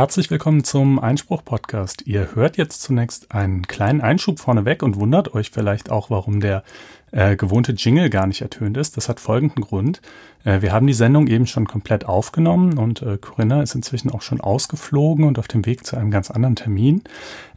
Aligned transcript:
Herzlich 0.00 0.30
willkommen 0.30 0.64
zum 0.64 0.98
Einspruch-Podcast. 0.98 2.06
Ihr 2.06 2.34
hört 2.34 2.56
jetzt 2.56 2.80
zunächst 2.80 3.32
einen 3.32 3.66
kleinen 3.66 4.00
Einschub 4.00 4.40
vorneweg 4.40 4.82
und 4.82 4.98
wundert 4.98 5.34
euch 5.34 5.50
vielleicht 5.50 5.90
auch, 5.90 6.08
warum 6.08 6.40
der 6.40 6.64
äh, 7.12 7.36
gewohnte 7.36 7.72
Jingle 7.72 8.08
gar 8.08 8.26
nicht 8.26 8.40
ertönt 8.40 8.78
ist. 8.78 8.96
Das 8.96 9.10
hat 9.10 9.20
folgenden 9.20 9.62
Grund. 9.62 10.00
Äh, 10.42 10.62
wir 10.62 10.72
haben 10.72 10.86
die 10.86 10.94
Sendung 10.94 11.26
eben 11.26 11.46
schon 11.46 11.68
komplett 11.68 12.06
aufgenommen 12.06 12.78
und 12.78 13.02
äh, 13.02 13.18
Corinna 13.18 13.62
ist 13.62 13.74
inzwischen 13.74 14.10
auch 14.10 14.22
schon 14.22 14.40
ausgeflogen 14.40 15.26
und 15.26 15.38
auf 15.38 15.48
dem 15.48 15.66
Weg 15.66 15.84
zu 15.84 15.98
einem 15.98 16.10
ganz 16.10 16.30
anderen 16.30 16.56
Termin. 16.56 17.02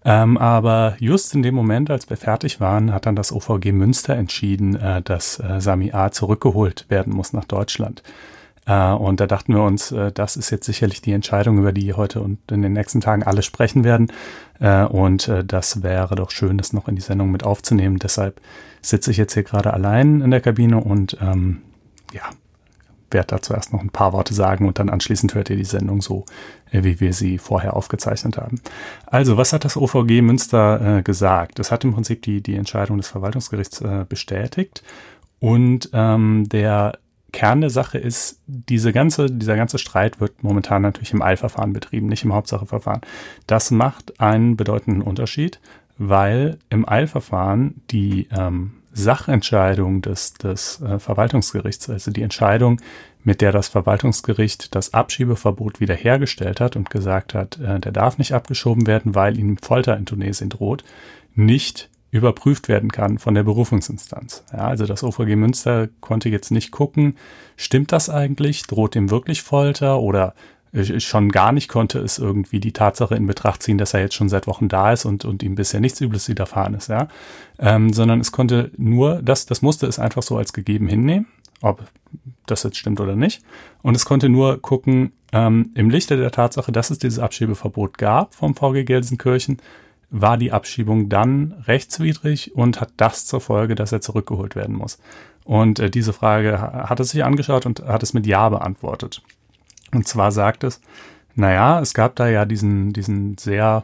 Ähm, 0.03 0.37
aber 0.37 0.97
just 0.99 1.33
in 1.33 1.43
dem 1.43 1.55
Moment, 1.55 1.89
als 1.89 2.09
wir 2.09 2.17
fertig 2.17 2.59
waren, 2.59 2.93
hat 2.93 3.05
dann 3.05 3.15
das 3.15 3.31
OVG 3.31 3.71
Münster 3.71 4.17
entschieden, 4.17 4.75
äh, 4.75 5.01
dass 5.01 5.39
äh, 5.39 5.61
Sami 5.61 5.93
A 5.93 6.11
zurückgeholt 6.11 6.87
werden 6.89 7.13
muss 7.13 7.31
nach 7.31 7.45
Deutschland. 7.45 8.03
Äh, 8.65 8.91
und 8.91 9.19
da 9.19 9.27
dachten 9.27 9.53
wir 9.53 9.61
uns, 9.61 9.91
äh, 9.91 10.11
das 10.11 10.35
ist 10.35 10.49
jetzt 10.49 10.65
sicherlich 10.65 11.01
die 11.01 11.11
Entscheidung, 11.11 11.57
über 11.57 11.71
die 11.71 11.93
heute 11.93 12.21
und 12.21 12.39
in 12.51 12.61
den 12.61 12.73
nächsten 12.73 13.01
Tagen 13.01 13.23
alle 13.23 13.41
sprechen 13.41 13.83
werden. 13.83 14.11
Äh, 14.59 14.85
und 14.85 15.31
das 15.45 15.83
wäre 15.83 16.15
doch 16.15 16.31
schön, 16.31 16.57
das 16.57 16.73
noch 16.73 16.87
in 16.87 16.95
die 16.95 17.01
Sendung 17.01 17.31
mit 17.31 17.43
aufzunehmen. 17.43 17.97
Deshalb 17.97 18.39
sitze 18.81 19.11
ich 19.11 19.17
jetzt 19.17 19.33
hier 19.33 19.43
gerade 19.43 19.73
allein 19.73 20.21
in 20.21 20.31
der 20.31 20.41
Kabine 20.41 20.79
und 20.79 21.17
ähm, 21.21 21.61
ja, 22.13 22.23
werde 23.13 23.27
dazu 23.27 23.53
erst 23.53 23.73
noch 23.73 23.81
ein 23.81 23.89
paar 23.89 24.13
Worte 24.13 24.33
sagen 24.33 24.67
und 24.67 24.79
dann 24.79 24.89
anschließend 24.89 25.35
hört 25.35 25.49
ihr 25.49 25.55
die 25.55 25.65
Sendung 25.65 26.01
so, 26.01 26.25
wie 26.71 26.99
wir 26.99 27.13
sie 27.13 27.37
vorher 27.37 27.75
aufgezeichnet 27.75 28.37
haben. 28.37 28.59
Also, 29.05 29.37
was 29.37 29.53
hat 29.53 29.65
das 29.65 29.77
OVG 29.77 30.21
Münster 30.21 30.97
äh, 30.97 31.03
gesagt? 31.03 31.59
Es 31.59 31.71
hat 31.71 31.83
im 31.83 31.93
Prinzip 31.93 32.23
die, 32.23 32.41
die 32.41 32.55
Entscheidung 32.55 32.97
des 32.97 33.07
Verwaltungsgerichts 33.07 33.81
äh, 33.81 34.05
bestätigt 34.07 34.83
und 35.39 35.89
ähm, 35.93 36.49
der 36.49 36.93
Kern 37.33 37.59
der 37.59 37.69
Sache 37.69 37.97
ist, 37.97 38.39
diese 38.47 38.93
ganze, 38.93 39.25
dieser 39.25 39.57
ganze 39.57 39.77
Streit 39.77 40.21
wird 40.21 40.43
momentan 40.43 40.81
natürlich 40.81 41.11
im 41.11 41.21
Eilverfahren 41.21 41.73
betrieben, 41.73 42.07
nicht 42.07 42.23
im 42.23 42.33
Hauptsacheverfahren. 42.33 43.01
Das 43.47 43.71
macht 43.71 44.21
einen 44.21 44.55
bedeutenden 44.55 45.01
Unterschied, 45.01 45.59
weil 45.97 46.57
im 46.69 46.87
Eilverfahren 46.87 47.81
die 47.91 48.29
ähm, 48.31 48.73
Sachentscheidung 48.93 50.01
des, 50.01 50.35
des 50.35 50.81
äh, 50.81 50.99
Verwaltungsgerichts, 50.99 51.89
also 51.89 52.11
die 52.11 52.21
Entscheidung, 52.21 52.79
mit 53.23 53.41
der 53.41 53.51
das 53.51 53.67
Verwaltungsgericht 53.67 54.75
das 54.75 54.93
Abschiebeverbot 54.93 55.79
wiederhergestellt 55.79 56.61
hat 56.61 56.75
und 56.75 56.89
gesagt 56.89 57.33
hat, 57.33 57.59
äh, 57.59 57.79
der 57.79 57.91
darf 57.91 58.17
nicht 58.17 58.33
abgeschoben 58.33 58.85
werden, 58.85 59.15
weil 59.15 59.37
ihm 59.39 59.57
Folter 59.57 59.97
in 59.97 60.05
Tunesien 60.05 60.49
droht, 60.49 60.83
nicht 61.35 61.89
überprüft 62.13 62.69
werden 62.69 62.91
kann 62.91 63.17
von 63.17 63.33
der 63.33 63.41
Berufungsinstanz. 63.43 64.43
Ja, 64.53 64.67
also 64.67 64.85
das 64.85 65.03
OVG 65.03 65.35
Münster 65.35 65.89
konnte 65.99 66.29
jetzt 66.29 66.51
nicht 66.51 66.69
gucken, 66.71 67.17
stimmt 67.57 67.91
das 67.91 68.07
eigentlich, 68.07 68.63
droht 68.67 68.95
ihm 68.95 69.09
wirklich 69.09 69.41
Folter 69.41 69.99
oder 69.99 70.35
schon 70.97 71.29
gar 71.29 71.51
nicht 71.51 71.69
konnte 71.69 71.99
es 71.99 72.17
irgendwie 72.17 72.59
die 72.59 72.71
Tatsache 72.71 73.15
in 73.15 73.27
Betracht 73.27 73.61
ziehen, 73.61 73.77
dass 73.77 73.93
er 73.93 74.01
jetzt 74.01 74.15
schon 74.15 74.29
seit 74.29 74.47
Wochen 74.47 74.69
da 74.69 74.91
ist 74.91 75.05
und, 75.05 75.25
und 75.25 75.43
ihm 75.43 75.55
bisher 75.55 75.79
nichts 75.79 76.01
Übles 76.01 76.27
widerfahren 76.29 76.73
ist, 76.73 76.89
ja. 76.89 77.09
Ähm, 77.59 77.93
sondern 77.93 78.19
es 78.19 78.31
konnte 78.31 78.71
nur, 78.77 79.21
das, 79.21 79.45
das 79.45 79.61
musste 79.61 79.85
es 79.85 79.99
einfach 79.99 80.23
so 80.23 80.35
als 80.37 80.51
gegeben 80.51 80.87
hinnehmen, 80.87 81.27
ob 81.61 81.83
das 82.47 82.63
jetzt 82.63 82.77
stimmt 82.77 82.99
oder 82.99 83.15
nicht. 83.15 83.43
Und 83.83 83.95
es 83.95 84.05
konnte 84.05 84.29
nur 84.29 84.61
gucken, 84.61 85.13
ähm, 85.31 85.71
im 85.75 85.91
Lichte 85.91 86.17
der 86.17 86.31
Tatsache, 86.31 86.71
dass 86.71 86.89
es 86.89 86.97
dieses 86.97 87.19
Abschiebeverbot 87.19 87.99
gab 87.99 88.33
vom 88.33 88.55
VG 88.55 88.83
Gelsenkirchen, 88.83 89.57
war 90.13 90.37
die 90.37 90.51
Abschiebung 90.51 91.09
dann 91.09 91.55
rechtswidrig 91.65 92.55
und 92.55 92.79
hat 92.79 92.91
das 92.97 93.25
zur 93.25 93.41
Folge, 93.41 93.73
dass 93.73 93.91
er 93.91 93.99
zurückgeholt 93.99 94.55
werden 94.55 94.75
muss. 94.75 94.99
Und 95.43 95.79
äh, 95.79 95.89
diese 95.89 96.13
Frage 96.13 96.61
hat 96.61 96.99
es 96.99 97.09
sich 97.09 97.23
angeschaut 97.25 97.65
und 97.65 97.81
hat 97.81 98.03
es 98.03 98.13
mit 98.13 98.27
Ja 98.27 98.47
beantwortet. 98.49 99.23
Und 99.91 100.07
zwar 100.07 100.31
sagt 100.31 100.63
es, 100.63 100.81
naja, 101.35 101.79
es 101.79 101.95
gab 101.95 102.15
da 102.15 102.27
ja 102.27 102.45
diesen, 102.45 102.93
diesen 102.93 103.37
sehr 103.39 103.83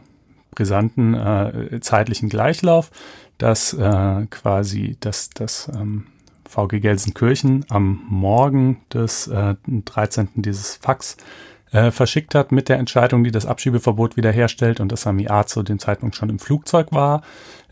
brisanten 0.54 1.14
äh, 1.14 1.80
zeitlichen 1.80 2.28
Gleichlauf, 2.28 2.90
dass 3.38 3.72
äh, 3.72 4.26
quasi 4.30 4.96
das, 5.00 5.30
das 5.30 5.68
ähm, 5.74 6.06
VG 6.48 6.80
Gelsenkirchen 6.80 7.64
am 7.68 8.04
Morgen 8.08 8.82
des 8.92 9.26
äh, 9.26 9.56
13. 9.66 10.28
dieses 10.36 10.76
Fax 10.76 11.16
äh, 11.72 11.90
verschickt 11.90 12.34
hat 12.34 12.52
mit 12.52 12.68
der 12.68 12.78
Entscheidung, 12.78 13.24
die 13.24 13.30
das 13.30 13.46
Abschiebeverbot 13.46 14.16
wiederherstellt 14.16 14.80
und 14.80 14.90
dass 14.90 15.02
Sami 15.02 15.28
A 15.28 15.46
zu 15.46 15.62
dem 15.62 15.78
Zeitpunkt 15.78 16.16
schon 16.16 16.30
im 16.30 16.38
Flugzeug 16.38 16.92
war. 16.92 17.22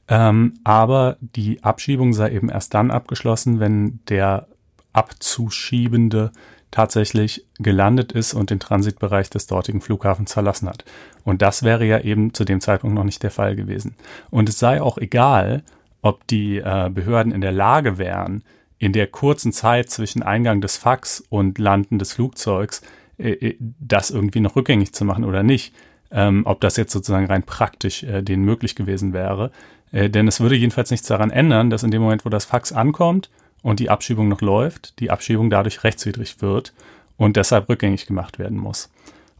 Ähm, 0.08 0.54
aber 0.64 1.16
die 1.20 1.62
Abschiebung 1.62 2.12
sei 2.12 2.30
eben 2.30 2.48
erst 2.48 2.74
dann 2.74 2.90
abgeschlossen, 2.90 3.60
wenn 3.60 4.00
der 4.08 4.46
Abzuschiebende 4.92 6.32
tatsächlich 6.70 7.46
gelandet 7.58 8.12
ist 8.12 8.34
und 8.34 8.50
den 8.50 8.60
Transitbereich 8.60 9.30
des 9.30 9.46
dortigen 9.46 9.80
Flughafens 9.80 10.32
verlassen 10.32 10.68
hat. 10.68 10.84
Und 11.24 11.42
das 11.42 11.62
wäre 11.62 11.84
ja 11.84 12.00
eben 12.00 12.34
zu 12.34 12.44
dem 12.44 12.60
Zeitpunkt 12.60 12.94
noch 12.94 13.04
nicht 13.04 13.22
der 13.22 13.30
Fall 13.30 13.56
gewesen. 13.56 13.96
Und 14.30 14.48
es 14.48 14.58
sei 14.58 14.82
auch 14.82 14.98
egal, 14.98 15.62
ob 16.02 16.26
die 16.26 16.58
äh, 16.58 16.90
Behörden 16.92 17.32
in 17.32 17.40
der 17.40 17.52
Lage 17.52 17.98
wären, 17.98 18.44
in 18.78 18.92
der 18.92 19.08
kurzen 19.08 19.52
Zeit 19.52 19.90
zwischen 19.90 20.22
Eingang 20.22 20.60
des 20.60 20.76
Fax 20.76 21.22
und 21.28 21.58
Landen 21.58 21.98
des 21.98 22.12
Flugzeugs 22.12 22.82
äh, 23.18 23.32
äh, 23.32 23.56
das 23.60 24.10
irgendwie 24.10 24.40
noch 24.40 24.56
rückgängig 24.56 24.92
zu 24.92 25.04
machen 25.04 25.24
oder 25.24 25.42
nicht. 25.42 25.74
Ähm, 26.10 26.42
ob 26.46 26.60
das 26.62 26.76
jetzt 26.78 26.92
sozusagen 26.92 27.26
rein 27.26 27.42
praktisch 27.42 28.02
äh, 28.02 28.22
denen 28.22 28.44
möglich 28.44 28.74
gewesen 28.74 29.12
wäre. 29.12 29.50
Äh, 29.92 30.08
denn 30.08 30.26
es 30.26 30.40
würde 30.40 30.54
jedenfalls 30.54 30.90
nichts 30.90 31.06
daran 31.06 31.30
ändern, 31.30 31.68
dass 31.68 31.82
in 31.82 31.90
dem 31.90 32.00
Moment, 32.00 32.24
wo 32.24 32.30
das 32.30 32.46
Fax 32.46 32.72
ankommt 32.72 33.30
und 33.62 33.78
die 33.78 33.90
Abschiebung 33.90 34.28
noch 34.28 34.40
läuft, 34.40 35.00
die 35.00 35.10
Abschiebung 35.10 35.50
dadurch 35.50 35.84
rechtswidrig 35.84 36.40
wird 36.40 36.72
und 37.18 37.36
deshalb 37.36 37.68
rückgängig 37.68 38.06
gemacht 38.06 38.38
werden 38.38 38.56
muss. 38.56 38.90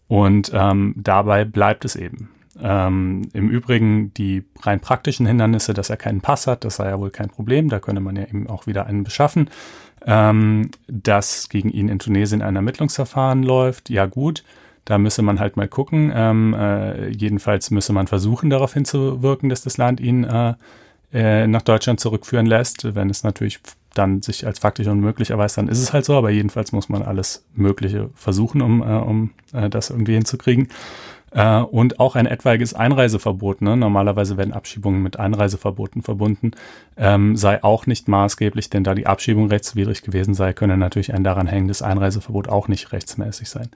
Und 0.08 0.50
ähm, 0.54 0.94
dabei 0.96 1.44
bleibt 1.46 1.86
es 1.86 1.96
eben. 1.96 2.30
Ähm, 2.60 3.28
Im 3.32 3.48
Übrigen 3.48 4.12
die 4.14 4.44
rein 4.60 4.80
praktischen 4.80 5.26
Hindernisse, 5.26 5.74
dass 5.74 5.90
er 5.90 5.96
keinen 5.96 6.20
Pass 6.20 6.46
hat, 6.46 6.64
das 6.64 6.76
sei 6.76 6.88
ja 6.88 6.98
wohl 6.98 7.10
kein 7.10 7.28
Problem. 7.28 7.68
Da 7.68 7.78
könne 7.78 8.00
man 8.00 8.16
ja 8.16 8.24
eben 8.24 8.48
auch 8.48 8.66
wieder 8.66 8.86
einen 8.86 9.04
beschaffen 9.04 9.48
ähm, 10.06 10.70
dass 10.86 11.48
gegen 11.48 11.70
ihn 11.70 11.88
in 11.88 11.98
Tunesien 11.98 12.42
ein 12.42 12.56
Ermittlungsverfahren 12.56 13.42
läuft. 13.42 13.90
Ja 13.90 14.06
gut, 14.06 14.44
da 14.84 14.98
müsse 14.98 15.22
man 15.22 15.40
halt 15.40 15.56
mal 15.56 15.68
gucken. 15.68 16.12
Ähm, 16.14 16.54
äh, 16.54 17.08
jedenfalls 17.08 17.70
müsse 17.70 17.92
man 17.92 18.06
versuchen, 18.06 18.50
darauf 18.50 18.74
hinzuwirken, 18.74 19.48
dass 19.48 19.62
das 19.62 19.76
Land 19.76 20.00
ihn 20.00 20.24
äh, 20.24 20.54
äh, 21.12 21.46
nach 21.46 21.62
Deutschland 21.62 22.00
zurückführen 22.00 22.46
lässt. 22.46 22.94
Wenn 22.94 23.10
es 23.10 23.22
natürlich 23.22 23.60
dann 23.94 24.22
sich 24.22 24.46
als 24.46 24.60
faktisch 24.60 24.86
unmöglich 24.86 25.30
erweist, 25.30 25.58
dann 25.58 25.68
ist 25.68 25.80
es 25.80 25.92
halt 25.92 26.04
so. 26.04 26.16
Aber 26.16 26.30
jedenfalls 26.30 26.72
muss 26.72 26.88
man 26.88 27.02
alles 27.02 27.44
Mögliche 27.54 28.10
versuchen, 28.14 28.62
um, 28.62 28.82
äh, 28.82 28.96
um 28.96 29.30
äh, 29.52 29.68
das 29.68 29.90
irgendwie 29.90 30.14
hinzukriegen. 30.14 30.68
Äh, 31.38 31.60
und 31.60 32.00
auch 32.00 32.16
ein 32.16 32.26
etwaiges 32.26 32.74
Einreiseverbot, 32.74 33.62
ne? 33.62 33.76
normalerweise 33.76 34.36
werden 34.36 34.52
Abschiebungen 34.52 35.04
mit 35.04 35.20
Einreiseverboten 35.20 36.02
verbunden, 36.02 36.50
ähm, 36.96 37.36
sei 37.36 37.62
auch 37.62 37.86
nicht 37.86 38.08
maßgeblich, 38.08 38.70
denn 38.70 38.82
da 38.82 38.92
die 38.92 39.06
Abschiebung 39.06 39.46
rechtswidrig 39.46 40.02
gewesen 40.02 40.34
sei, 40.34 40.52
könne 40.52 40.76
natürlich 40.76 41.14
ein 41.14 41.22
daran 41.22 41.46
hängendes 41.46 41.80
Einreiseverbot 41.80 42.48
auch 42.48 42.66
nicht 42.66 42.90
rechtsmäßig 42.90 43.50
sein. 43.50 43.68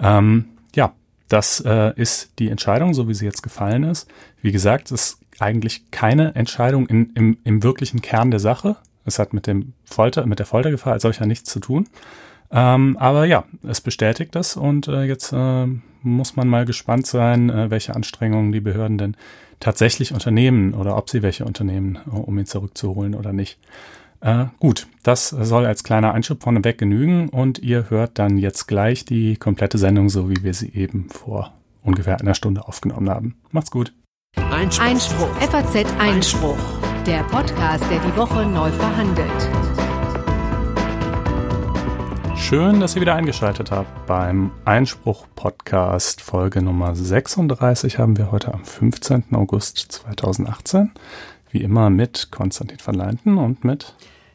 Ähm, 0.00 0.50
ja, 0.76 0.92
das 1.26 1.58
äh, 1.66 1.92
ist 1.96 2.38
die 2.38 2.48
Entscheidung, 2.48 2.94
so 2.94 3.08
wie 3.08 3.14
sie 3.14 3.24
jetzt 3.24 3.42
gefallen 3.42 3.82
ist. 3.82 4.08
Wie 4.40 4.52
gesagt, 4.52 4.92
es 4.92 4.92
ist 4.92 5.18
eigentlich 5.40 5.90
keine 5.90 6.36
Entscheidung 6.36 6.86
in, 6.86 7.10
im, 7.16 7.38
im 7.42 7.64
wirklichen 7.64 8.02
Kern 8.02 8.30
der 8.30 8.38
Sache. 8.38 8.76
Es 9.04 9.18
hat 9.18 9.32
mit 9.32 9.48
dem 9.48 9.72
Folter, 9.84 10.26
mit 10.26 10.38
der 10.38 10.46
Foltergefahr 10.46 10.92
als 10.92 11.02
solcher 11.02 11.26
nichts 11.26 11.50
zu 11.50 11.58
tun. 11.58 11.88
Ähm, 12.52 12.96
aber 12.98 13.26
ja, 13.26 13.44
es 13.62 13.80
bestätigt 13.80 14.34
das 14.34 14.56
und 14.56 14.88
äh, 14.88 15.04
jetzt 15.04 15.32
äh, 15.32 15.66
muss 16.02 16.36
man 16.36 16.48
mal 16.48 16.64
gespannt 16.64 17.06
sein, 17.06 17.48
äh, 17.48 17.70
welche 17.70 17.94
Anstrengungen 17.94 18.52
die 18.52 18.60
Behörden 18.60 18.98
denn 18.98 19.16
tatsächlich 19.60 20.12
unternehmen 20.12 20.74
oder 20.74 20.96
ob 20.96 21.10
sie 21.10 21.22
welche 21.22 21.44
unternehmen, 21.44 21.98
äh, 22.06 22.16
um 22.16 22.38
ihn 22.38 22.46
zurückzuholen 22.46 23.14
oder 23.14 23.32
nicht. 23.32 23.58
Äh, 24.20 24.46
gut, 24.58 24.88
das 25.02 25.28
soll 25.28 25.64
als 25.64 25.84
kleiner 25.84 26.12
Einschub 26.12 26.42
vorneweg 26.42 26.76
genügen 26.76 27.28
und 27.28 27.58
ihr 27.60 27.88
hört 27.88 28.18
dann 28.18 28.36
jetzt 28.36 28.66
gleich 28.66 29.04
die 29.04 29.36
komplette 29.36 29.78
Sendung, 29.78 30.08
so 30.08 30.28
wie 30.28 30.42
wir 30.42 30.54
sie 30.54 30.72
eben 30.74 31.08
vor 31.08 31.52
ungefähr 31.82 32.20
einer 32.20 32.34
Stunde 32.34 32.66
aufgenommen 32.66 33.08
haben. 33.08 33.36
Macht's 33.50 33.70
gut. 33.70 33.92
Einspruch. 34.36 34.84
Einspruch. 34.84 35.34
FAZ 35.40 35.86
Einspruch. 35.98 36.58
Der 37.06 37.22
Podcast, 37.24 37.84
der 37.90 37.98
die 38.00 38.16
Woche 38.16 38.44
neu 38.44 38.70
verhandelt. 38.70 39.89
Schön, 42.40 42.80
dass 42.80 42.96
ihr 42.96 43.00
wieder 43.00 43.14
eingeschaltet 43.14 43.70
habt 43.70 44.06
beim 44.06 44.50
Einspruch-Podcast. 44.64 46.20
Folge 46.20 46.62
Nummer 46.62 46.96
36 46.96 47.98
haben 47.98 48.16
wir 48.16 48.32
heute 48.32 48.52
am 48.52 48.64
15. 48.64 49.26
August 49.34 49.78
2018. 49.78 50.90
Wie 51.50 51.62
immer 51.62 51.90
mit 51.90 52.28
Konstantin 52.32 52.78
van 52.84 52.94
Leinten 52.96 53.38
und 53.38 53.62
mit 53.62 53.94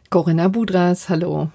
Corinna 0.10 0.48
Budras. 0.48 1.10
Hallo. 1.10 1.50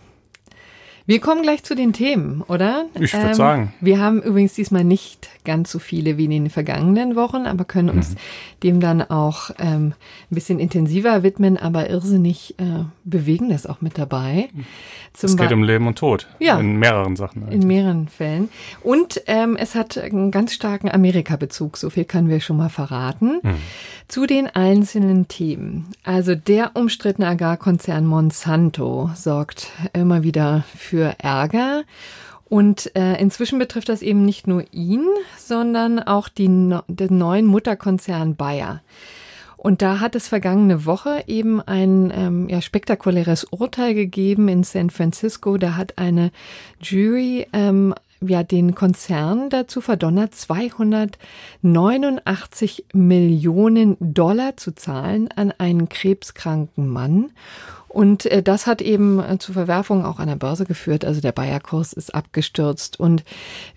Wir 1.10 1.18
kommen 1.18 1.42
gleich 1.42 1.64
zu 1.64 1.74
den 1.74 1.92
Themen, 1.92 2.40
oder? 2.46 2.86
Ich 2.94 3.12
würde 3.12 3.26
ähm, 3.26 3.34
sagen. 3.34 3.74
Wir 3.80 3.98
haben 3.98 4.22
übrigens 4.22 4.54
diesmal 4.54 4.84
nicht 4.84 5.28
ganz 5.44 5.72
so 5.72 5.80
viele 5.80 6.16
wie 6.18 6.26
in 6.26 6.30
den 6.30 6.50
vergangenen 6.50 7.16
Wochen, 7.16 7.46
aber 7.46 7.64
können 7.64 7.90
uns 7.90 8.10
mhm. 8.10 8.16
dem 8.62 8.80
dann 8.80 9.02
auch 9.02 9.50
ähm, 9.58 9.94
ein 10.30 10.34
bisschen 10.34 10.60
intensiver 10.60 11.24
widmen, 11.24 11.56
aber 11.56 11.90
irrsinnig 11.90 12.54
äh, 12.58 12.84
Bewegendes 13.02 13.66
auch 13.66 13.80
mit 13.80 13.98
dabei. 13.98 14.50
Zum 15.12 15.30
es 15.30 15.36
geht 15.36 15.52
um 15.52 15.64
Leben 15.64 15.88
und 15.88 15.98
Tod. 15.98 16.28
Ja. 16.38 16.60
In 16.60 16.76
mehreren 16.76 17.16
Sachen. 17.16 17.42
Eigentlich. 17.42 17.60
In 17.60 17.66
mehreren 17.66 18.08
Fällen. 18.08 18.48
Und 18.82 19.20
ähm, 19.26 19.56
es 19.56 19.74
hat 19.74 19.98
einen 19.98 20.30
ganz 20.30 20.54
starken 20.54 20.88
Amerika-Bezug, 20.88 21.76
so 21.76 21.90
viel 21.90 22.04
können 22.04 22.28
wir 22.28 22.38
schon 22.38 22.56
mal 22.56 22.68
verraten. 22.68 23.40
Mhm. 23.42 23.56
Zu 24.06 24.26
den 24.26 24.46
einzelnen 24.46 25.26
Themen. 25.26 25.88
Also 26.04 26.36
der 26.36 26.72
umstrittene 26.74 27.26
Agrarkonzern 27.26 28.06
Monsanto 28.06 29.10
sorgt 29.14 29.70
immer 29.92 30.22
wieder 30.22 30.64
für 30.76 30.99
Ärger. 31.18 31.84
Und 32.48 32.94
äh, 32.96 33.20
inzwischen 33.20 33.58
betrifft 33.58 33.88
das 33.88 34.02
eben 34.02 34.24
nicht 34.24 34.48
nur 34.48 34.64
ihn, 34.72 35.06
sondern 35.38 36.00
auch 36.00 36.28
die, 36.28 36.48
den 36.88 37.18
neuen 37.18 37.46
Mutterkonzern 37.46 38.34
Bayer. 38.34 38.82
Und 39.56 39.82
da 39.82 40.00
hat 40.00 40.16
es 40.16 40.26
vergangene 40.26 40.86
Woche 40.86 41.22
eben 41.26 41.60
ein 41.60 42.10
ähm, 42.16 42.48
ja, 42.48 42.62
spektakuläres 42.62 43.44
Urteil 43.44 43.94
gegeben 43.94 44.48
in 44.48 44.64
San 44.64 44.90
Francisco. 44.90 45.58
Da 45.58 45.76
hat 45.76 45.98
eine 45.98 46.32
Jury 46.80 47.46
ähm, 47.52 47.94
ja 48.20 48.42
den 48.42 48.74
Konzern 48.74 49.48
dazu 49.50 49.80
verdonnert, 49.80 50.34
289 50.34 52.86
Millionen 52.92 53.96
Dollar 54.00 54.56
zu 54.56 54.74
zahlen 54.74 55.28
an 55.36 55.54
einen 55.58 55.88
krebskranken 55.88 56.88
Mann. 56.88 57.30
Und 57.90 58.26
äh, 58.26 58.40
das 58.40 58.68
hat 58.68 58.80
eben 58.80 59.18
äh, 59.18 59.38
zu 59.38 59.52
Verwerfungen 59.52 60.04
auch 60.04 60.20
an 60.20 60.28
der 60.28 60.36
Börse 60.36 60.64
geführt. 60.64 61.04
Also 61.04 61.20
der 61.20 61.32
Bayer-Kurs 61.32 61.92
ist 61.92 62.14
abgestürzt. 62.14 63.00
Und 63.00 63.24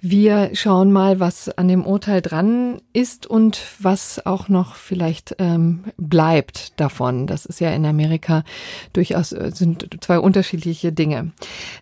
wir 0.02 0.52
schauen 0.54 0.92
mal, 0.92 1.20
was 1.20 1.50
an 1.50 1.68
dem 1.68 1.84
Urteil 1.84 2.22
dran 2.22 2.80
ist 2.94 3.26
und 3.26 3.60
was 3.80 4.24
auch 4.24 4.50
noch 4.50 4.76
vielleicht 4.76 5.36
ähm, 5.40 5.86
bleibt 5.98 6.80
davon. 6.80 7.26
Das 7.26 7.48
ist 7.48 7.60
ja 7.60 7.72
in 7.72 7.88
Amerika 7.88 8.44
durchaus 8.94 9.32
äh, 9.32 9.50
sind 9.52 9.98
zwei 10.02 10.20
unterschiedliche 10.20 10.92
Dinge. 10.92 11.32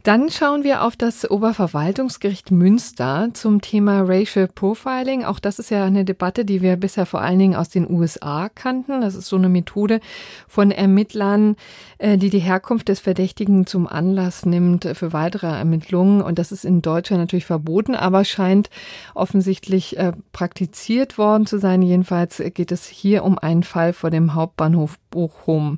Dann 0.03 0.29
schauen 0.29 0.63
wir 0.63 0.83
auf 0.83 0.95
das 0.95 1.29
Oberverwaltungsgericht 1.29 2.49
Münster 2.49 3.27
zum 3.33 3.59
Thema 3.59 4.03
Racial 4.03 4.47
Profiling. 4.47 5.25
Auch 5.25 5.39
das 5.39 5.59
ist 5.59 5.69
ja 5.69 5.83
eine 5.83 6.05
Debatte, 6.05 6.45
die 6.45 6.61
wir 6.61 6.77
bisher 6.77 7.05
vor 7.05 7.21
allen 7.21 7.39
Dingen 7.39 7.55
aus 7.55 7.67
den 7.67 7.91
USA 7.91 8.47
kannten. 8.47 9.01
Das 9.01 9.15
ist 9.15 9.27
so 9.27 9.35
eine 9.35 9.49
Methode 9.49 9.99
von 10.47 10.71
Ermittlern, 10.71 11.57
äh, 11.97 12.20
die 12.21 12.29
die 12.29 12.39
Herkunft 12.39 12.87
des 12.87 12.99
Verdächtigen 12.99 13.65
zum 13.65 13.87
Anlass 13.87 14.45
nimmt 14.45 14.85
für 14.93 15.11
weitere 15.11 15.47
Ermittlungen. 15.47 16.21
Und 16.21 16.39
das 16.39 16.51
ist 16.51 16.63
in 16.63 16.81
Deutschland 16.81 17.21
natürlich 17.21 17.45
verboten, 17.45 17.95
aber 17.95 18.23
scheint 18.23 18.69
offensichtlich 19.13 19.97
äh, 19.97 20.13
praktiziert 20.31 21.17
worden 21.17 21.45
zu 21.45 21.57
sein. 21.57 21.81
Jedenfalls 21.81 22.41
geht 22.53 22.71
es 22.71 22.85
hier 22.85 23.23
um 23.23 23.37
einen 23.37 23.63
Fall 23.63 23.93
vor 23.93 24.09
dem 24.09 24.33
Hauptbahnhof 24.33 24.97
Bochum, 25.09 25.77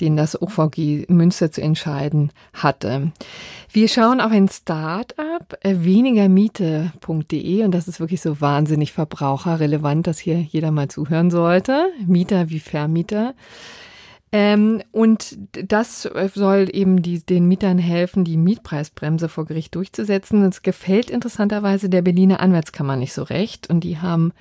den 0.00 0.16
das 0.16 0.40
OVG 0.40 1.06
Münster 1.08 1.50
zu 1.50 1.60
entscheiden 1.60 2.30
hatte. 2.54 3.12
Wir 3.70 3.88
schauen 3.88 4.20
auf 4.20 4.30
ein 4.30 4.48
Start-up, 4.48 5.58
äh, 5.62 5.76
wenigermiete.de 5.80 7.64
und 7.64 7.72
das 7.72 7.88
ist 7.88 8.00
wirklich 8.00 8.22
so 8.22 8.40
wahnsinnig 8.40 8.92
verbraucherrelevant, 8.92 10.06
dass 10.06 10.18
hier 10.18 10.38
jeder 10.38 10.70
mal 10.70 10.88
zuhören 10.88 11.30
sollte. 11.30 11.86
Mieter 12.06 12.50
wie 12.50 12.60
Vermieter. 12.60 13.34
Ähm, 14.30 14.82
und 14.92 15.38
das 15.50 16.02
soll 16.34 16.68
eben 16.72 17.02
die, 17.02 17.20
den 17.20 17.48
Mietern 17.48 17.78
helfen, 17.78 18.24
die 18.24 18.36
Mietpreisbremse 18.36 19.28
vor 19.28 19.46
Gericht 19.46 19.74
durchzusetzen. 19.74 20.44
Es 20.44 20.62
gefällt 20.62 21.10
interessanterweise 21.10 21.88
der 21.88 22.02
Berliner 22.02 22.40
Anwaltskammer 22.40 22.96
nicht 22.96 23.12
so 23.12 23.22
recht 23.22 23.70
und 23.70 23.80
die 23.84 23.98
haben 23.98 24.32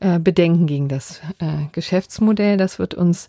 äh, 0.00 0.18
Bedenken 0.18 0.66
gegen 0.66 0.88
das 0.88 1.20
äh, 1.40 1.66
Geschäftsmodell. 1.72 2.56
Das 2.56 2.78
wird 2.78 2.94
uns 2.94 3.28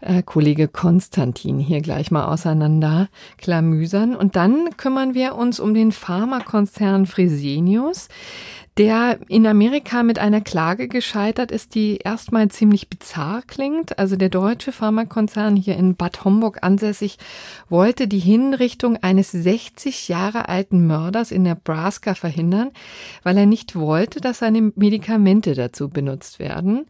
äh, 0.00 0.22
Kollege 0.22 0.68
Konstantin 0.68 1.58
hier 1.58 1.80
gleich 1.80 2.12
mal 2.12 2.26
auseinander 2.26 3.08
klamüsern. 3.38 4.14
Und 4.14 4.36
dann 4.36 4.68
kümmern 4.76 5.14
wir 5.14 5.34
uns 5.34 5.58
um 5.58 5.74
den 5.74 5.90
Pharmakonzern 5.90 7.06
Fresenius 7.06 8.08
der 8.78 9.18
in 9.28 9.46
Amerika 9.46 10.02
mit 10.02 10.18
einer 10.18 10.40
Klage 10.40 10.88
gescheitert 10.88 11.50
ist, 11.50 11.74
die 11.74 11.98
erstmal 11.98 12.48
ziemlich 12.48 12.88
bizarr 12.88 13.42
klingt. 13.46 13.98
Also 13.98 14.16
der 14.16 14.30
deutsche 14.30 14.72
Pharmakonzern 14.72 15.56
hier 15.56 15.76
in 15.76 15.94
Bad 15.94 16.24
Homburg 16.24 16.58
ansässig 16.62 17.18
wollte 17.68 18.08
die 18.08 18.18
Hinrichtung 18.18 18.96
eines 18.96 19.30
60 19.30 20.08
Jahre 20.08 20.48
alten 20.48 20.86
Mörders 20.86 21.32
in 21.32 21.42
Nebraska 21.42 22.14
verhindern, 22.14 22.70
weil 23.22 23.36
er 23.36 23.46
nicht 23.46 23.76
wollte, 23.76 24.20
dass 24.22 24.38
seine 24.38 24.72
Medikamente 24.74 25.54
dazu 25.54 25.90
benutzt 25.90 26.38
werden. 26.38 26.86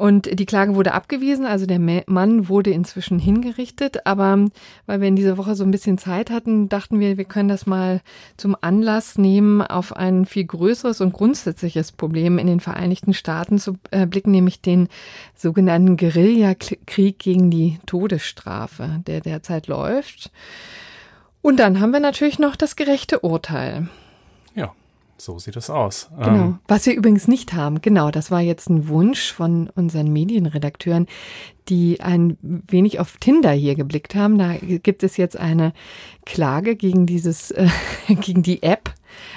Und 0.00 0.38
die 0.40 0.46
Klage 0.46 0.76
wurde 0.76 0.94
abgewiesen, 0.94 1.44
also 1.44 1.66
der 1.66 1.78
Mann 1.78 2.48
wurde 2.48 2.70
inzwischen 2.70 3.18
hingerichtet, 3.18 4.06
aber 4.06 4.46
weil 4.86 5.02
wir 5.02 5.08
in 5.08 5.14
dieser 5.14 5.36
Woche 5.36 5.54
so 5.54 5.62
ein 5.62 5.70
bisschen 5.70 5.98
Zeit 5.98 6.30
hatten, 6.30 6.70
dachten 6.70 7.00
wir, 7.00 7.18
wir 7.18 7.26
können 7.26 7.50
das 7.50 7.66
mal 7.66 8.00
zum 8.38 8.56
Anlass 8.58 9.18
nehmen, 9.18 9.60
auf 9.60 9.94
ein 9.94 10.24
viel 10.24 10.46
größeres 10.46 11.02
und 11.02 11.12
grundsätzliches 11.12 11.92
Problem 11.92 12.38
in 12.38 12.46
den 12.46 12.60
Vereinigten 12.60 13.12
Staaten 13.12 13.58
zu 13.58 13.76
äh, 13.90 14.06
blicken, 14.06 14.30
nämlich 14.30 14.62
den 14.62 14.88
sogenannten 15.34 15.98
Guerillakrieg 15.98 17.18
gegen 17.18 17.50
die 17.50 17.78
Todesstrafe, 17.84 19.02
der 19.06 19.20
derzeit 19.20 19.66
läuft. 19.66 20.30
Und 21.42 21.58
dann 21.58 21.78
haben 21.78 21.92
wir 21.92 22.00
natürlich 22.00 22.38
noch 22.38 22.56
das 22.56 22.74
gerechte 22.74 23.20
Urteil. 23.20 23.90
So 25.20 25.38
sieht 25.38 25.56
es 25.56 25.68
aus. 25.68 26.10
Genau. 26.16 26.30
Ähm, 26.30 26.58
Was 26.66 26.86
wir 26.86 26.94
übrigens 26.94 27.28
nicht 27.28 27.52
haben, 27.52 27.82
genau, 27.82 28.10
das 28.10 28.30
war 28.30 28.40
jetzt 28.40 28.70
ein 28.70 28.88
Wunsch 28.88 29.32
von 29.32 29.68
unseren 29.74 30.10
Medienredakteuren, 30.12 31.06
die 31.68 32.00
ein 32.00 32.38
wenig 32.42 33.00
auf 33.00 33.18
Tinder 33.18 33.52
hier 33.52 33.74
geblickt 33.74 34.14
haben. 34.14 34.38
Da 34.38 34.54
gibt 34.56 35.02
es 35.02 35.18
jetzt 35.18 35.38
eine 35.38 35.74
Klage 36.24 36.74
gegen 36.74 37.04
dieses, 37.04 37.50
äh, 37.50 37.68
gegen 38.08 38.42
die 38.42 38.62
App. 38.62 38.94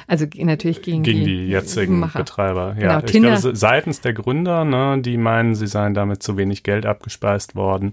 Also 0.07 0.25
natürlich 0.37 0.81
gegen, 0.83 1.03
gegen 1.03 1.19
die, 1.19 1.25
die 1.25 1.47
jetzigen 1.47 1.99
Macher. 1.99 2.19
Betreiber. 2.19 2.75
Ja, 2.79 3.01
genau, 3.01 3.33
ich 3.33 3.41
glaube, 3.41 3.55
seitens 3.55 4.01
der 4.01 4.13
Gründer, 4.13 4.63
ne, 4.63 5.01
die 5.01 5.17
meinen, 5.17 5.55
sie 5.55 5.67
seien 5.67 5.93
damit 5.93 6.23
zu 6.23 6.37
wenig 6.37 6.63
Geld 6.63 6.85
abgespeist 6.85 7.55
worden. 7.55 7.91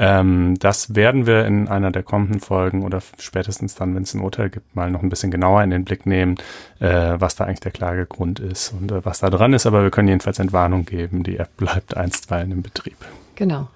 Ähm, 0.00 0.56
das 0.60 0.94
werden 0.94 1.26
wir 1.26 1.44
in 1.44 1.66
einer 1.66 1.90
der 1.90 2.04
kommenden 2.04 2.38
Folgen 2.38 2.84
oder 2.84 3.02
spätestens 3.18 3.74
dann, 3.74 3.96
wenn 3.96 4.04
es 4.04 4.14
ein 4.14 4.20
Urteil 4.20 4.48
gibt, 4.48 4.76
mal 4.76 4.92
noch 4.92 5.02
ein 5.02 5.08
bisschen 5.08 5.32
genauer 5.32 5.64
in 5.64 5.70
den 5.70 5.84
Blick 5.84 6.06
nehmen, 6.06 6.36
äh, 6.78 7.16
was 7.18 7.34
da 7.34 7.44
eigentlich 7.44 7.60
der 7.60 7.72
Klagegrund 7.72 8.38
ist 8.38 8.72
und 8.72 8.92
äh, 8.92 9.04
was 9.04 9.18
da 9.18 9.28
dran 9.28 9.52
ist. 9.54 9.66
Aber 9.66 9.82
wir 9.82 9.90
können 9.90 10.06
jedenfalls 10.06 10.38
Entwarnung 10.38 10.84
geben. 10.84 11.24
Die 11.24 11.38
App 11.38 11.56
bleibt 11.56 11.96
einstweilen 11.96 12.52
im 12.52 12.62
Betrieb. 12.62 12.96
Genau. 13.34 13.68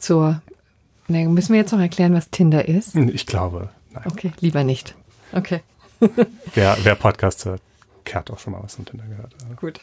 Zur, 0.00 0.42
ne, 1.06 1.28
müssen 1.28 1.52
wir 1.52 1.60
jetzt 1.60 1.72
noch 1.72 1.80
erklären, 1.80 2.14
was 2.14 2.30
Tinder 2.30 2.66
ist? 2.66 2.96
Ich 2.96 3.26
glaube, 3.26 3.68
nein. 3.92 4.04
Okay, 4.10 4.32
lieber 4.40 4.64
nicht. 4.64 4.96
Okay. 5.32 5.60
wer, 6.54 6.78
wer 6.82 6.94
Podcast 6.96 7.44
hört, 7.44 7.62
kehrt 8.04 8.28
auch 8.32 8.40
schon 8.40 8.54
mal 8.54 8.62
was 8.64 8.74
von 8.74 8.86
Tinder 8.86 9.04
gehört. 9.06 9.36
Gut. 9.60 9.80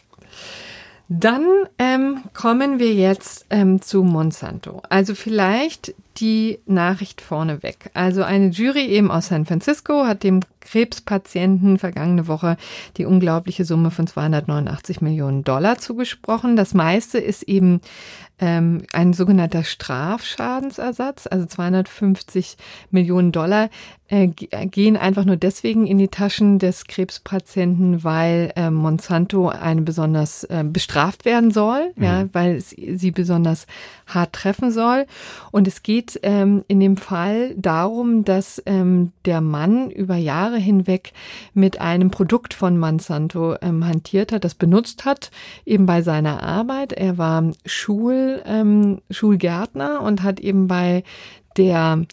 Dann 1.09 1.45
ähm, 1.77 2.23
kommen 2.33 2.79
wir 2.79 2.93
jetzt 2.93 3.45
ähm, 3.49 3.81
zu 3.81 4.03
Monsanto. 4.03 4.81
Also 4.89 5.15
vielleicht 5.15 5.95
die 6.17 6.59
Nachricht 6.65 7.21
vorneweg. 7.21 7.91
Also 7.93 8.23
eine 8.23 8.49
Jury 8.49 8.87
eben 8.87 9.09
aus 9.09 9.27
San 9.27 9.45
Francisco 9.45 10.05
hat 10.05 10.23
dem 10.23 10.41
Krebspatienten 10.59 11.77
vergangene 11.77 12.27
Woche 12.27 12.57
die 12.97 13.05
unglaubliche 13.05 13.63
Summe 13.63 13.91
von 13.91 14.07
289 14.07 14.99
Millionen 14.99 15.43
Dollar 15.43 15.77
zugesprochen. 15.77 16.57
Das 16.57 16.73
meiste 16.73 17.19
ist 17.19 17.43
eben 17.43 17.79
ähm, 18.39 18.83
ein 18.91 19.13
sogenannter 19.13 19.63
Strafschadensersatz, 19.63 21.27
also 21.27 21.45
250 21.45 22.57
Millionen 22.91 23.31
Dollar 23.31 23.69
äh, 24.09 24.27
gehen 24.27 24.95
einfach 24.95 25.25
nur 25.25 25.35
deswegen 25.35 25.85
in 25.85 25.97
die 25.97 26.07
Taschen 26.07 26.59
des 26.59 26.85
Krebspatienten, 26.85 28.03
weil 28.03 28.53
äh, 28.55 28.69
Monsanto 28.69 29.49
eine 29.49 29.81
besonders 29.81 30.45
äh, 30.45 30.63
bestraft 30.63 31.25
werden 31.25 31.51
soll, 31.51 31.91
mhm. 31.95 32.03
ja, 32.03 32.25
weil 32.31 32.55
es 32.55 32.69
sie 32.69 33.11
besonders 33.11 33.67
hart 34.05 34.33
treffen 34.33 34.71
soll. 34.71 35.05
Und 35.51 35.67
es 35.67 35.83
geht 35.83 36.19
ähm, 36.23 36.63
in 36.67 36.79
dem 36.79 36.95
Fall 36.95 37.53
darum, 37.55 38.23
dass 38.23 38.61
ähm, 38.65 39.11
der 39.25 39.41
Mann 39.41 39.91
über 39.91 40.15
Jahre 40.15 40.57
hinweg 40.57 41.11
mit 41.53 41.81
einem 41.81 42.09
Produkt 42.09 42.53
von 42.53 42.77
Monsanto 42.77 43.55
ähm, 43.61 43.85
hantiert 43.85 44.31
hat, 44.31 44.45
das 44.45 44.55
benutzt 44.55 45.03
hat, 45.03 45.31
eben 45.65 45.85
bei 45.85 46.01
seiner 46.01 46.43
Arbeit. 46.43 46.93
Er 46.93 47.17
war 47.17 47.51
Schul, 47.65 48.41
ähm, 48.45 49.01
Schulgärtner 49.11 50.01
und 50.01 50.23
hat 50.23 50.39
eben 50.39 50.67
bei 50.67 51.03
der 51.57 52.05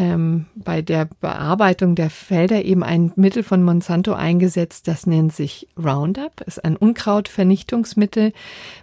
ähm, 0.00 0.46
bei 0.54 0.80
der 0.80 1.08
Bearbeitung 1.20 1.94
der 1.94 2.08
Felder 2.08 2.64
eben 2.64 2.82
ein 2.82 3.12
Mittel 3.16 3.42
von 3.42 3.62
Monsanto 3.62 4.14
eingesetzt, 4.14 4.88
das 4.88 5.06
nennt 5.06 5.34
sich 5.34 5.68
Roundup, 5.76 6.40
ist 6.46 6.64
ein 6.64 6.76
Unkrautvernichtungsmittel 6.76 8.32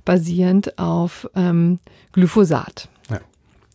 basierend 0.05 0.77
auf 0.77 1.27
ähm, 1.35 1.79
Glyphosat. 2.11 2.87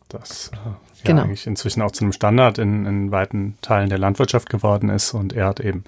das 0.09 0.53
äh, 0.55 0.57
genau. 1.03 1.23
ja 1.23 1.25
eigentlich 1.25 1.49
inzwischen 1.49 1.83
auch 1.83 1.91
zu 1.91 2.05
einem 2.05 2.13
Standard 2.13 2.59
in, 2.59 2.87
in 2.87 3.11
weiten 3.11 3.59
Teilen 3.61 3.89
der 3.89 3.99
Landwirtschaft 3.99 4.49
geworden 4.49 4.89
ist. 4.89 5.13
Und 5.13 5.33
er 5.33 5.47
hat 5.47 5.59
eben 5.59 5.83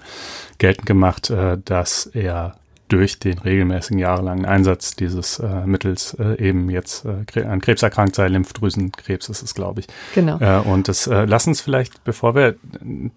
geltend 0.57 0.85
gemacht, 0.85 1.29
äh, 1.29 1.57
dass 1.63 2.05
er 2.07 2.57
durch 2.87 3.17
den 3.19 3.39
regelmäßigen 3.39 3.97
jahrelangen 3.97 4.45
Einsatz 4.45 4.95
dieses 4.95 5.39
äh, 5.39 5.65
Mittels 5.65 6.15
äh, 6.19 6.37
eben 6.39 6.69
jetzt 6.69 7.05
äh, 7.05 7.43
an 7.43 7.61
Krebs 7.61 7.81
erkrankt 7.81 8.15
sei, 8.15 8.27
Lymphdrüsenkrebs 8.27 9.29
ist 9.29 9.41
es, 9.41 9.55
glaube 9.55 9.81
ich. 9.81 9.87
Genau. 10.13 10.39
Äh, 10.39 10.59
und 10.59 10.87
das 10.87 11.07
äh, 11.07 11.25
lass 11.25 11.47
uns 11.47 11.61
vielleicht, 11.61 12.03
bevor 12.03 12.35
wir 12.35 12.55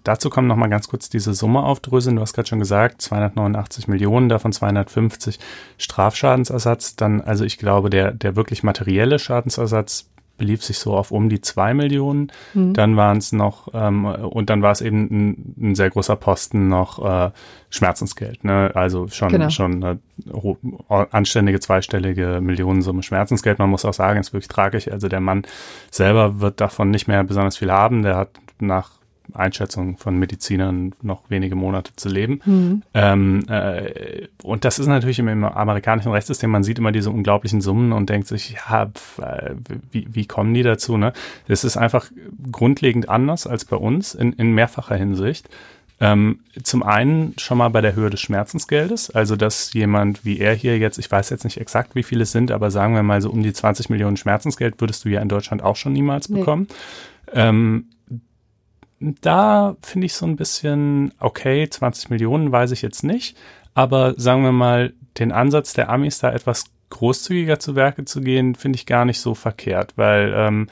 dazu 0.04 0.30
kommen, 0.30 0.48
nochmal 0.48 0.70
ganz 0.70 0.88
kurz 0.88 1.10
diese 1.10 1.34
Summe 1.34 1.62
aufdröseln. 1.62 2.16
Du 2.16 2.22
hast 2.22 2.32
gerade 2.32 2.48
schon 2.48 2.60
gesagt, 2.60 3.02
289 3.02 3.88
Millionen, 3.88 4.28
davon 4.28 4.52
250 4.52 5.38
Strafschadensersatz. 5.76 6.96
Dann, 6.96 7.20
also 7.20 7.44
ich 7.44 7.58
glaube, 7.58 7.90
der, 7.90 8.12
der 8.12 8.36
wirklich 8.36 8.62
materielle 8.62 9.18
Schadensersatz 9.18 10.06
belief 10.38 10.64
sich 10.64 10.78
so 10.78 10.94
auf 10.94 11.10
um 11.10 11.28
die 11.28 11.40
zwei 11.40 11.74
Millionen. 11.74 12.32
Mhm. 12.54 12.72
Dann 12.72 12.96
waren 12.96 13.18
es 13.18 13.32
noch, 13.32 13.68
ähm, 13.74 14.06
und 14.06 14.48
dann 14.48 14.62
war 14.62 14.72
es 14.72 14.80
eben 14.80 15.08
ein, 15.10 15.54
ein, 15.60 15.74
sehr 15.74 15.90
großer 15.90 16.16
Posten 16.16 16.68
noch 16.68 17.04
äh, 17.04 17.30
Schmerzensgeld. 17.68 18.44
Ne? 18.44 18.70
Also 18.74 19.08
schon, 19.08 19.28
genau. 19.28 19.50
schon 19.50 19.84
eine 19.84 19.98
anständige 21.10 21.60
zweistellige 21.60 22.40
Millionensumme 22.40 23.02
Schmerzensgeld. 23.02 23.58
Man 23.58 23.68
muss 23.68 23.84
auch 23.84 23.94
sagen, 23.94 24.20
ist 24.20 24.32
wirklich 24.32 24.48
tragisch. 24.48 24.88
Also 24.88 25.08
der 25.08 25.20
Mann 25.20 25.42
selber 25.90 26.40
wird 26.40 26.60
davon 26.60 26.90
nicht 26.90 27.08
mehr 27.08 27.22
besonders 27.24 27.58
viel 27.58 27.70
haben. 27.70 28.02
Der 28.02 28.16
hat 28.16 28.30
nach 28.60 28.97
Einschätzung 29.34 29.96
von 29.96 30.18
Medizinern 30.18 30.92
noch 31.02 31.22
wenige 31.28 31.54
Monate 31.54 31.92
zu 31.96 32.08
leben. 32.08 32.40
Mhm. 32.44 32.82
Ähm, 32.94 33.44
äh, 33.48 34.28
und 34.42 34.64
das 34.64 34.78
ist 34.78 34.86
natürlich 34.86 35.18
im, 35.18 35.28
im, 35.28 35.44
amerikanischen 35.44 36.12
Rechtssystem, 36.12 36.50
man 36.50 36.64
sieht 36.64 36.78
immer 36.78 36.92
diese 36.92 37.10
unglaublichen 37.10 37.60
Summen 37.60 37.92
und 37.92 38.08
denkt 38.08 38.28
sich, 38.28 38.56
ja, 38.68 38.86
pf, 38.86 39.18
äh, 39.18 39.54
wie, 39.90 40.06
wie 40.10 40.26
kommen 40.26 40.54
die 40.54 40.62
dazu? 40.62 40.96
Ne? 40.96 41.12
Das 41.46 41.64
ist 41.64 41.76
einfach 41.76 42.10
grundlegend 42.50 43.08
anders 43.08 43.46
als 43.46 43.64
bei 43.64 43.76
uns 43.76 44.14
in, 44.14 44.32
in 44.34 44.52
mehrfacher 44.52 44.96
Hinsicht. 44.96 45.48
Ähm, 46.00 46.40
zum 46.62 46.84
einen 46.84 47.34
schon 47.38 47.58
mal 47.58 47.70
bei 47.70 47.80
der 47.80 47.96
Höhe 47.96 48.08
des 48.08 48.20
Schmerzensgeldes, 48.20 49.10
also 49.10 49.34
dass 49.34 49.72
jemand 49.72 50.24
wie 50.24 50.38
er 50.38 50.54
hier 50.54 50.78
jetzt, 50.78 50.98
ich 50.98 51.10
weiß 51.10 51.28
jetzt 51.30 51.42
nicht 51.42 51.60
exakt, 51.60 51.96
wie 51.96 52.04
viele 52.04 52.22
es 52.22 52.30
sind, 52.30 52.52
aber 52.52 52.70
sagen 52.70 52.94
wir 52.94 53.02
mal 53.02 53.20
so 53.20 53.30
um 53.30 53.42
die 53.42 53.52
20 53.52 53.90
Millionen 53.90 54.16
Schmerzensgeld 54.16 54.80
würdest 54.80 55.04
du 55.04 55.08
ja 55.08 55.20
in 55.20 55.28
Deutschland 55.28 55.62
auch 55.62 55.74
schon 55.74 55.92
niemals 55.92 56.28
bekommen. 56.28 56.68
Nee. 57.26 57.40
Ähm, 57.40 57.86
da 59.00 59.76
finde 59.82 60.06
ich 60.06 60.14
so 60.14 60.26
ein 60.26 60.36
bisschen, 60.36 61.12
okay, 61.20 61.68
20 61.68 62.10
Millionen 62.10 62.50
weiß 62.50 62.72
ich 62.72 62.82
jetzt 62.82 63.04
nicht, 63.04 63.36
aber 63.74 64.14
sagen 64.16 64.42
wir 64.42 64.52
mal, 64.52 64.92
den 65.18 65.32
Ansatz 65.32 65.72
der 65.72 65.88
Amis 65.88 66.18
da 66.18 66.32
etwas 66.32 66.64
großzügiger 66.90 67.58
zu 67.58 67.76
Werke 67.76 68.04
zu 68.04 68.20
gehen, 68.20 68.54
finde 68.54 68.76
ich 68.76 68.86
gar 68.86 69.04
nicht 69.04 69.20
so 69.20 69.34
verkehrt, 69.34 69.92
weil 69.96 70.32
ähm, 70.34 70.68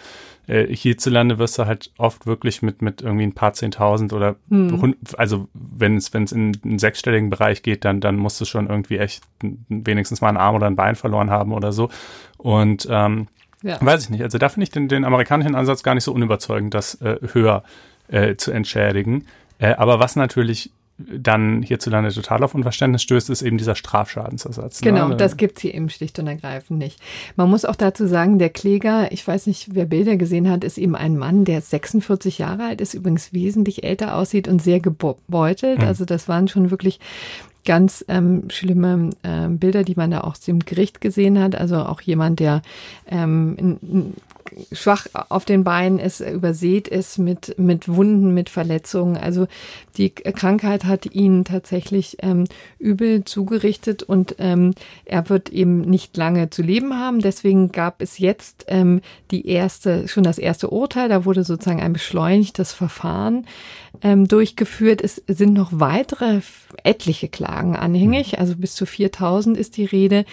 äh, 0.46 0.66
hierzulande 0.74 1.38
wirst 1.38 1.58
du 1.58 1.66
halt 1.66 1.92
oft 1.98 2.26
wirklich 2.26 2.62
mit, 2.62 2.80
mit 2.80 3.02
irgendwie 3.02 3.26
ein 3.26 3.34
paar 3.34 3.52
Zehntausend 3.52 4.12
oder 4.12 4.36
hm. 4.48 4.96
also 5.16 5.48
wenn 5.52 5.96
es 5.96 6.14
wenn 6.14 6.22
es 6.22 6.32
in 6.32 6.56
einen 6.64 6.78
sechsstelligen 6.78 7.30
Bereich 7.30 7.62
geht, 7.62 7.84
dann 7.84 8.00
dann 8.00 8.16
musst 8.16 8.40
du 8.40 8.44
schon 8.44 8.68
irgendwie 8.68 8.98
echt 8.98 9.24
wenigstens 9.68 10.20
mal 10.20 10.28
einen 10.28 10.36
Arm 10.36 10.54
oder 10.54 10.66
ein 10.66 10.76
Bein 10.76 10.94
verloren 10.94 11.30
haben 11.30 11.52
oder 11.52 11.72
so 11.72 11.90
und 12.38 12.86
ähm, 12.90 13.28
ja. 13.62 13.78
weiß 13.80 14.04
ich 14.04 14.10
nicht. 14.10 14.22
Also 14.22 14.38
da 14.38 14.48
finde 14.48 14.64
ich 14.64 14.70
den, 14.70 14.88
den 14.88 15.04
amerikanischen 15.04 15.54
Ansatz 15.54 15.82
gar 15.82 15.94
nicht 15.94 16.04
so 16.04 16.12
unüberzeugend, 16.12 16.72
das 16.74 17.00
äh, 17.00 17.16
höher 17.32 17.62
äh, 18.08 18.36
zu 18.36 18.50
entschädigen. 18.52 19.26
Äh, 19.58 19.74
aber 19.74 19.98
was 19.98 20.16
natürlich 20.16 20.70
dann 20.98 21.62
hierzulande 21.62 22.10
total 22.10 22.42
auf 22.42 22.54
Unverständnis 22.54 23.02
stößt, 23.02 23.28
ist 23.28 23.42
eben 23.42 23.58
dieser 23.58 23.74
Strafschadensersatz. 23.74 24.80
Ne? 24.80 24.92
Genau, 24.92 25.08
ne? 25.08 25.16
das 25.16 25.36
gibt's 25.36 25.60
hier 25.60 25.74
eben 25.74 25.90
schlicht 25.90 26.18
und 26.18 26.26
ergreifend 26.26 26.78
nicht. 26.78 27.00
Man 27.36 27.50
muss 27.50 27.66
auch 27.66 27.76
dazu 27.76 28.06
sagen, 28.06 28.38
der 28.38 28.48
Kläger, 28.48 29.12
ich 29.12 29.26
weiß 29.26 29.46
nicht, 29.46 29.74
wer 29.74 29.84
Bilder 29.84 30.16
gesehen 30.16 30.50
hat, 30.50 30.64
ist 30.64 30.78
eben 30.78 30.96
ein 30.96 31.18
Mann, 31.18 31.44
der 31.44 31.60
46 31.60 32.38
Jahre 32.38 32.64
alt 32.64 32.80
ist, 32.80 32.94
übrigens 32.94 33.34
wesentlich 33.34 33.84
älter 33.84 34.16
aussieht 34.16 34.48
und 34.48 34.62
sehr 34.62 34.80
gebeutelt. 34.80 35.80
Mhm. 35.80 35.86
Also 35.86 36.06
das 36.06 36.28
waren 36.28 36.48
schon 36.48 36.70
wirklich 36.70 36.98
ganz 37.66 38.04
ähm, 38.08 38.44
schlimme 38.48 39.10
äh, 39.22 39.48
Bilder, 39.48 39.82
die 39.82 39.96
man 39.96 40.10
da 40.10 40.22
auch 40.22 40.36
dem 40.38 40.60
Gericht 40.60 41.02
gesehen 41.02 41.38
hat. 41.38 41.56
Also 41.56 41.76
auch 41.80 42.00
jemand, 42.00 42.40
der 42.40 42.62
ähm, 43.10 44.14
schwach 44.72 45.06
auf 45.28 45.44
den 45.44 45.64
Beinen 45.64 45.98
ist, 45.98 46.20
übersät 46.20 46.88
ist 46.88 47.18
mit, 47.18 47.58
mit 47.58 47.88
Wunden, 47.88 48.34
mit 48.34 48.48
Verletzungen. 48.50 49.16
Also 49.16 49.46
die 49.96 50.10
Krankheit 50.10 50.84
hat 50.84 51.06
ihn 51.06 51.44
tatsächlich 51.44 52.18
ähm, 52.20 52.44
übel 52.78 53.24
zugerichtet 53.24 54.02
und 54.02 54.36
ähm, 54.38 54.74
er 55.04 55.28
wird 55.28 55.48
eben 55.50 55.80
nicht 55.80 56.16
lange 56.16 56.50
zu 56.50 56.62
leben 56.62 56.98
haben. 56.98 57.20
Deswegen 57.20 57.72
gab 57.72 58.02
es 58.02 58.18
jetzt 58.18 58.64
ähm, 58.68 59.00
die 59.30 59.48
erste, 59.48 60.08
schon 60.08 60.24
das 60.24 60.38
erste 60.38 60.70
Urteil. 60.70 61.08
Da 61.08 61.24
wurde 61.24 61.44
sozusagen 61.44 61.80
ein 61.80 61.92
beschleunigtes 61.92 62.72
Verfahren 62.72 63.46
ähm, 64.02 64.28
durchgeführt. 64.28 65.02
Es 65.02 65.22
sind 65.26 65.52
noch 65.52 65.70
weitere 65.72 66.40
etliche 66.82 67.28
Klagen 67.28 67.76
anhängig, 67.76 68.32
mhm. 68.32 68.38
also 68.38 68.56
bis 68.56 68.74
zu 68.74 68.86
4000 68.86 69.56
ist 69.56 69.76
die 69.76 69.84
Rede. 69.84 70.24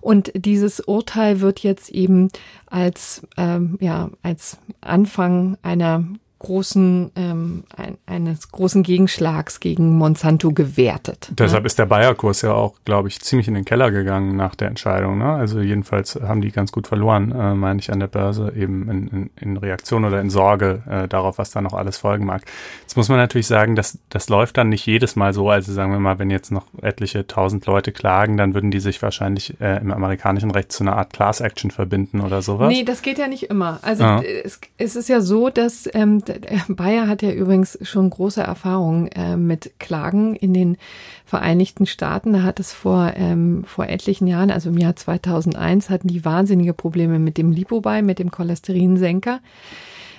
Und 0.00 0.32
dieses 0.34 0.80
Urteil 0.80 1.40
wird 1.40 1.60
jetzt 1.60 1.90
eben 1.90 2.30
als, 2.72 3.26
ähm, 3.36 3.76
ja, 3.80 4.10
als 4.22 4.58
Anfang 4.80 5.58
einer 5.62 6.04
großen, 6.42 7.12
ähm, 7.14 7.64
ein, 7.76 7.96
eines 8.04 8.50
großen 8.50 8.82
Gegenschlags 8.82 9.60
gegen 9.60 9.96
Monsanto 9.96 10.52
gewertet. 10.52 11.28
Deshalb 11.38 11.62
ne? 11.62 11.66
ist 11.66 11.78
der 11.78 11.86
Bayer-Kurs 11.86 12.42
ja 12.42 12.52
auch, 12.52 12.74
glaube 12.84 13.08
ich, 13.08 13.20
ziemlich 13.20 13.46
in 13.46 13.54
den 13.54 13.64
Keller 13.64 13.92
gegangen 13.92 14.36
nach 14.36 14.56
der 14.56 14.68
Entscheidung. 14.68 15.18
Ne? 15.18 15.26
Also 15.26 15.60
jedenfalls 15.60 16.16
haben 16.16 16.40
die 16.40 16.50
ganz 16.50 16.72
gut 16.72 16.88
verloren, 16.88 17.30
äh, 17.30 17.54
meine 17.54 17.78
ich, 17.78 17.92
an 17.92 18.00
der 18.00 18.08
Börse, 18.08 18.52
eben 18.56 18.90
in, 18.90 19.08
in, 19.08 19.30
in 19.40 19.56
Reaktion 19.56 20.04
oder 20.04 20.20
in 20.20 20.30
Sorge 20.30 20.82
äh, 20.88 21.06
darauf, 21.06 21.38
was 21.38 21.52
da 21.52 21.60
noch 21.60 21.74
alles 21.74 21.98
folgen 21.98 22.26
mag. 22.26 22.42
Jetzt 22.82 22.96
muss 22.96 23.08
man 23.08 23.18
natürlich 23.18 23.46
sagen, 23.46 23.76
dass 23.76 23.98
das 24.08 24.28
läuft 24.28 24.58
dann 24.58 24.68
nicht 24.68 24.84
jedes 24.84 25.14
Mal 25.14 25.32
so. 25.32 25.48
Also 25.48 25.72
sagen 25.72 25.92
wir 25.92 26.00
mal, 26.00 26.18
wenn 26.18 26.30
jetzt 26.30 26.50
noch 26.50 26.66
etliche 26.82 27.26
tausend 27.26 27.64
Leute 27.66 27.92
klagen, 27.92 28.36
dann 28.36 28.52
würden 28.52 28.72
die 28.72 28.80
sich 28.80 29.00
wahrscheinlich 29.00 29.60
äh, 29.60 29.80
im 29.80 29.92
amerikanischen 29.92 30.50
Recht 30.50 30.72
zu 30.72 30.82
einer 30.82 30.96
Art 30.96 31.12
Class-Action 31.12 31.70
verbinden 31.70 32.20
oder 32.20 32.42
sowas. 32.42 32.68
Nee, 32.68 32.82
das 32.82 33.02
geht 33.02 33.18
ja 33.18 33.28
nicht 33.28 33.44
immer. 33.44 33.78
Also 33.82 34.02
ja. 34.02 34.22
es, 34.22 34.60
es 34.76 34.96
ist 34.96 35.08
ja 35.08 35.20
so, 35.20 35.48
dass 35.48 35.88
ähm, 35.94 36.22
Bayer 36.68 37.08
hat 37.08 37.22
ja 37.22 37.30
übrigens 37.30 37.78
schon 37.82 38.10
große 38.10 38.42
Erfahrungen 38.42 39.08
äh, 39.08 39.36
mit 39.36 39.72
Klagen 39.78 40.34
in 40.34 40.54
den 40.54 40.76
Vereinigten 41.24 41.86
Staaten. 41.86 42.32
Da 42.32 42.42
hat 42.42 42.60
es 42.60 42.72
vor, 42.72 43.12
ähm, 43.16 43.64
vor 43.64 43.88
etlichen 43.88 44.26
Jahren, 44.26 44.50
also 44.50 44.70
im 44.70 44.78
Jahr 44.78 44.96
2001, 44.96 45.90
hatten 45.90 46.08
die 46.08 46.24
wahnsinnige 46.24 46.74
Probleme 46.74 47.18
mit 47.18 47.38
dem 47.38 47.52
Lipobai, 47.52 48.02
mit 48.02 48.18
dem 48.18 48.30
Cholesterinsenker. 48.30 49.40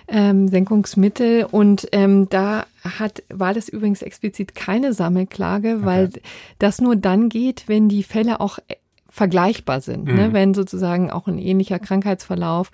Ähm, 0.07 0.49
Senkungsmittel 0.49 1.47
und 1.49 1.87
ähm, 1.93 2.27
da 2.29 2.65
hat 2.83 3.23
war 3.29 3.53
das 3.53 3.69
übrigens 3.69 4.01
explizit 4.01 4.53
keine 4.53 4.91
Sammelklage, 4.91 5.77
okay. 5.77 5.85
weil 5.85 6.09
das 6.59 6.81
nur 6.81 6.97
dann 6.97 7.29
geht, 7.29 7.69
wenn 7.69 7.87
die 7.87 8.03
Fälle 8.03 8.41
auch 8.41 8.59
vergleichbar 9.13 9.79
sind, 9.79 10.05
ne? 10.05 10.11
mhm. 10.11 10.17
ne? 10.17 10.33
wenn 10.33 10.53
sozusagen 10.55 11.11
auch 11.11 11.27
ein 11.27 11.37
ähnlicher 11.37 11.77
Krankheitsverlauf 11.77 12.71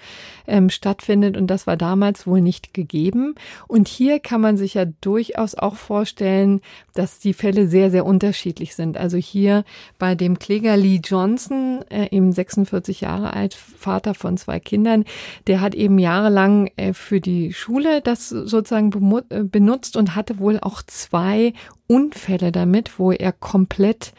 ähm, 0.48 0.70
stattfindet. 0.70 1.36
Und 1.36 1.48
das 1.48 1.68
war 1.68 1.76
damals 1.76 2.26
wohl 2.26 2.40
nicht 2.40 2.74
gegeben. 2.74 3.36
Und 3.68 3.90
hier 3.90 4.22
kann 4.22 4.40
man 4.40 4.56
sich 4.56 4.76
ja 4.76 4.86
durchaus 4.86 5.56
auch 5.56 5.76
vorstellen, 5.76 6.62
dass 6.94 7.20
die 7.20 7.34
Fälle 7.34 7.68
sehr, 7.68 7.92
sehr 7.92 8.06
unterschiedlich 8.06 8.74
sind. 8.74 8.96
Also 8.96 9.18
hier 9.18 9.66
bei 9.98 10.16
dem 10.16 10.40
Kläger 10.40 10.78
Lee 10.78 11.02
Johnson, 11.04 11.82
äh, 11.90 12.08
eben 12.16 12.32
46 12.32 13.02
Jahre 13.02 13.34
alt, 13.34 13.54
Vater 13.54 14.14
von 14.14 14.38
zwei 14.38 14.62
Kindern, 14.62 15.04
der 15.48 15.60
hat 15.60 15.76
eben 15.76 16.00
jahrelang 16.00 16.72
äh, 16.78 16.94
für 16.94 17.20
die 17.20 17.52
Schule 17.52 18.00
das 18.00 18.30
sozusagen 18.30 18.94
äh, 19.30 19.44
benutzt 19.44 19.98
und 19.98 20.16
hatte 20.16 20.40
wohl 20.40 20.58
auch 20.62 20.84
zwei 20.84 21.52
Unfälle 21.88 22.54
damit, 22.54 22.98
wo 22.98 23.12
er 23.12 23.34
komplett 23.34 24.14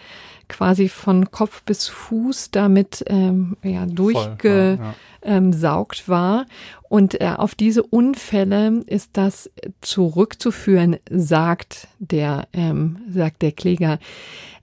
quasi 0.51 0.91
von 0.91 1.31
Kopf 1.31 1.63
bis 1.63 1.89
Fuß 1.89 2.51
damit 2.51 3.03
ähm, 3.07 3.57
ja, 3.63 3.87
durchgesaugt 3.87 5.99
ja. 5.99 6.09
war. 6.09 6.47
Und 6.89 7.21
äh, 7.21 7.33
auf 7.37 7.55
diese 7.55 7.83
Unfälle 7.83 8.83
ist 8.87 9.11
das 9.15 9.51
zurückzuführen, 9.81 10.97
sagt 11.09 11.89
der, 11.99 12.49
ähm, 12.53 12.99
sagt 13.09 13.41
der 13.41 13.53
Kläger. 13.53 13.99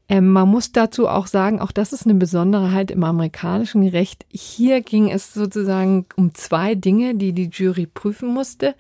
Ähm, 0.10 0.32
man 0.32 0.48
muss 0.48 0.72
dazu 0.72 1.08
auch 1.08 1.28
sagen, 1.28 1.60
auch 1.60 1.72
das 1.72 1.94
ist 1.94 2.06
eine 2.06 2.16
Besonderheit 2.16 2.92
im 2.92 3.04
amerikanischen 3.04 3.88
Recht. 3.88 4.26
Hier 4.30 4.82
ging 4.82 5.10
es 5.10 5.34
sozusagen 5.34 6.06
um 6.16 6.34
zwei 6.34 6.76
Dinge, 6.76 7.16
die 7.16 7.34
die 7.34 7.50
Jury 7.52 7.88
prüfen 7.88 8.34
musste. 8.34 8.76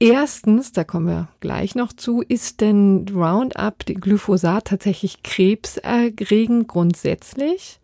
Erstens, 0.00 0.70
da 0.70 0.84
kommen 0.84 1.08
wir 1.08 1.28
gleich 1.40 1.74
noch 1.74 1.92
zu, 1.92 2.22
ist 2.22 2.60
denn 2.60 3.06
Roundup, 3.12 3.84
Glyphosat 3.84 4.66
tatsächlich 4.66 5.24
krebserregend 5.24 6.68
grundsätzlich? 6.68 7.80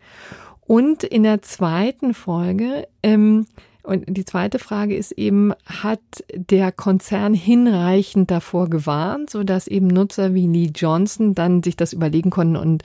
Und 0.61 1.02
in 1.02 1.25
der 1.25 1.42
zweiten 1.42 2.14
Folge, 2.14 2.87
ähm, 3.02 3.47
und 3.83 4.04
die 4.06 4.25
zweite 4.25 4.59
Frage 4.59 4.97
ist 4.97 5.12
eben, 5.12 5.52
hat 5.66 6.00
der 6.33 6.73
Konzern 6.73 7.35
hinreichend 7.35 8.30
davor 8.30 8.71
gewarnt, 8.71 9.28
so 9.28 9.42
dass 9.42 9.66
eben 9.66 9.88
Nutzer 9.88 10.35
wie 10.35 10.47
Lee 10.47 10.71
Johnson 10.75 11.35
dann 11.35 11.62
sich 11.62 11.76
das 11.76 11.92
überlegen 11.92 12.30
konnten 12.30 12.56
und 12.56 12.83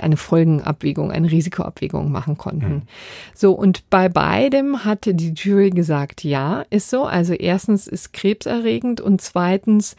eine 0.00 0.16
Folgenabwägung, 0.16 1.12
eine 1.12 1.30
Risikoabwägung 1.30 2.10
machen 2.10 2.36
konnten. 2.36 2.68
Mhm. 2.68 2.82
So, 3.34 3.52
und 3.52 3.88
bei 3.90 4.08
beidem 4.08 4.84
hatte 4.84 5.14
die 5.14 5.32
Jury 5.34 5.70
gesagt, 5.70 6.24
ja, 6.24 6.64
ist 6.70 6.90
so. 6.90 7.04
Also 7.04 7.34
erstens 7.34 7.86
ist 7.86 8.12
krebserregend 8.12 9.00
und 9.00 9.20
zweitens 9.20 9.96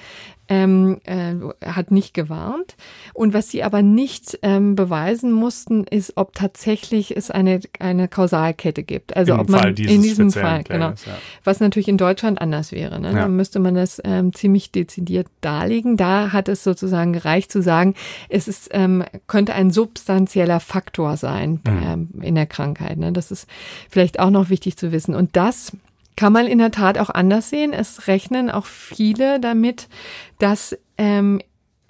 ähm, 0.50 1.00
äh, 1.06 1.36
hat 1.64 1.92
nicht 1.92 2.14
gewarnt. 2.14 2.76
Und 3.14 3.34
was 3.34 3.50
sie 3.50 3.64
aber 3.64 3.84
nicht 3.84 4.40
ähm, 4.42 4.76
beweisen 4.76 5.32
mussten, 5.32 5.84
ist, 5.84 6.18
ob 6.18 6.34
tatsächlich 6.34 7.16
es 7.16 7.30
eine, 7.30 7.62
eine 7.80 8.08
Kausalkette 8.08 8.84
gibt. 8.84 9.16
Also 9.16 9.34
Im 9.34 9.40
ob 9.42 9.50
man 9.50 9.76
in 9.76 10.02
diesem 10.02 10.32
Fall, 10.32 10.64
genau. 10.64 10.90
ja. 10.90 10.96
Was 11.44 11.60
natürlich 11.60 11.88
in 11.88 11.98
Deutschland 11.98 12.42
anders 12.42 12.72
wäre. 12.72 13.00
Ne? 13.00 13.10
Ja. 13.10 13.22
Dann 13.22 13.36
müsste 13.36 13.60
man 13.60 13.76
das 13.76 14.02
ähm, 14.04 14.34
ziemlich 14.34 14.72
dezidiert 14.72 15.28
darlegen. 15.42 15.98
Da 15.98 16.34
hat 16.34 16.50
es 16.50 16.64
sozusagen 16.64 17.14
gereicht 17.14 17.52
zu 17.52 17.62
sagen, 17.62 17.94
es 18.28 18.48
ist, 18.48 18.70
ähm, 18.72 19.04
könnte 19.28 19.54
ein 19.54 19.69
substanzieller 19.72 20.60
Faktor 20.60 21.18
sein 21.18 21.62
Mhm. 21.68 21.84
ähm, 21.84 22.10
in 22.22 22.36
der 22.36 22.46
Krankheit. 22.46 22.98
Ne? 22.98 23.12
Das 23.12 23.32
ist 23.32 23.48
vielleicht 23.90 24.20
auch 24.20 24.30
noch 24.30 24.50
wichtig 24.50 24.78
zu 24.78 24.92
wissen. 24.92 25.16
Und 25.16 25.36
das 25.36 25.76
kann 26.16 26.34
man 26.34 26.48
in 26.48 26.58
der 26.58 26.72
Tat 26.72 26.98
auch 26.98 27.10
anders 27.10 27.50
sehen. 27.50 27.72
Es 27.74 28.08
rechnen 28.08 28.50
auch 28.50 28.66
viele 28.66 29.40
damit, 29.40 29.88
dass 30.38 30.78
ähm, 30.98 31.42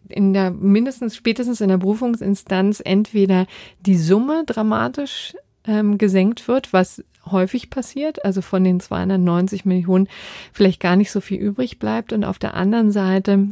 in 0.08 0.34
der 0.34 0.52
mindestens 0.52 1.16
spätestens 1.16 1.62
in 1.62 1.70
der 1.70 1.78
Berufungsinstanz 1.78 2.82
entweder 2.84 3.48
die 3.86 3.98
Summe 3.98 4.44
dramatisch 4.46 5.36
ähm, 5.66 5.98
gesenkt 5.98 6.48
wird, 6.48 6.74
was 6.74 7.04
häufig 7.30 7.70
passiert, 7.70 8.26
also 8.26 8.42
von 8.42 8.64
den 8.64 8.80
290 8.80 9.66
Millionen 9.66 10.08
vielleicht 10.52 10.80
gar 10.80 10.96
nicht 10.96 11.12
so 11.12 11.22
viel 11.22 11.40
übrig 11.40 11.80
bleibt 11.80 12.12
und 12.14 12.24
auf 12.24 12.40
der 12.40 12.56
anderen 12.56 12.92
Seite 12.92 13.50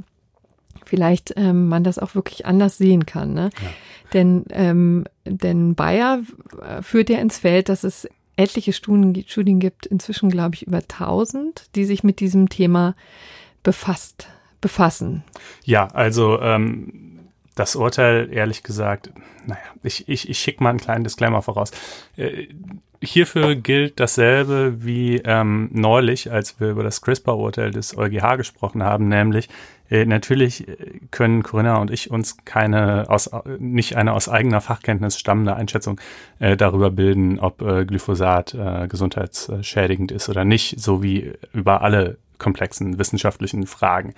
vielleicht 0.85 1.33
ähm, 1.35 1.67
man 1.67 1.83
das 1.83 1.99
auch 1.99 2.15
wirklich 2.15 2.45
anders 2.45 2.77
sehen 2.77 3.05
kann. 3.05 3.33
Ne? 3.33 3.49
Denn, 4.13 4.45
ähm, 4.49 5.05
denn 5.25 5.75
Bayer 5.75 6.21
äh, 6.61 6.81
führt 6.81 7.09
ja 7.09 7.19
ins 7.19 7.39
Feld, 7.39 7.69
dass 7.69 7.83
es 7.83 8.07
etliche 8.35 8.71
Studien, 8.71 9.25
Studien 9.27 9.59
gibt, 9.59 9.85
inzwischen 9.85 10.29
glaube 10.29 10.55
ich 10.55 10.67
über 10.67 10.77
1000, 10.77 11.75
die 11.75 11.85
sich 11.85 12.03
mit 12.03 12.19
diesem 12.19 12.49
Thema 12.49 12.95
befasst, 13.63 14.29
befassen. 14.61 15.23
Ja, 15.65 15.87
also 15.87 16.39
ähm, 16.41 17.07
das 17.55 17.75
Urteil, 17.75 18.31
ehrlich 18.31 18.63
gesagt, 18.63 19.11
naja, 19.45 19.59
ich, 19.83 20.07
ich, 20.07 20.29
ich 20.29 20.39
schicke 20.39 20.63
mal 20.63 20.69
einen 20.69 20.79
kleinen 20.79 21.03
Disclaimer 21.03 21.41
voraus. 21.41 21.71
Äh, 22.15 22.47
hierfür 23.01 23.55
gilt 23.55 23.99
dasselbe 23.99 24.83
wie 24.83 25.17
ähm, 25.23 25.69
neulich, 25.71 26.31
als 26.31 26.59
wir 26.59 26.69
über 26.69 26.83
das 26.83 27.01
CRISPR-Urteil 27.01 27.71
des 27.71 27.97
EuGH 27.97 28.37
gesprochen 28.37 28.83
haben, 28.83 29.07
nämlich 29.07 29.49
natürlich 29.89 30.67
äh, 30.67 30.75
können 31.11 31.43
Corinna 31.43 31.77
und 31.77 31.91
ich 31.91 32.11
uns 32.11 32.37
keine 32.45 33.09
aus 33.09 33.29
nicht 33.59 33.95
eine 33.95 34.13
aus 34.13 34.29
eigener 34.29 34.61
Fachkenntnis 34.61 35.17
stammende 35.17 35.55
Einschätzung 35.55 35.99
äh, 36.39 36.57
darüber 36.57 36.91
bilden, 36.91 37.39
ob 37.39 37.61
äh, 37.61 37.85
Glyphosat 37.85 38.53
äh, 38.53 38.87
gesundheitsschädigend 38.87 40.11
ist 40.11 40.29
oder 40.29 40.45
nicht, 40.45 40.79
so 40.79 41.03
wie 41.03 41.33
über 41.53 41.81
alle 41.81 42.17
komplexen 42.37 42.97
wissenschaftlichen 42.99 43.67
Fragen, 43.67 44.13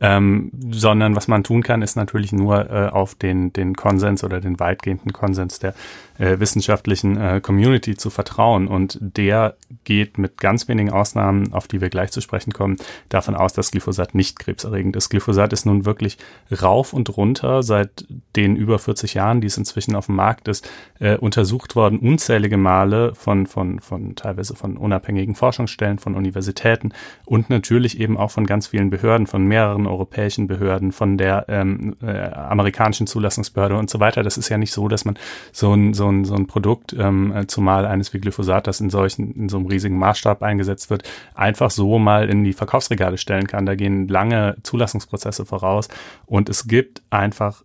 ähm, 0.00 0.50
sondern 0.70 1.16
was 1.16 1.28
man 1.28 1.44
tun 1.44 1.62
kann, 1.62 1.82
ist 1.82 1.96
natürlich 1.96 2.32
nur 2.32 2.70
äh, 2.70 2.88
auf 2.88 3.14
den, 3.14 3.52
den 3.52 3.74
Konsens 3.74 4.24
oder 4.24 4.40
den 4.40 4.60
weitgehenden 4.60 5.12
Konsens 5.12 5.58
der 5.58 5.74
äh, 6.18 6.38
wissenschaftlichen 6.38 7.16
äh, 7.16 7.40
Community 7.40 7.96
zu 7.96 8.10
vertrauen. 8.10 8.68
Und 8.68 8.98
der 9.00 9.56
geht 9.84 10.18
mit 10.18 10.38
ganz 10.38 10.68
wenigen 10.68 10.90
Ausnahmen, 10.90 11.52
auf 11.52 11.66
die 11.66 11.80
wir 11.80 11.90
gleich 11.90 12.10
zu 12.10 12.20
sprechen 12.20 12.52
kommen, 12.52 12.76
davon 13.08 13.34
aus, 13.34 13.52
dass 13.52 13.70
Glyphosat 13.70 14.14
nicht 14.14 14.38
krebserregend 14.38 14.96
ist. 14.96 15.10
Glyphosat 15.10 15.52
ist 15.52 15.66
nun 15.66 15.84
wirklich 15.84 16.18
rauf 16.62 16.92
und 16.92 17.16
runter 17.16 17.62
seit 17.62 18.06
den 18.36 18.56
über 18.56 18.78
40 18.78 19.14
Jahren, 19.14 19.40
die 19.40 19.48
es 19.48 19.58
inzwischen 19.58 19.96
auf 19.96 20.06
dem 20.06 20.16
Markt 20.16 20.48
ist, 20.48 20.68
äh, 21.00 21.16
untersucht 21.16 21.76
worden, 21.76 21.98
unzählige 21.98 22.56
Male 22.56 23.14
von, 23.14 23.46
von, 23.46 23.80
von 23.80 24.14
teilweise 24.14 24.54
von 24.54 24.76
unabhängigen 24.76 25.34
Forschungsstellen, 25.34 25.98
von 25.98 26.14
Universitäten 26.14 26.92
und 27.24 27.50
natürlich 27.50 27.63
eben 27.70 28.16
auch 28.16 28.30
von 28.30 28.46
ganz 28.46 28.68
vielen 28.68 28.90
Behörden, 28.90 29.26
von 29.26 29.44
mehreren 29.44 29.86
europäischen 29.86 30.46
Behörden, 30.46 30.92
von 30.92 31.16
der 31.16 31.46
ähm, 31.48 31.96
äh, 32.02 32.30
amerikanischen 32.30 33.06
Zulassungsbehörde 33.06 33.76
und 33.76 33.90
so 33.90 34.00
weiter. 34.00 34.22
Das 34.22 34.36
ist 34.36 34.48
ja 34.48 34.58
nicht 34.58 34.72
so, 34.72 34.88
dass 34.88 35.04
man 35.04 35.18
so 35.52 35.74
ein, 35.74 35.94
so 35.94 36.08
ein, 36.08 36.24
so 36.24 36.34
ein 36.34 36.46
Produkt, 36.46 36.92
ähm, 36.92 37.34
äh, 37.34 37.46
zumal 37.46 37.86
eines 37.86 38.12
wie 38.12 38.20
Glyphosat, 38.20 38.66
das 38.66 38.80
in 38.80 38.90
solchen, 38.90 39.32
in 39.34 39.48
so 39.48 39.56
einem 39.58 39.66
riesigen 39.66 39.98
Maßstab 39.98 40.42
eingesetzt 40.42 40.90
wird, 40.90 41.02
einfach 41.34 41.70
so 41.70 41.98
mal 41.98 42.28
in 42.28 42.44
die 42.44 42.52
Verkaufsregale 42.52 43.18
stellen 43.18 43.46
kann. 43.46 43.66
Da 43.66 43.74
gehen 43.74 44.08
lange 44.08 44.56
Zulassungsprozesse 44.62 45.44
voraus 45.44 45.88
und 46.26 46.48
es 46.48 46.66
gibt 46.66 47.02
einfach 47.10 47.62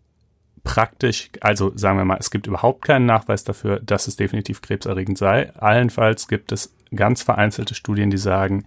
praktisch, 0.64 1.30
also 1.42 1.72
sagen 1.76 1.98
wir 1.98 2.06
mal, 2.06 2.18
es 2.20 2.32
gibt 2.32 2.48
überhaupt 2.48 2.84
keinen 2.84 3.06
Nachweis 3.06 3.44
dafür, 3.44 3.80
dass 3.80 4.08
es 4.08 4.16
definitiv 4.16 4.62
krebserregend 4.62 5.18
sei. 5.18 5.54
Allenfalls 5.56 6.28
gibt 6.28 6.52
es 6.52 6.74
ganz 6.96 7.22
vereinzelte 7.22 7.76
Studien, 7.76 8.10
die 8.10 8.18
sagen, 8.18 8.66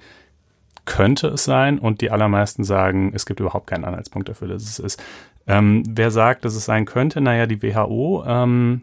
könnte 0.84 1.28
es 1.28 1.44
sein 1.44 1.78
und 1.78 2.00
die 2.00 2.10
allermeisten 2.10 2.64
sagen, 2.64 3.12
es 3.14 3.26
gibt 3.26 3.40
überhaupt 3.40 3.66
keinen 3.68 3.84
Anhaltspunkt 3.84 4.28
dafür, 4.28 4.48
dass 4.48 4.62
es 4.64 4.78
ist. 4.78 5.02
Ähm, 5.46 5.82
wer 5.88 6.10
sagt, 6.10 6.44
dass 6.44 6.54
es 6.54 6.64
sein 6.64 6.84
könnte? 6.84 7.20
Naja, 7.20 7.46
die 7.46 7.62
WHO, 7.62 8.24
ähm, 8.26 8.82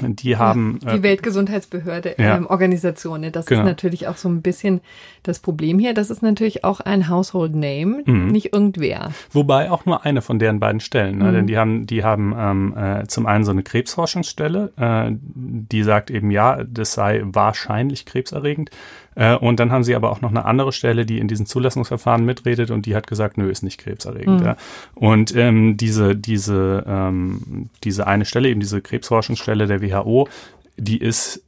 die 0.00 0.36
haben. 0.36 0.80
Ja, 0.84 0.96
die 0.96 1.04
Weltgesundheitsbehörde, 1.04 2.16
ja. 2.18 2.36
ähm, 2.36 2.46
Organisation. 2.46 3.20
Ne? 3.20 3.30
Das 3.30 3.46
Genau. 3.46 3.60
ist 3.60 3.66
natürlich 3.66 4.08
auch 4.08 4.16
so 4.16 4.28
ein 4.28 4.42
bisschen 4.42 4.80
das 5.22 5.38
Problem 5.38 5.78
hier. 5.78 5.94
Das 5.94 6.10
ist 6.10 6.20
natürlich 6.20 6.64
auch 6.64 6.80
ein 6.80 7.08
Household 7.08 7.54
Name, 7.54 8.02
Mhm. 8.04 8.26
nicht 8.26 8.52
irgendwer. 8.52 9.12
Wobei 9.30 9.70
auch 9.70 9.86
nur 9.86 10.04
eine 10.04 10.20
von 10.20 10.40
deren 10.40 10.58
beiden 10.58 10.80
Stellen, 10.80 11.18
ne? 11.18 11.26
Mhm. 11.26 11.32
denn 11.34 11.46
die 11.46 11.58
haben, 11.58 11.86
die 11.86 12.02
haben 12.02 12.34
ähm, 12.36 12.76
äh, 12.76 13.06
zum 13.06 13.26
einen 13.26 13.44
so 13.44 13.52
eine 13.52 13.62
Krebsforschungsstelle, 13.62 14.72
äh, 14.76 15.12
die 15.14 15.84
sagt 15.84 16.10
eben 16.10 16.32
ja, 16.32 16.64
das 16.64 16.92
sei 16.94 17.22
wahrscheinlich 17.24 18.04
krebserregend. 18.04 18.70
Äh, 19.14 19.36
und 19.36 19.60
dann 19.60 19.70
haben 19.70 19.84
sie 19.84 19.94
aber 19.94 20.10
auch 20.10 20.20
noch 20.20 20.30
eine 20.30 20.44
andere 20.44 20.72
Stelle, 20.72 21.06
die 21.06 21.18
in 21.18 21.28
diesen 21.28 21.46
Zulassungsverfahren 21.46 22.24
mitredet 22.24 22.70
und 22.70 22.86
die 22.86 22.94
hat 22.94 23.06
gesagt, 23.06 23.38
nö, 23.38 23.50
ist 23.50 23.62
nicht 23.62 23.78
krebserregend. 23.78 24.40
Mhm. 24.40 24.46
Ja. 24.46 24.56
Und 24.94 25.34
ähm, 25.36 25.76
diese, 25.76 26.16
diese, 26.16 26.84
ähm, 26.86 27.70
diese 27.82 28.06
eine 28.06 28.24
Stelle, 28.24 28.48
eben 28.48 28.60
diese 28.60 28.80
Krebsforschungsstelle 28.80 29.66
der 29.66 29.82
WHO, 29.82 30.28
die 30.76 30.98
ist 30.98 31.42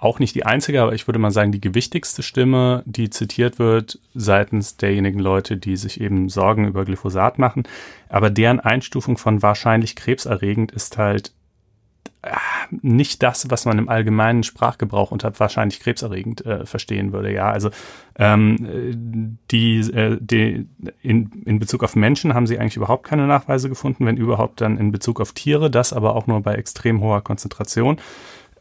auch 0.00 0.20
nicht 0.20 0.34
die 0.34 0.46
einzige, 0.46 0.82
aber 0.82 0.94
ich 0.94 1.08
würde 1.08 1.18
mal 1.18 1.32
sagen, 1.32 1.50
die 1.50 1.60
gewichtigste 1.60 2.22
Stimme, 2.22 2.82
die 2.86 3.10
zitiert 3.10 3.58
wird 3.58 3.98
seitens 4.14 4.76
derjenigen 4.76 5.18
Leute, 5.18 5.56
die 5.56 5.76
sich 5.76 6.00
eben 6.00 6.28
Sorgen 6.28 6.68
über 6.68 6.84
Glyphosat 6.84 7.38
machen. 7.38 7.64
Aber 8.08 8.30
deren 8.30 8.60
Einstufung 8.60 9.18
von 9.18 9.42
wahrscheinlich 9.42 9.96
krebserregend 9.96 10.70
ist 10.70 10.98
halt 10.98 11.32
nicht 12.70 13.22
das, 13.22 13.50
was 13.50 13.64
man 13.64 13.78
im 13.78 13.88
allgemeinen 13.88 14.42
Sprachgebrauch 14.42 15.10
unter 15.10 15.38
wahrscheinlich 15.38 15.80
krebserregend 15.80 16.44
äh, 16.44 16.66
verstehen 16.66 17.12
würde. 17.12 17.32
Ja, 17.32 17.50
also 17.50 17.70
ähm, 18.16 18.56
äh, 18.64 19.28
die, 19.50 19.78
äh, 19.78 20.18
die 20.20 20.66
in, 21.02 21.42
in 21.44 21.58
Bezug 21.58 21.82
auf 21.84 21.96
Menschen 21.96 22.34
haben 22.34 22.46
sie 22.46 22.58
eigentlich 22.58 22.76
überhaupt 22.76 23.04
keine 23.04 23.26
Nachweise 23.26 23.68
gefunden, 23.68 24.06
wenn 24.06 24.16
überhaupt 24.16 24.60
dann 24.60 24.78
in 24.78 24.92
Bezug 24.92 25.20
auf 25.20 25.32
Tiere, 25.32 25.70
das 25.70 25.92
aber 25.92 26.14
auch 26.16 26.26
nur 26.26 26.40
bei 26.42 26.54
extrem 26.54 27.00
hoher 27.00 27.22
Konzentration. 27.22 27.98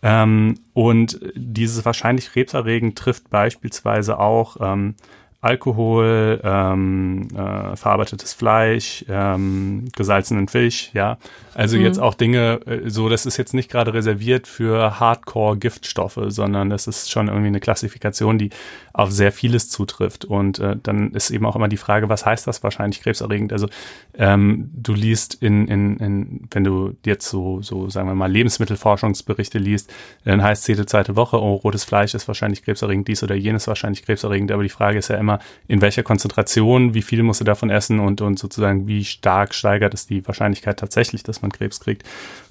Ähm, 0.03 0.59
und 0.73 1.19
dieses 1.35 1.85
wahrscheinlich 1.85 2.31
krebserregend 2.31 2.97
trifft 2.97 3.29
beispielsweise 3.29 4.19
auch 4.19 4.57
ähm, 4.59 4.95
Alkohol, 5.39 6.41
ähm, 6.43 7.27
äh, 7.35 7.75
verarbeitetes 7.75 8.33
Fleisch, 8.33 9.05
ähm, 9.07 9.85
gesalzenen 9.95 10.47
Fisch, 10.47 10.89
ja. 10.93 11.17
Also 11.53 11.77
Mhm. 11.77 11.83
jetzt 11.83 11.99
auch 11.99 12.15
Dinge, 12.15 12.59
äh, 12.65 12.89
so, 12.89 13.07
das 13.07 13.25
ist 13.25 13.37
jetzt 13.37 13.53
nicht 13.53 13.69
gerade 13.69 13.93
reserviert 13.93 14.47
für 14.47 14.99
Hardcore-Giftstoffe, 14.99 16.19
sondern 16.27 16.69
das 16.69 16.87
ist 16.87 17.11
schon 17.11 17.27
irgendwie 17.27 17.47
eine 17.47 17.59
Klassifikation, 17.59 18.37
die 18.39 18.49
auf 18.93 19.11
sehr 19.11 19.31
vieles 19.31 19.69
zutrifft. 19.69 20.25
Und 20.25 20.57
äh, 20.57 20.75
dann 20.81 21.11
ist 21.11 21.29
eben 21.29 21.45
auch 21.45 21.55
immer 21.55 21.67
die 21.67 21.77
Frage, 21.77 22.09
was 22.09 22.25
heißt 22.25 22.47
das 22.47 22.63
wahrscheinlich 22.63 23.01
krebserregend? 23.01 23.53
Also 23.53 23.67
ähm, 24.15 24.71
du 24.73 24.93
liest 24.93 25.35
in, 25.35 25.67
in, 25.67 25.97
in, 25.97 26.47
wenn 26.49 26.63
du 26.63 26.95
jetzt 27.05 27.29
so, 27.29 27.61
so 27.61 27.89
sagen 27.89 28.07
wir 28.07 28.15
mal, 28.15 28.31
Lebensmittelforschungsberichte 28.31 29.59
liest, 29.59 29.93
dann 30.25 30.41
heißt 30.41 30.63
es 30.63 30.67
jede 30.67 30.85
zweite 30.87 31.15
Woche, 31.15 31.39
oh, 31.39 31.53
rotes 31.55 31.83
Fleisch 31.83 32.15
ist 32.15 32.27
wahrscheinlich 32.27 32.63
krebserregend, 32.63 33.07
dies 33.07 33.21
oder 33.21 33.35
jenes 33.35 33.67
wahrscheinlich 33.67 34.03
krebserregend, 34.03 34.51
aber 34.51 34.63
die 34.63 34.69
Frage 34.69 34.97
ist 34.97 35.09
ja 35.09 35.17
immer, 35.17 35.26
in 35.67 35.81
welcher 35.81 36.03
Konzentration, 36.03 36.93
wie 36.93 37.01
viel 37.01 37.23
musst 37.23 37.41
du 37.41 37.45
davon 37.45 37.69
essen 37.69 37.99
und, 37.99 38.21
und 38.21 38.39
sozusagen, 38.39 38.87
wie 38.87 39.05
stark 39.05 39.53
steigert 39.53 39.93
es 39.93 40.07
die 40.07 40.25
Wahrscheinlichkeit 40.25 40.79
tatsächlich, 40.79 41.23
dass 41.23 41.41
man 41.41 41.51
Krebs 41.51 41.79
kriegt. 41.79 42.03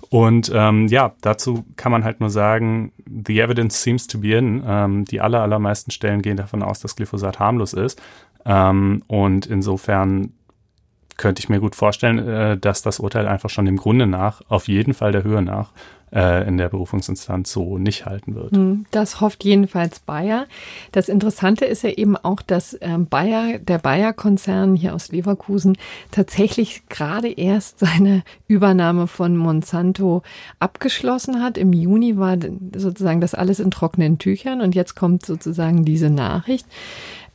Und 0.08 0.50
ähm, 0.54 0.86
ja, 0.88 1.14
dazu 1.20 1.64
kann 1.76 1.92
man 1.92 2.04
halt 2.04 2.20
nur 2.20 2.30
sagen, 2.30 2.92
the 3.06 3.40
evidence 3.40 3.82
seems 3.82 4.06
to 4.06 4.18
be 4.18 4.34
in. 4.36 4.62
Ähm, 4.66 5.04
die 5.04 5.20
aller, 5.20 5.42
allermeisten 5.42 5.90
Stellen 5.90 6.22
gehen 6.22 6.36
davon 6.36 6.62
aus, 6.62 6.80
dass 6.80 6.96
Glyphosat 6.96 7.38
harmlos 7.38 7.72
ist. 7.72 8.00
Ähm, 8.44 9.02
und 9.08 9.46
insofern 9.46 10.32
könnte 11.16 11.40
ich 11.40 11.48
mir 11.48 11.61
gut 11.61 11.74
vorstellen, 11.74 12.18
äh, 12.18 12.59
dass 12.59 12.83
das 12.83 13.00
Urteil 13.00 13.26
einfach 13.26 13.50
schon 13.50 13.64
dem 13.64 13.76
Grunde 13.76 14.07
nach, 14.07 14.42
auf 14.48 14.68
jeden 14.68 14.94
Fall 14.94 15.12
der 15.12 15.24
Höhe 15.24 15.42
nach, 15.42 15.72
äh, 16.12 16.46
in 16.46 16.57
der 16.57 16.68
Berufungsinstanz 16.68 17.50
so 17.50 17.79
nicht 17.79 18.07
halten 18.07 18.35
wird. 18.35 18.52
Hm, 18.52 18.87
das 18.90 19.20
hofft 19.20 19.44
jedenfalls 19.44 19.98
Bayer. 20.00 20.46
Das 20.92 21.09
Interessante 21.09 21.64
ist 21.64 21.83
ja 21.83 21.90
eben 21.90 22.16
auch, 22.16 22.42
dass 22.42 22.76
ähm, 22.81 23.07
Bayer, 23.07 23.59
der 23.59 23.79
Bayer-Konzern 23.79 24.76
hier 24.76 24.94
aus 24.94 25.11
Leverkusen 25.11 25.76
tatsächlich 26.11 26.88
gerade 26.88 27.29
erst 27.31 27.79
seine 27.81 28.22
Übernahme 28.46 29.07
von 29.07 29.37
Monsanto 29.37 30.22
abgeschlossen 30.59 31.42
hat. 31.42 31.59
Im 31.59 31.72
Juni 31.72 32.16
war 32.16 32.37
sozusagen 32.74 33.20
das 33.20 33.35
alles 33.35 33.61
in 33.61 33.70
trockenen 33.70 34.18
Tüchern 34.18 34.61
und 34.61 34.74
jetzt 34.74 34.94
kommt 34.94 35.26
sozusagen 35.26 35.85
diese 35.85 36.11
Nachricht 36.11 36.66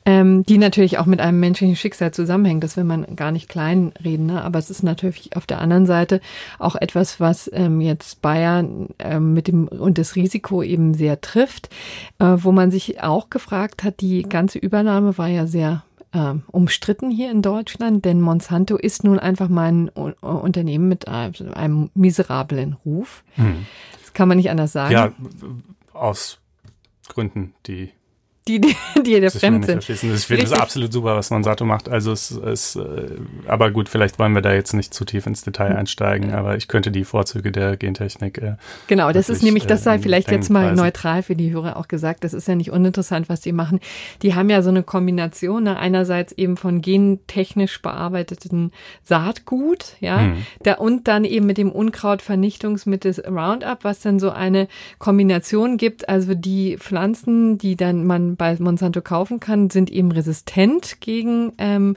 ähm, 0.05 0.43
die 0.45 0.57
natürlich 0.57 0.97
auch 0.97 1.05
mit 1.05 1.21
einem 1.21 1.39
menschlichen 1.39 1.75
Schicksal 1.75 2.11
zusammenhängt. 2.11 2.63
Das 2.63 2.77
will 2.77 2.83
man 2.83 3.15
gar 3.15 3.31
nicht 3.31 3.49
kleinreden, 3.49 4.27
ne? 4.27 4.43
aber 4.43 4.59
es 4.59 4.69
ist 4.69 4.83
natürlich 4.83 5.35
auf 5.35 5.45
der 5.45 5.59
anderen 5.59 5.85
Seite 5.85 6.21
auch 6.59 6.75
etwas, 6.75 7.19
was 7.19 7.49
ähm, 7.53 7.81
jetzt 7.81 8.21
Bayern 8.21 8.89
ähm, 8.99 9.33
mit 9.33 9.47
dem 9.47 9.67
und 9.67 9.97
das 9.97 10.15
Risiko 10.15 10.63
eben 10.63 10.93
sehr 10.93 11.21
trifft, 11.21 11.69
äh, 12.19 12.37
wo 12.37 12.51
man 12.51 12.71
sich 12.71 13.01
auch 13.03 13.29
gefragt 13.29 13.83
hat, 13.83 14.01
die 14.01 14.23
ganze 14.23 14.59
Übernahme 14.59 15.17
war 15.17 15.27
ja 15.27 15.45
sehr 15.45 15.83
äh, 16.13 16.33
umstritten 16.47 17.11
hier 17.11 17.31
in 17.31 17.41
Deutschland, 17.41 18.03
denn 18.05 18.21
Monsanto 18.21 18.77
ist 18.77 19.03
nun 19.03 19.19
einfach 19.19 19.49
mal 19.49 19.71
ein 19.71 19.89
Unternehmen 19.89 20.87
mit 20.87 21.07
einem, 21.07 21.33
einem 21.53 21.89
miserablen 21.93 22.73
Ruf. 22.85 23.23
Hm. 23.35 23.65
Das 24.01 24.13
kann 24.13 24.27
man 24.27 24.37
nicht 24.37 24.49
anders 24.49 24.71
sagen. 24.71 24.93
Ja, 24.93 25.11
aus 25.93 26.39
Gründen, 27.07 27.53
die 27.67 27.91
die, 28.47 28.59
die, 28.59 28.75
die 28.97 29.19
dir 29.19 29.29
fremd 29.29 29.65
sind. 29.65 29.87
Ich 29.87 29.99
finde 29.99 30.43
es 30.43 30.51
absolut 30.51 30.91
super, 30.91 31.15
was 31.15 31.29
Monsanto 31.29 31.63
macht. 31.63 31.89
Also 31.89 32.11
es 32.11 32.31
ist, 32.31 32.75
äh, 32.75 33.17
aber 33.45 33.69
gut, 33.69 33.87
vielleicht 33.87 34.17
wollen 34.17 34.33
wir 34.33 34.41
da 34.41 34.53
jetzt 34.53 34.73
nicht 34.73 34.93
zu 34.93 35.05
tief 35.05 35.27
ins 35.27 35.43
Detail 35.43 35.75
einsteigen, 35.75 36.33
aber 36.33 36.57
ich 36.57 36.67
könnte 36.67 36.91
die 36.91 37.03
Vorzüge 37.03 37.51
der 37.51 37.77
Gentechnik. 37.77 38.39
Äh, 38.39 38.55
genau, 38.87 39.11
das 39.11 39.29
ist 39.29 39.43
nämlich, 39.43 39.67
das 39.67 39.83
sei 39.83 39.95
äh, 39.95 39.99
vielleicht 39.99 40.31
jetzt 40.31 40.49
mal 40.49 40.73
neutral 40.73 41.21
für 41.21 41.35
die 41.35 41.51
Hörer 41.51 41.77
auch 41.77 41.87
gesagt. 41.87 42.23
Das 42.23 42.33
ist 42.33 42.47
ja 42.47 42.55
nicht 42.55 42.71
uninteressant, 42.71 43.29
was 43.29 43.41
die 43.41 43.51
machen. 43.51 43.79
Die 44.23 44.33
haben 44.33 44.49
ja 44.49 44.63
so 44.63 44.69
eine 44.69 44.81
Kombination, 44.81 45.63
ne? 45.63 45.77
einerseits 45.77 46.31
eben 46.31 46.57
von 46.57 46.81
gentechnisch 46.81 47.81
bearbeiteten 47.81 48.71
Saatgut, 49.03 49.97
ja, 49.99 50.19
hm. 50.21 50.45
da, 50.63 50.73
und 50.75 51.07
dann 51.07 51.25
eben 51.25 51.45
mit 51.45 51.57
dem 51.57 51.71
Unkrautvernichtungsmittel 51.71 53.11
Roundup, 53.27 53.83
was 53.83 53.99
dann 53.99 54.19
so 54.19 54.31
eine 54.31 54.67
Kombination 54.97 55.77
gibt. 55.77 56.09
Also 56.09 56.33
die 56.33 56.77
Pflanzen, 56.77 57.57
die 57.57 57.75
dann 57.75 58.05
man 58.05 58.30
bei 58.35 58.55
Monsanto 58.59 59.01
kaufen 59.01 59.39
kann, 59.39 59.69
sind 59.69 59.89
eben 59.91 60.11
resistent 60.11 61.01
gegen 61.01 61.53
ähm, 61.57 61.95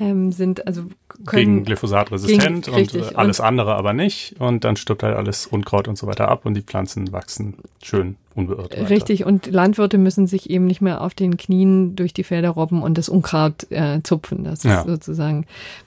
ähm, 0.00 0.32
sind 0.32 0.66
also 0.66 0.84
können, 1.26 1.44
gegen 1.56 1.64
Glyphosat 1.64 2.12
resistent 2.12 2.66
gegen, 2.66 2.76
und 2.76 2.82
richtig, 2.82 3.18
alles 3.18 3.40
und, 3.40 3.46
andere 3.46 3.74
aber 3.74 3.92
nicht 3.92 4.36
und 4.38 4.64
dann 4.64 4.76
stirbt 4.76 5.02
halt 5.02 5.16
alles 5.16 5.46
Unkraut 5.46 5.88
und 5.88 5.96
so 5.96 6.06
weiter 6.06 6.28
ab 6.28 6.46
und 6.46 6.54
die 6.54 6.62
Pflanzen 6.62 7.12
wachsen 7.12 7.54
schön 7.82 8.16
unbeirrt. 8.38 8.72
Weiter. 8.72 8.90
Richtig 8.90 9.26
und 9.26 9.46
Landwirte 9.46 9.98
müssen 9.98 10.26
sich 10.26 10.48
eben 10.48 10.64
nicht 10.64 10.80
mehr 10.80 11.02
auf 11.02 11.14
den 11.14 11.36
Knien 11.36 11.96
durch 11.96 12.14
die 12.14 12.24
Felder 12.24 12.50
robben 12.50 12.82
und 12.82 12.96
das 12.96 13.08
Unkraut 13.08 13.70
äh, 13.70 14.00
zupfen. 14.02 14.44
Das 14.44 14.62
ja. 14.62 14.80
ist 14.80 14.86
sozusagen 14.86 15.44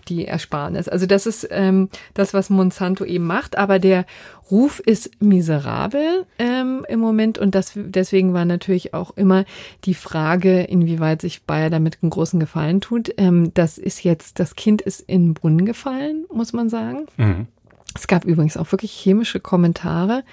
die 0.07 0.25
Ersparnis. 0.25 0.87
Also 0.87 1.05
das 1.05 1.25
ist 1.25 1.47
ähm, 1.49 1.89
das, 2.13 2.33
was 2.33 2.49
Monsanto 2.49 3.05
eben 3.05 3.25
macht, 3.25 3.57
aber 3.57 3.79
der 3.79 4.05
Ruf 4.51 4.81
ist 4.81 5.11
miserabel 5.21 6.25
ähm, 6.37 6.85
im 6.89 6.99
Moment 6.99 7.37
und 7.37 7.55
das, 7.55 7.71
deswegen 7.75 8.33
war 8.33 8.43
natürlich 8.43 8.93
auch 8.93 9.15
immer 9.15 9.45
die 9.85 9.93
Frage, 9.93 10.63
inwieweit 10.63 11.21
sich 11.21 11.43
Bayer 11.43 11.69
damit 11.69 11.99
einen 12.01 12.09
großen 12.09 12.39
Gefallen 12.39 12.81
tut. 12.81 13.13
Ähm, 13.17 13.53
das 13.53 13.77
ist 13.77 14.03
jetzt, 14.03 14.39
das 14.39 14.55
Kind 14.55 14.81
ist 14.81 14.99
in 15.11 15.27
den 15.27 15.33
Brunnen 15.33 15.65
gefallen, 15.65 16.25
muss 16.33 16.53
man 16.53 16.69
sagen. 16.69 17.05
Mhm. 17.17 17.47
Es 17.93 18.07
gab 18.07 18.25
übrigens 18.25 18.57
auch 18.57 18.71
wirklich 18.71 18.91
chemische 18.91 19.39
Kommentare 19.39 20.23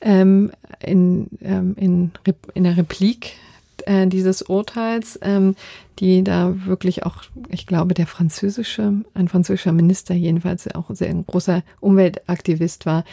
ähm, 0.00 0.50
in, 0.80 1.28
ähm, 1.42 1.74
in, 1.76 2.10
in 2.54 2.64
der 2.64 2.76
Replik 2.76 3.32
äh, 3.86 4.06
dieses 4.06 4.42
Urteils, 4.42 5.18
ähm, 5.22 5.54
die 5.98 6.22
da 6.22 6.54
wirklich 6.66 7.04
auch, 7.04 7.22
ich 7.48 7.66
glaube, 7.66 7.94
der 7.94 8.06
französische, 8.06 8.92
ein 9.14 9.28
französischer 9.28 9.72
Minister 9.72 10.14
jedenfalls 10.14 10.72
auch 10.74 10.90
sehr 10.90 11.10
ein 11.10 11.26
großer 11.26 11.62
Umweltaktivist 11.80 12.86
war, 12.86 13.04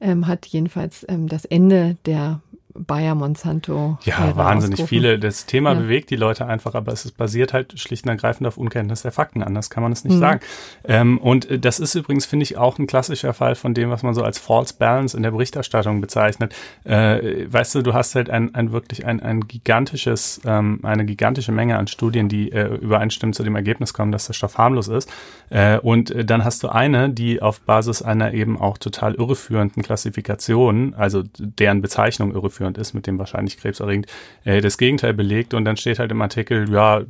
ähm, 0.00 0.26
hat 0.26 0.46
jedenfalls 0.46 1.04
ähm, 1.08 1.28
das 1.28 1.44
Ende 1.44 1.96
der 2.06 2.40
Bayer 2.78 3.14
Monsanto. 3.14 3.98
Ja, 4.04 4.36
wahnsinnig 4.36 4.82
viele. 4.84 5.18
Das 5.18 5.46
Thema 5.46 5.72
ja. 5.72 5.80
bewegt 5.80 6.10
die 6.10 6.16
Leute 6.16 6.46
einfach, 6.46 6.74
aber 6.74 6.92
es 6.92 7.10
basiert 7.12 7.52
halt 7.52 7.78
schlicht 7.78 8.04
und 8.04 8.10
ergreifend 8.10 8.46
auf 8.46 8.56
Unkenntnis 8.56 9.02
der 9.02 9.12
Fakten. 9.12 9.42
Anders 9.42 9.70
kann 9.70 9.82
man 9.82 9.92
es 9.92 10.04
nicht 10.04 10.14
mhm. 10.14 10.20
sagen. 10.20 10.40
Ähm, 10.84 11.18
und 11.18 11.50
äh, 11.50 11.58
das 11.58 11.78
ist 11.78 11.94
übrigens, 11.94 12.26
finde 12.26 12.44
ich, 12.44 12.56
auch 12.56 12.78
ein 12.78 12.86
klassischer 12.86 13.34
Fall 13.34 13.54
von 13.54 13.74
dem, 13.74 13.90
was 13.90 14.02
man 14.02 14.14
so 14.14 14.22
als 14.22 14.38
False 14.38 14.74
Balance 14.78 15.16
in 15.16 15.22
der 15.22 15.30
Berichterstattung 15.30 16.00
bezeichnet. 16.00 16.54
Äh, 16.84 17.46
weißt 17.50 17.74
du, 17.76 17.82
du 17.82 17.94
hast 17.94 18.14
halt 18.14 18.30
ein, 18.30 18.54
ein 18.54 18.72
wirklich 18.72 19.06
ein, 19.06 19.20
ein 19.20 19.40
gigantisches, 19.46 20.40
ähm, 20.44 20.80
eine 20.82 21.04
gigantische 21.04 21.52
Menge 21.52 21.78
an 21.78 21.86
Studien, 21.86 22.28
die 22.28 22.52
äh, 22.52 22.74
übereinstimmen 22.76 23.32
zu 23.32 23.42
dem 23.42 23.56
Ergebnis 23.56 23.94
kommen, 23.94 24.12
dass 24.12 24.26
der 24.26 24.34
Stoff 24.34 24.58
harmlos 24.58 24.88
ist. 24.88 25.10
Äh, 25.50 25.78
und 25.78 26.10
äh, 26.10 26.24
dann 26.24 26.44
hast 26.44 26.62
du 26.62 26.68
eine, 26.68 27.10
die 27.10 27.40
auf 27.40 27.60
Basis 27.60 28.02
einer 28.02 28.34
eben 28.34 28.58
auch 28.58 28.78
total 28.78 29.14
irreführenden 29.14 29.82
Klassifikation, 29.82 30.94
also 30.94 31.22
deren 31.38 31.82
Bezeichnung 31.82 32.32
irreführend 32.32 32.65
zielführend 32.66 32.78
ist, 32.78 32.94
mit 32.94 33.06
dem 33.06 33.18
wahrscheinlich 33.18 33.58
krebserregend, 33.58 34.06
äh, 34.44 34.60
das 34.60 34.78
Gegenteil 34.78 35.14
belegt 35.14 35.54
und 35.54 35.64
dann 35.64 35.76
steht 35.76 35.98
halt 35.98 36.10
im 36.10 36.20
Artikel, 36.20 36.70
ja, 36.70 37.02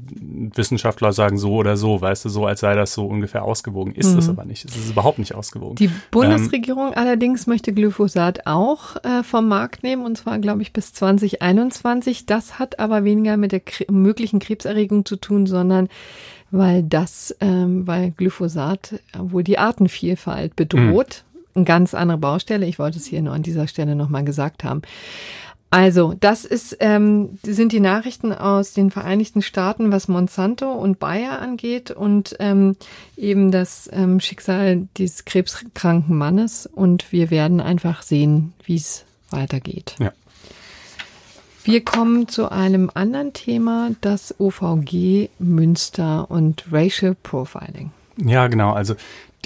Wissenschaftler 0.55 1.12
sagen 1.12 1.38
so 1.38 1.55
oder 1.55 1.77
so, 1.77 2.01
weißt 2.01 2.25
du, 2.25 2.29
so 2.29 2.47
als 2.47 2.61
sei 2.61 2.75
das 2.75 2.92
so 2.92 3.07
ungefähr 3.07 3.45
ausgewogen. 3.45 3.95
Ist 3.95 4.12
mhm. 4.12 4.19
es 4.19 4.29
aber 4.29 4.45
nicht. 4.45 4.64
Es 4.64 4.77
ist 4.77 4.90
überhaupt 4.90 5.19
nicht 5.19 5.35
ausgewogen. 5.35 5.77
Die 5.77 5.90
Bundesregierung 6.11 6.88
ähm, 6.88 6.95
allerdings 6.97 7.47
möchte 7.47 7.73
Glyphosat 7.73 8.47
auch 8.47 8.97
äh, 8.97 9.23
vom 9.23 9.49
Markt 9.49 9.83
nehmen 9.83 10.05
und 10.05 10.16
zwar, 10.19 10.38
glaube 10.38 10.62
ich, 10.62 10.73
bis 10.73 10.92
2021. 10.92 12.27
Das 12.27 12.59
hat 12.59 12.79
aber 12.79 13.05
weniger 13.05 13.37
mit 13.37 13.53
der 13.53 13.61
Kre 13.61 13.87
möglichen 13.90 14.40
Krebserregung 14.40 15.05
zu 15.05 15.16
tun, 15.16 15.47
sondern 15.47 15.88
weil 16.51 16.83
das, 16.83 17.35
ähm, 17.40 17.87
weil 17.87 18.12
Glyphosat 18.12 19.01
wohl 19.19 19.42
die 19.42 19.59
Artenvielfalt 19.59 20.55
bedroht. 20.57 21.23
Mhm. 21.23 21.37
Eine 21.57 21.64
ganz 21.64 21.95
andere 21.95 22.19
Baustelle. 22.19 22.66
Ich 22.66 22.79
wollte 22.79 22.99
es 22.99 23.07
hier 23.07 23.23
nur 23.23 23.33
an 23.33 23.42
dieser 23.42 23.66
Stelle 23.66 23.97
nochmal 23.97 24.25
gesagt 24.25 24.62
haben. 24.62 24.83
Also, 25.77 26.15
das 26.19 26.47
ist, 26.47 26.79
ähm, 26.81 27.39
sind 27.43 27.71
die 27.71 27.81
Nachrichten 27.81 28.33
aus 28.33 28.73
den 28.73 28.91
Vereinigten 28.91 29.43
Staaten, 29.43 29.93
was 29.93 30.09
Monsanto 30.09 30.73
und 30.73 30.99
Bayer 30.99 31.39
angeht 31.39 31.91
und 31.91 32.35
ähm, 32.39 32.77
eben 33.15 33.51
das 33.51 33.87
ähm, 33.93 34.19
Schicksal 34.19 34.89
dieses 34.97 35.27
krebskranken 35.27 36.17
Mannes. 36.17 36.65
Und 36.65 37.12
wir 37.12 37.31
werden 37.31 37.61
einfach 37.61 38.01
sehen, 38.01 38.55
wie 38.65 38.77
es 38.77 39.05
weitergeht. 39.29 39.97
Ja. 39.99 40.12
Wir 41.65 41.85
kommen 41.85 42.27
zu 42.27 42.51
einem 42.51 42.91
anderen 42.95 43.35
Thema, 43.35 43.91
das 44.01 44.35
OVG 44.41 45.29
Münster 45.39 46.31
und 46.31 46.65
Racial 46.73 47.15
Profiling. 47.23 47.91
Ja, 48.17 48.47
genau. 48.47 48.73
Also 48.73 48.95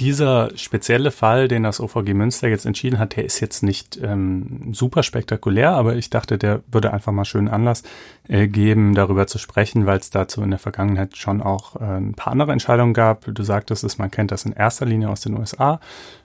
dieser 0.00 0.56
spezielle 0.56 1.10
Fall, 1.10 1.46
den 1.46 1.62
das 1.62 1.78
OVG 1.78 2.14
Münster 2.14 2.48
jetzt 2.48 2.64
entschieden 2.64 2.98
hat, 2.98 3.16
der 3.16 3.24
ist 3.26 3.38
jetzt 3.40 3.62
nicht 3.62 4.00
ähm, 4.02 4.72
super 4.72 5.02
spektakulär, 5.02 5.72
aber 5.72 5.94
ich 5.94 6.08
dachte, 6.08 6.38
der 6.38 6.62
würde 6.72 6.92
einfach 6.94 7.12
mal 7.12 7.26
schönen 7.26 7.48
Anlass 7.48 7.82
äh, 8.26 8.48
geben, 8.48 8.94
darüber 8.94 9.26
zu 9.26 9.36
sprechen, 9.36 9.84
weil 9.84 9.98
es 9.98 10.08
dazu 10.08 10.42
in 10.42 10.50
der 10.50 10.58
Vergangenheit 10.58 11.18
schon 11.18 11.42
auch 11.42 11.76
äh, 11.76 11.84
ein 11.84 12.14
paar 12.14 12.32
andere 12.32 12.52
Entscheidungen 12.52 12.94
gab. 12.94 13.26
Du 13.26 13.42
sagtest 13.42 13.84
es, 13.84 13.98
man 13.98 14.10
kennt 14.10 14.30
das 14.30 14.46
in 14.46 14.52
erster 14.52 14.86
Linie 14.86 15.10
aus 15.10 15.20
den 15.20 15.36
USA, 15.36 15.80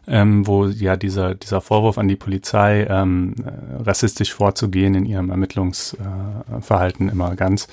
ähm, 0.08 0.48
wo 0.48 0.68
ja 0.68 0.96
dieser, 0.96 1.36
dieser 1.36 1.60
Vorwurf 1.60 1.98
an 1.98 2.08
die 2.08 2.16
Polizei, 2.16 2.88
ähm, 2.90 3.36
äh, 3.44 3.84
rassistisch 3.84 4.34
vorzugehen 4.34 4.96
in 4.96 5.06
ihrem 5.06 5.30
Ermittlungsverhalten 5.30 7.10
äh, 7.10 7.12
immer 7.12 7.36
ganz 7.36 7.68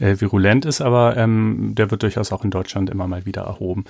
äh, 0.00 0.20
virulent 0.20 0.64
ist, 0.64 0.80
aber 0.80 1.16
ähm, 1.16 1.74
der 1.76 1.92
wird 1.92 2.02
durchaus 2.02 2.32
auch 2.32 2.42
in 2.42 2.50
Deutschland 2.50 2.90
immer 2.90 3.06
mal 3.06 3.24
wieder 3.24 3.42
erhoben. 3.42 3.84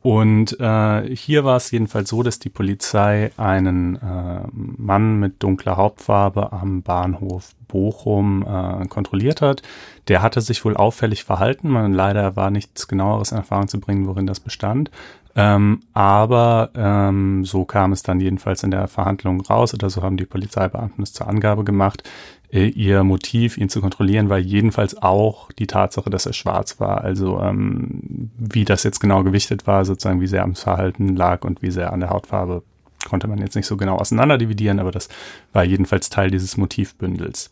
Und 0.00 0.58
äh, 0.58 1.14
hier 1.14 1.44
war 1.44 1.56
es 1.56 1.70
jedenfalls 1.70 2.08
so, 2.10 2.22
dass 2.22 2.38
die 2.38 2.48
Polizei 2.48 3.30
einen 3.36 3.96
äh, 3.96 4.40
Mann 4.52 5.20
mit 5.20 5.42
dunkler 5.42 5.76
Hauptfarbe 5.76 6.52
am 6.52 6.82
Bahnhof 6.82 7.52
Bochum 7.68 8.42
äh, 8.42 8.86
kontrolliert 8.86 9.40
hat. 9.40 9.62
Der 10.08 10.22
hatte 10.22 10.40
sich 10.40 10.64
wohl 10.64 10.76
auffällig 10.76 11.24
verhalten. 11.24 11.68
Man 11.68 11.92
leider 11.92 12.36
war 12.36 12.50
nichts 12.50 12.88
genaueres 12.88 13.32
in 13.32 13.38
Erfahrung 13.38 13.68
zu 13.68 13.80
bringen, 13.80 14.06
worin 14.06 14.26
das 14.26 14.40
bestand. 14.40 14.90
Ähm, 15.34 15.80
aber 15.94 16.70
ähm, 16.74 17.44
so 17.44 17.64
kam 17.64 17.92
es 17.92 18.02
dann 18.02 18.20
jedenfalls 18.20 18.62
in 18.62 18.70
der 18.70 18.86
Verhandlung 18.88 19.40
raus, 19.40 19.72
oder 19.72 19.88
so 19.88 20.02
haben 20.02 20.18
die 20.18 20.26
Polizeibeamten 20.26 21.02
es 21.02 21.14
zur 21.14 21.26
Angabe 21.26 21.64
gemacht. 21.64 22.08
Äh, 22.52 22.66
ihr 22.66 23.02
Motiv, 23.02 23.56
ihn 23.56 23.68
zu 23.68 23.80
kontrollieren, 23.80 24.28
war 24.28 24.38
jedenfalls 24.38 25.00
auch 25.00 25.50
die 25.52 25.66
Tatsache, 25.66 26.10
dass 26.10 26.26
er 26.26 26.34
schwarz 26.34 26.78
war. 26.80 27.02
Also 27.02 27.40
ähm, 27.40 28.30
wie 28.36 28.64
das 28.64 28.82
jetzt 28.82 29.00
genau 29.00 29.22
gewichtet 29.22 29.66
war, 29.66 29.84
sozusagen 29.84 30.20
wie 30.20 30.26
sehr 30.26 30.42
am 30.42 30.54
Verhalten 30.54 31.16
lag 31.16 31.44
und 31.44 31.62
wie 31.62 31.70
sehr 31.70 31.92
an 31.92 32.00
der 32.00 32.10
Hautfarbe, 32.10 32.62
konnte 33.08 33.26
man 33.26 33.38
jetzt 33.38 33.56
nicht 33.56 33.66
so 33.66 33.76
genau 33.76 33.96
auseinander 33.96 34.38
dividieren, 34.38 34.78
aber 34.78 34.92
das 34.92 35.08
war 35.52 35.64
jedenfalls 35.64 36.10
Teil 36.10 36.30
dieses 36.30 36.56
Motivbündels. 36.56 37.50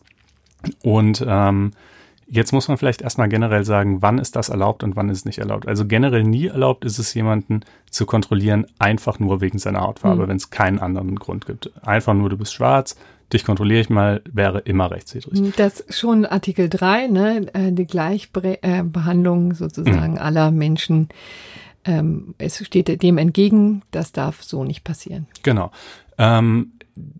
Und 0.83 1.25
ähm, 1.27 1.71
Jetzt 2.33 2.53
muss 2.53 2.69
man 2.69 2.77
vielleicht 2.77 3.01
erstmal 3.01 3.27
generell 3.27 3.65
sagen, 3.65 4.01
wann 4.01 4.17
ist 4.17 4.37
das 4.37 4.47
erlaubt 4.47 4.85
und 4.85 4.95
wann 4.95 5.09
ist 5.09 5.17
es 5.17 5.25
nicht 5.25 5.39
erlaubt. 5.39 5.67
Also 5.67 5.85
generell 5.85 6.23
nie 6.23 6.47
erlaubt 6.47 6.85
ist 6.85 6.97
es, 6.97 7.13
jemanden 7.13 7.59
zu 7.89 8.05
kontrollieren, 8.05 8.67
einfach 8.79 9.19
nur 9.19 9.41
wegen 9.41 9.59
seiner 9.59 9.81
Hautfarbe, 9.81 10.23
mhm. 10.23 10.27
wenn 10.29 10.37
es 10.37 10.49
keinen 10.49 10.79
anderen 10.79 11.17
Grund 11.17 11.45
gibt. 11.45 11.69
Einfach 11.85 12.13
nur, 12.13 12.29
du 12.29 12.37
bist 12.37 12.53
schwarz, 12.53 12.95
dich 13.33 13.45
kontrolliere 13.45 13.81
ich 13.81 13.89
mal, 13.89 14.21
wäre 14.31 14.59
immer 14.59 14.91
rechtswidrig. 14.91 15.55
Das 15.55 15.83
schon 15.89 16.25
Artikel 16.25 16.69
3, 16.69 17.07
ne, 17.07 17.47
äh, 17.53 17.71
die 17.71 17.85
Gleichbehandlung 17.85 19.53
sozusagen 19.53 20.13
mhm. 20.13 20.19
aller 20.19 20.51
Menschen. 20.51 21.09
Ähm, 21.83 22.35
es 22.37 22.63
steht 22.65 23.01
dem 23.01 23.17
entgegen, 23.17 23.81
das 23.91 24.11
darf 24.11 24.43
so 24.43 24.63
nicht 24.63 24.83
passieren. 24.83 25.27
Genau. 25.43 25.71
Ähm, 26.17 26.73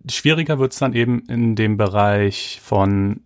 schwieriger 0.08 0.58
wird 0.58 0.72
es 0.72 0.78
dann 0.78 0.92
eben 0.92 1.20
in 1.28 1.56
dem 1.56 1.76
Bereich 1.76 2.60
von 2.62 3.20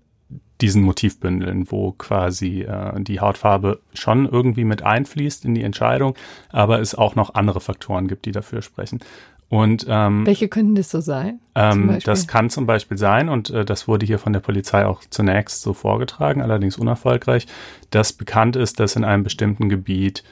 diesen 0.60 0.82
Motivbündeln, 0.82 1.70
wo 1.70 1.92
quasi 1.92 2.62
äh, 2.62 2.98
die 3.02 3.20
Hautfarbe 3.20 3.80
schon 3.92 4.26
irgendwie 4.26 4.64
mit 4.64 4.82
einfließt 4.82 5.44
in 5.44 5.54
die 5.54 5.62
Entscheidung, 5.62 6.14
aber 6.50 6.80
es 6.80 6.94
auch 6.94 7.14
noch 7.14 7.34
andere 7.34 7.60
Faktoren 7.60 8.08
gibt, 8.08 8.24
die 8.24 8.32
dafür 8.32 8.62
sprechen. 8.62 9.00
Und 9.48 9.86
ähm, 9.88 10.26
welche 10.26 10.48
können 10.48 10.74
das 10.74 10.90
so 10.90 11.00
sein? 11.00 11.38
Ähm, 11.54 11.98
das 12.04 12.26
kann 12.26 12.50
zum 12.50 12.66
Beispiel 12.66 12.98
sein, 12.98 13.28
und 13.28 13.50
äh, 13.50 13.64
das 13.64 13.86
wurde 13.86 14.04
hier 14.04 14.18
von 14.18 14.32
der 14.32 14.40
Polizei 14.40 14.84
auch 14.84 15.02
zunächst 15.08 15.62
so 15.62 15.72
vorgetragen, 15.72 16.42
allerdings 16.42 16.78
unerfolgreich, 16.78 17.46
dass 17.90 18.12
bekannt 18.12 18.56
ist, 18.56 18.80
dass 18.80 18.96
in 18.96 19.04
einem 19.04 19.22
bestimmten 19.22 19.68
Gebiet 19.68 20.24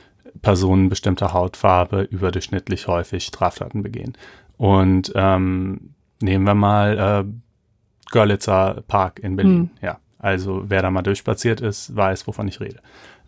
Personen 0.43 0.89
bestimmter 0.89 1.33
Hautfarbe 1.33 2.03
überdurchschnittlich 2.03 2.89
häufig 2.89 3.25
Straftaten 3.25 3.83
begehen. 3.83 4.15
Und 4.57 5.13
ähm, 5.15 5.95
nehmen 6.21 6.45
wir 6.45 6.55
mal 6.55 7.25
äh, 7.25 8.11
Görlitzer 8.11 8.83
Park 8.89 9.21
in 9.21 9.37
Berlin. 9.37 9.57
Hm. 9.57 9.71
Ja, 9.81 9.99
also 10.19 10.65
wer 10.67 10.83
da 10.83 10.91
mal 10.91 11.03
durchspaziert 11.03 11.61
ist, 11.61 11.95
weiß, 11.95 12.27
wovon 12.27 12.49
ich 12.49 12.61
rede. 12.61 12.81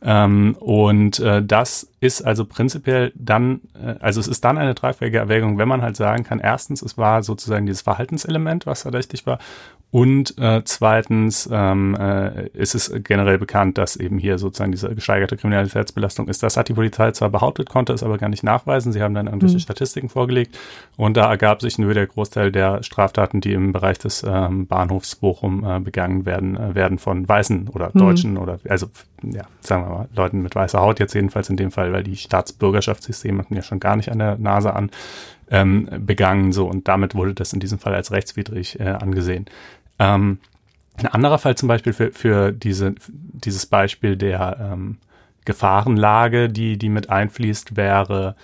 Ähm, 0.03 0.57
und 0.61 1.19
äh, 1.21 1.43
das 1.43 1.91
ist 2.01 2.23
also 2.23 2.45
prinzipiell 2.45 3.13
dann, 3.15 3.63
äh, 3.75 3.95
also 4.01 4.21
es 4.21 4.29
ist 4.29 4.45
dann 4.45 4.59
eine 4.59 4.75
tragfähige 4.75 5.19
Erwägung, 5.19 5.59
wenn 5.59 5.69
man 5.69 5.83
halt 5.83 5.97
sagen 5.97 6.23
kann, 6.23 6.39
erstens, 6.39 6.83
es 6.83 6.99
war 6.99 7.23
sozusagen 7.23 7.67
dieses 7.67 7.83
Verhaltenselement, 7.83 8.67
was 8.67 8.83
verdächtig 8.83 9.27
war, 9.27 9.39
und 9.93 10.37
äh, 10.39 10.63
zweitens 10.65 11.49
ähm, 11.51 11.97
äh, 11.99 12.49
ist 12.49 12.75
es 12.75 12.93
generell 13.05 13.39
bekannt, 13.39 13.79
dass 13.79 13.97
eben 13.97 14.19
hier 14.19 14.37
sozusagen 14.37 14.73
diese 14.73 14.95
gesteigerte 14.95 15.37
Kriminalitätsbelastung 15.37 16.29
ist. 16.29 16.43
Das 16.43 16.57
hat 16.57 16.69
die 16.69 16.75
Polizei 16.75 17.13
zwar 17.13 17.31
behauptet, 17.31 17.71
konnte 17.71 17.93
es 17.93 18.03
aber 18.03 18.19
gar 18.19 18.29
nicht 18.29 18.43
nachweisen. 18.43 18.93
Sie 18.93 19.01
haben 19.01 19.15
dann 19.15 19.27
irgendwelche 19.27 19.57
mhm. 19.57 19.61
Statistiken 19.61 20.09
vorgelegt 20.09 20.59
und 20.97 21.17
da 21.17 21.31
ergab 21.31 21.63
sich 21.63 21.79
nur 21.79 21.95
der 21.95 22.09
Großteil 22.09 22.51
der 22.51 22.83
Straftaten, 22.83 23.41
die 23.41 23.53
im 23.53 23.73
Bereich 23.73 23.99
des 23.99 24.25
ähm, 24.27 24.67
Bahnhofs 24.67 25.17
Bochum 25.17 25.65
äh, 25.65 25.79
begangen 25.79 26.27
werden, 26.27 26.57
äh, 26.57 26.75
werden 26.75 26.99
von 26.99 27.27
Weißen 27.29 27.69
oder 27.69 27.91
mhm. 27.95 27.99
Deutschen 27.99 28.31
mhm. 28.33 28.39
oder 28.39 28.59
also 28.69 28.89
ja, 29.23 29.45
sagen 29.61 29.85
wir 29.85 29.95
mal, 29.95 30.09
Leuten 30.15 30.43
mit 30.43 30.55
weißer 30.55 30.81
Haut 30.81 31.01
jetzt 31.01 31.15
jedenfalls 31.15 31.49
in 31.49 31.57
dem 31.57 31.71
Fall, 31.71 31.93
weil 31.93 32.03
die 32.03 32.17
Staatsbürgerschaftssysteme 32.17 33.39
hatten 33.39 33.55
ja 33.55 33.63
schon 33.63 33.81
gar 33.81 33.97
nicht 33.97 34.11
an 34.11 34.19
der 34.19 34.37
Nase 34.37 34.75
an, 34.75 34.91
ähm, 35.51 35.89
begangen 36.01 36.53
so 36.53 36.67
und 36.67 36.89
damit 36.89 37.15
wurde 37.15 37.35
das 37.35 37.53
in 37.53 37.61
diesem 37.61 37.79
Fall 37.79 37.95
als 37.95 38.13
rechtswidrig 38.13 38.81
äh, 38.81 38.85
angesehen. 38.85 39.47
Ähm, 39.99 40.39
ein 40.97 41.07
anderer 41.07 41.39
Fall 41.39 41.57
zum 41.57 41.69
Beispiel 41.69 41.93
für, 41.93 42.13
für 42.13 42.53
diese, 42.53 42.95
dieses 43.09 43.67
Beispiel 43.67 44.17
der 44.17 44.73
ähm, 44.73 44.99
Gefahrenlage, 45.45 46.49
die, 46.49 46.79
die 46.79 46.89
mit 46.89 47.11
einfließt, 47.11 47.77
wäre 47.77 48.35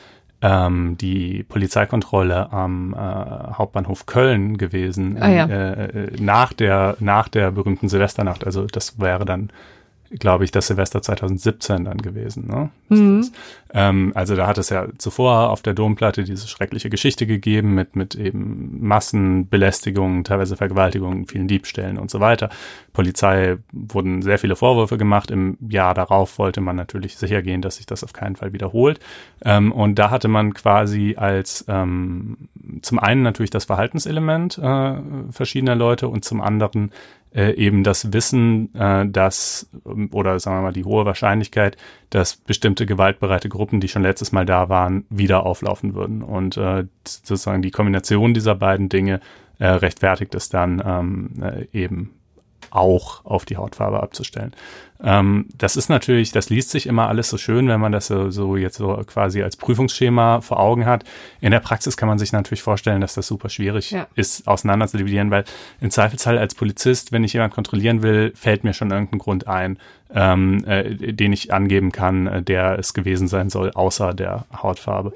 ähm, 0.42 0.96
die 0.98 1.44
Polizeikontrolle 1.44 2.52
am 2.52 2.94
äh, 2.94 2.96
Hauptbahnhof 2.98 4.06
Köln 4.06 4.58
gewesen 4.58 5.16
ah, 5.20 5.30
ja. 5.30 5.46
äh, 5.46 5.84
äh 5.84 6.20
nach 6.20 6.52
der 6.52 6.96
nach 7.00 7.28
der 7.28 7.52
berühmten 7.52 7.88
Silvesternacht. 7.88 8.44
Also 8.44 8.66
das 8.66 8.98
wäre 9.00 9.24
dann 9.24 9.50
glaube 10.18 10.44
ich, 10.44 10.50
das 10.50 10.66
Silvester 10.66 11.02
2017 11.02 11.84
dann 11.84 11.98
gewesen. 11.98 12.46
Ne? 12.46 12.70
Mhm. 12.88 13.30
Ähm, 13.72 14.12
also 14.14 14.36
da 14.36 14.46
hat 14.46 14.58
es 14.58 14.68
ja 14.68 14.86
zuvor 14.98 15.50
auf 15.50 15.62
der 15.62 15.74
Domplatte 15.74 16.24
diese 16.24 16.46
schreckliche 16.48 16.90
Geschichte 16.90 17.26
gegeben 17.26 17.74
mit, 17.74 17.96
mit 17.96 18.14
eben 18.14 18.78
Massenbelästigungen, 18.86 20.24
teilweise 20.24 20.56
Vergewaltigungen, 20.56 21.26
vielen 21.26 21.48
Diebstählen 21.48 21.98
und 21.98 22.10
so 22.10 22.20
weiter. 22.20 22.50
Polizei 22.92 23.56
wurden 23.72 24.22
sehr 24.22 24.38
viele 24.38 24.56
Vorwürfe 24.56 24.98
gemacht. 24.98 25.30
Im 25.30 25.56
Jahr 25.66 25.94
darauf 25.94 26.38
wollte 26.38 26.60
man 26.60 26.76
natürlich 26.76 27.16
sicher 27.16 27.40
gehen, 27.42 27.62
dass 27.62 27.76
sich 27.76 27.86
das 27.86 28.04
auf 28.04 28.12
keinen 28.12 28.36
Fall 28.36 28.52
wiederholt. 28.52 29.00
Ähm, 29.44 29.72
und 29.72 29.98
da 29.98 30.10
hatte 30.10 30.28
man 30.28 30.52
quasi 30.52 31.14
als 31.16 31.64
ähm, 31.68 32.48
zum 32.82 32.98
einen 32.98 33.22
natürlich 33.22 33.50
das 33.50 33.64
Verhaltenselement 33.64 34.58
äh, 34.58 34.94
verschiedener 35.30 35.76
Leute 35.76 36.08
und 36.08 36.24
zum 36.24 36.40
anderen 36.40 36.90
äh, 37.34 37.52
eben 37.54 37.84
das 37.84 38.12
Wissen, 38.12 38.74
äh, 38.74 39.06
dass, 39.08 39.68
oder 40.12 40.38
sagen 40.38 40.58
wir 40.58 40.62
mal 40.62 40.72
die 40.72 40.84
hohe 40.84 41.04
Wahrscheinlichkeit, 41.04 41.76
dass 42.10 42.36
bestimmte 42.36 42.86
gewaltbereite 42.86 43.48
Gruppen, 43.48 43.80
die 43.80 43.88
schon 43.88 44.02
letztes 44.02 44.32
Mal 44.32 44.46
da 44.46 44.68
waren, 44.68 45.04
wieder 45.10 45.46
auflaufen 45.46 45.94
würden. 45.94 46.22
Und 46.22 46.56
äh, 46.56 46.84
sozusagen 47.06 47.62
die 47.62 47.70
Kombination 47.70 48.34
dieser 48.34 48.54
beiden 48.54 48.88
Dinge 48.88 49.20
äh, 49.58 49.66
rechtfertigt 49.66 50.34
es 50.34 50.48
dann 50.48 50.82
ähm, 50.84 51.30
äh, 51.42 51.66
eben 51.72 52.10
auch 52.70 53.24
auf 53.24 53.44
die 53.44 53.56
Hautfarbe 53.56 54.02
abzustellen. 54.02 54.52
Ähm, 55.02 55.46
das 55.58 55.76
ist 55.76 55.88
natürlich, 55.88 56.30
das 56.32 56.48
liest 56.48 56.70
sich 56.70 56.86
immer 56.86 57.08
alles 57.08 57.28
so 57.28 57.36
schön, 57.36 57.68
wenn 57.68 57.80
man 57.80 57.92
das 57.92 58.06
so, 58.06 58.30
so 58.30 58.56
jetzt 58.56 58.76
so 58.76 59.02
quasi 59.06 59.42
als 59.42 59.56
Prüfungsschema 59.56 60.40
vor 60.40 60.60
Augen 60.60 60.86
hat. 60.86 61.04
In 61.40 61.50
der 61.50 61.60
Praxis 61.60 61.96
kann 61.96 62.08
man 62.08 62.18
sich 62.18 62.32
natürlich 62.32 62.62
vorstellen, 62.62 63.00
dass 63.00 63.14
das 63.14 63.26
super 63.26 63.48
schwierig 63.48 63.90
ja. 63.90 64.06
ist, 64.14 64.46
auseinander 64.46 64.86
zu 64.86 64.96
dividieren, 64.96 65.30
weil 65.30 65.44
im 65.80 65.90
Zweifelsfall 65.90 66.38
als 66.38 66.54
Polizist, 66.54 67.10
wenn 67.10 67.24
ich 67.24 67.32
jemand 67.32 67.52
kontrollieren 67.52 68.02
will, 68.02 68.32
fällt 68.36 68.62
mir 68.62 68.74
schon 68.74 68.90
irgendein 68.90 69.18
Grund 69.18 69.48
ein, 69.48 69.78
ähm, 70.14 70.64
äh, 70.66 71.12
den 71.12 71.32
ich 71.32 71.52
angeben 71.52 71.90
kann, 71.90 72.26
äh, 72.28 72.42
der 72.42 72.78
es 72.78 72.94
gewesen 72.94 73.26
sein 73.26 73.50
soll, 73.50 73.72
außer 73.72 74.14
der 74.14 74.44
Hautfarbe. 74.62 75.12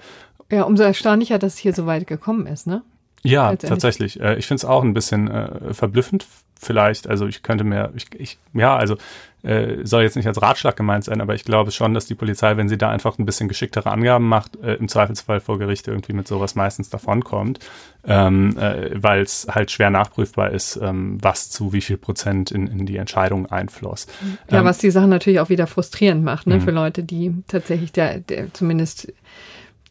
Ja, 0.50 0.62
umso 0.62 0.82
erstaunlicher, 0.82 1.38
dass 1.38 1.54
es 1.54 1.58
hier 1.58 1.72
so 1.72 1.86
weit 1.86 2.06
gekommen 2.06 2.46
ist, 2.46 2.66
ne? 2.66 2.82
Ja, 3.22 3.56
tatsächlich. 3.56 4.20
Äh, 4.20 4.36
ich 4.36 4.46
finde 4.46 4.58
es 4.58 4.64
auch 4.64 4.82
ein 4.82 4.94
bisschen 4.94 5.28
äh, 5.28 5.74
verblüffend 5.74 6.26
vielleicht. 6.60 7.08
Also 7.08 7.26
ich 7.26 7.42
könnte 7.42 7.64
mir, 7.64 7.92
ich, 7.94 8.06
ich 8.18 8.38
ja, 8.52 8.76
also 8.76 8.96
äh, 9.42 9.84
soll 9.84 10.02
jetzt 10.02 10.16
nicht 10.16 10.26
als 10.26 10.42
Ratschlag 10.42 10.76
gemeint 10.76 11.04
sein, 11.04 11.20
aber 11.20 11.34
ich 11.34 11.44
glaube 11.44 11.70
schon, 11.70 11.94
dass 11.94 12.06
die 12.06 12.14
Polizei, 12.14 12.56
wenn 12.56 12.68
sie 12.68 12.78
da 12.78 12.90
einfach 12.90 13.18
ein 13.18 13.26
bisschen 13.26 13.48
geschicktere 13.48 13.90
Angaben 13.90 14.28
macht, 14.28 14.56
äh, 14.56 14.74
im 14.74 14.88
Zweifelsfall 14.88 15.40
vor 15.40 15.58
Gericht 15.58 15.86
irgendwie 15.86 16.14
mit 16.14 16.26
sowas 16.26 16.56
meistens 16.56 16.90
davonkommt, 16.90 17.60
ähm, 18.04 18.56
äh, 18.58 18.90
weil 19.00 19.22
es 19.22 19.46
halt 19.48 19.70
schwer 19.70 19.90
nachprüfbar 19.90 20.50
ist, 20.50 20.80
ähm, 20.82 21.18
was 21.22 21.50
zu 21.50 21.72
wie 21.72 21.80
viel 21.80 21.96
Prozent 21.96 22.50
in, 22.50 22.66
in 22.66 22.86
die 22.86 22.96
Entscheidung 22.96 23.46
einfloss. 23.46 24.06
Ja, 24.50 24.60
ähm, 24.60 24.64
was 24.64 24.78
die 24.78 24.90
Sache 24.90 25.06
natürlich 25.06 25.38
auch 25.38 25.48
wieder 25.48 25.66
frustrierend 25.68 26.24
macht, 26.24 26.46
ne, 26.46 26.56
mhm. 26.56 26.62
für 26.62 26.72
Leute, 26.72 27.04
die 27.04 27.32
tatsächlich 27.46 27.92
der, 27.92 28.18
der 28.18 28.52
zumindest 28.52 29.12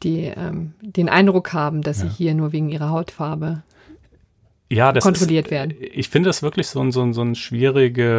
die 0.04 0.26
ähm, 0.36 0.74
den 0.82 1.08
Eindruck 1.08 1.54
haben, 1.54 1.82
dass 1.82 2.02
ja. 2.02 2.10
sie 2.10 2.12
hier 2.12 2.34
nur 2.34 2.52
wegen 2.52 2.70
ihrer 2.70 2.90
Hautfarbe 2.90 3.64
ja, 4.70 4.92
das 4.92 5.04
kontrolliert 5.04 5.48
ist, 5.48 5.52
werden. 5.52 5.76
Ich 5.80 6.10
finde 6.10 6.30
das 6.30 6.42
wirklich 6.44 6.68
so 6.68 6.82
ein, 6.82 6.92
so 6.92 7.02
ein, 7.02 7.14
so 7.14 7.22
ein 7.22 7.36
schwieriges, 7.36 8.10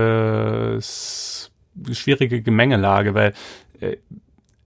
schwierige 1.93 2.43
Gemengelage, 2.43 3.15
weil 3.15 3.35
äh, 3.81 3.97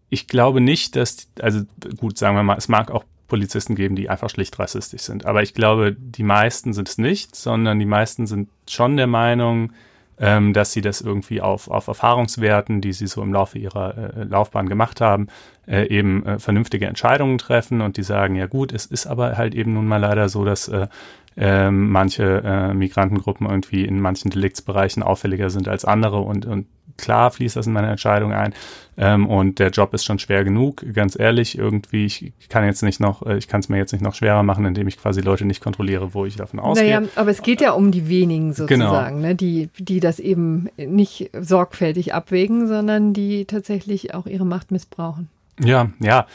ich 0.09 0.27
glaube 0.27 0.61
nicht, 0.61 0.97
dass, 0.97 1.29
also 1.41 1.63
gut, 1.97 2.19
sagen 2.19 2.37
wir 2.37 2.43
mal, 2.43 2.59
es 2.59 2.69
mag 2.69 2.91
auch 2.91 3.05
Polizisten 3.29 3.77
geben, 3.77 3.97
die 3.97 4.11
einfach 4.11 4.29
schlicht 4.29 4.59
rassistisch 4.59 5.03
sind. 5.03 5.25
Aber 5.25 5.43
ich 5.43 5.55
glaube, 5.55 5.97
die 5.97 6.25
meisten 6.25 6.75
sind 6.75 6.89
es 6.89 6.99
nicht, 6.99 7.35
sondern 7.35 7.79
die 7.79 7.87
meisten 7.87 8.27
sind 8.27 8.51
schon 8.69 8.97
der 8.97 9.07
Meinung, 9.07 9.73
ähm, 10.19 10.53
dass 10.53 10.73
sie 10.73 10.83
das 10.83 11.01
irgendwie 11.01 11.41
auf, 11.41 11.69
auf 11.69 11.87
Erfahrungswerten, 11.87 12.83
die 12.83 12.93
sie 12.93 13.07
so 13.07 13.23
im 13.23 13.33
Laufe 13.33 13.59
ihrer 13.59 14.17
äh, 14.17 14.25
Laufbahn 14.25 14.69
gemacht 14.69 15.01
haben, 15.01 15.29
äh, 15.67 15.87
eben 15.87 16.27
äh, 16.27 16.39
vernünftige 16.39 16.87
Entscheidungen 16.87 17.39
treffen 17.39 17.81
und 17.81 17.97
die 17.97 18.03
sagen, 18.03 18.35
ja 18.35 18.47
gut, 18.47 18.73
es 18.73 18.85
ist 18.85 19.07
aber 19.07 19.39
halt 19.39 19.55
eben 19.55 19.73
nun 19.73 19.87
mal 19.87 19.97
leider 19.97 20.29
so, 20.29 20.45
dass 20.45 20.69
äh, 20.69 20.89
ähm, 21.37 21.91
manche 21.91 22.43
äh, 22.45 22.75
Migrantengruppen 22.75 23.49
irgendwie 23.49 23.85
in 23.85 24.01
manchen 24.01 24.31
Deliktsbereichen 24.31 25.03
auffälliger 25.03 25.51
sind 25.51 25.69
als 25.69 25.85
andere 25.85 26.21
und, 26.21 26.47
und 26.47 26.67
klar 27.01 27.31
fließt 27.31 27.57
das 27.57 27.67
in 27.67 27.73
meine 27.73 27.89
Entscheidung 27.89 28.33
ein. 28.33 28.55
Ähm, 28.97 29.27
und 29.27 29.59
der 29.59 29.71
Job 29.71 29.95
ist 29.95 30.05
schon 30.05 30.19
schwer 30.19 30.45
genug, 30.45 30.85
ganz 30.93 31.19
ehrlich. 31.19 31.57
Irgendwie, 31.57 32.05
ich 32.05 32.49
kann 32.49 32.65
jetzt 32.65 32.83
nicht 32.83 33.01
noch, 33.01 33.25
äh, 33.25 33.39
ich 33.39 33.49
kann 33.49 33.61
es 33.61 33.69
mir 33.69 33.79
jetzt 33.79 33.93
nicht 33.93 34.03
noch 34.03 34.15
schwerer 34.15 34.43
machen, 34.43 34.65
indem 34.65 34.87
ich 34.89 34.99
quasi 34.99 35.21
Leute 35.21 35.47
nicht 35.47 35.63
kontrolliere, 35.63 36.13
wo 36.13 36.27
ich 36.27 36.37
davon 36.37 36.61
ausgehe. 36.61 37.01
Naja, 37.01 37.09
aber 37.17 37.31
es 37.31 37.43
geht 37.43 37.61
ja 37.61 37.73
um 37.73 37.91
die 37.91 38.09
wenigen 38.09 38.53
sozusagen, 38.53 39.17
genau. 39.17 39.29
ne, 39.29 39.35
die, 39.35 39.71
die 39.79 40.01
das 40.01 40.19
eben 40.19 40.69
nicht 40.77 41.31
sorgfältig 41.39 42.13
abwägen, 42.13 42.69
sondern 42.69 43.15
die 43.15 43.47
tatsächlich 43.47 44.15
auch 44.15 44.27
ihre 44.27 44.45
Macht 44.45 44.71
missbrauchen. 44.71 45.29
Ja, 45.63 45.91
ja 46.01 46.27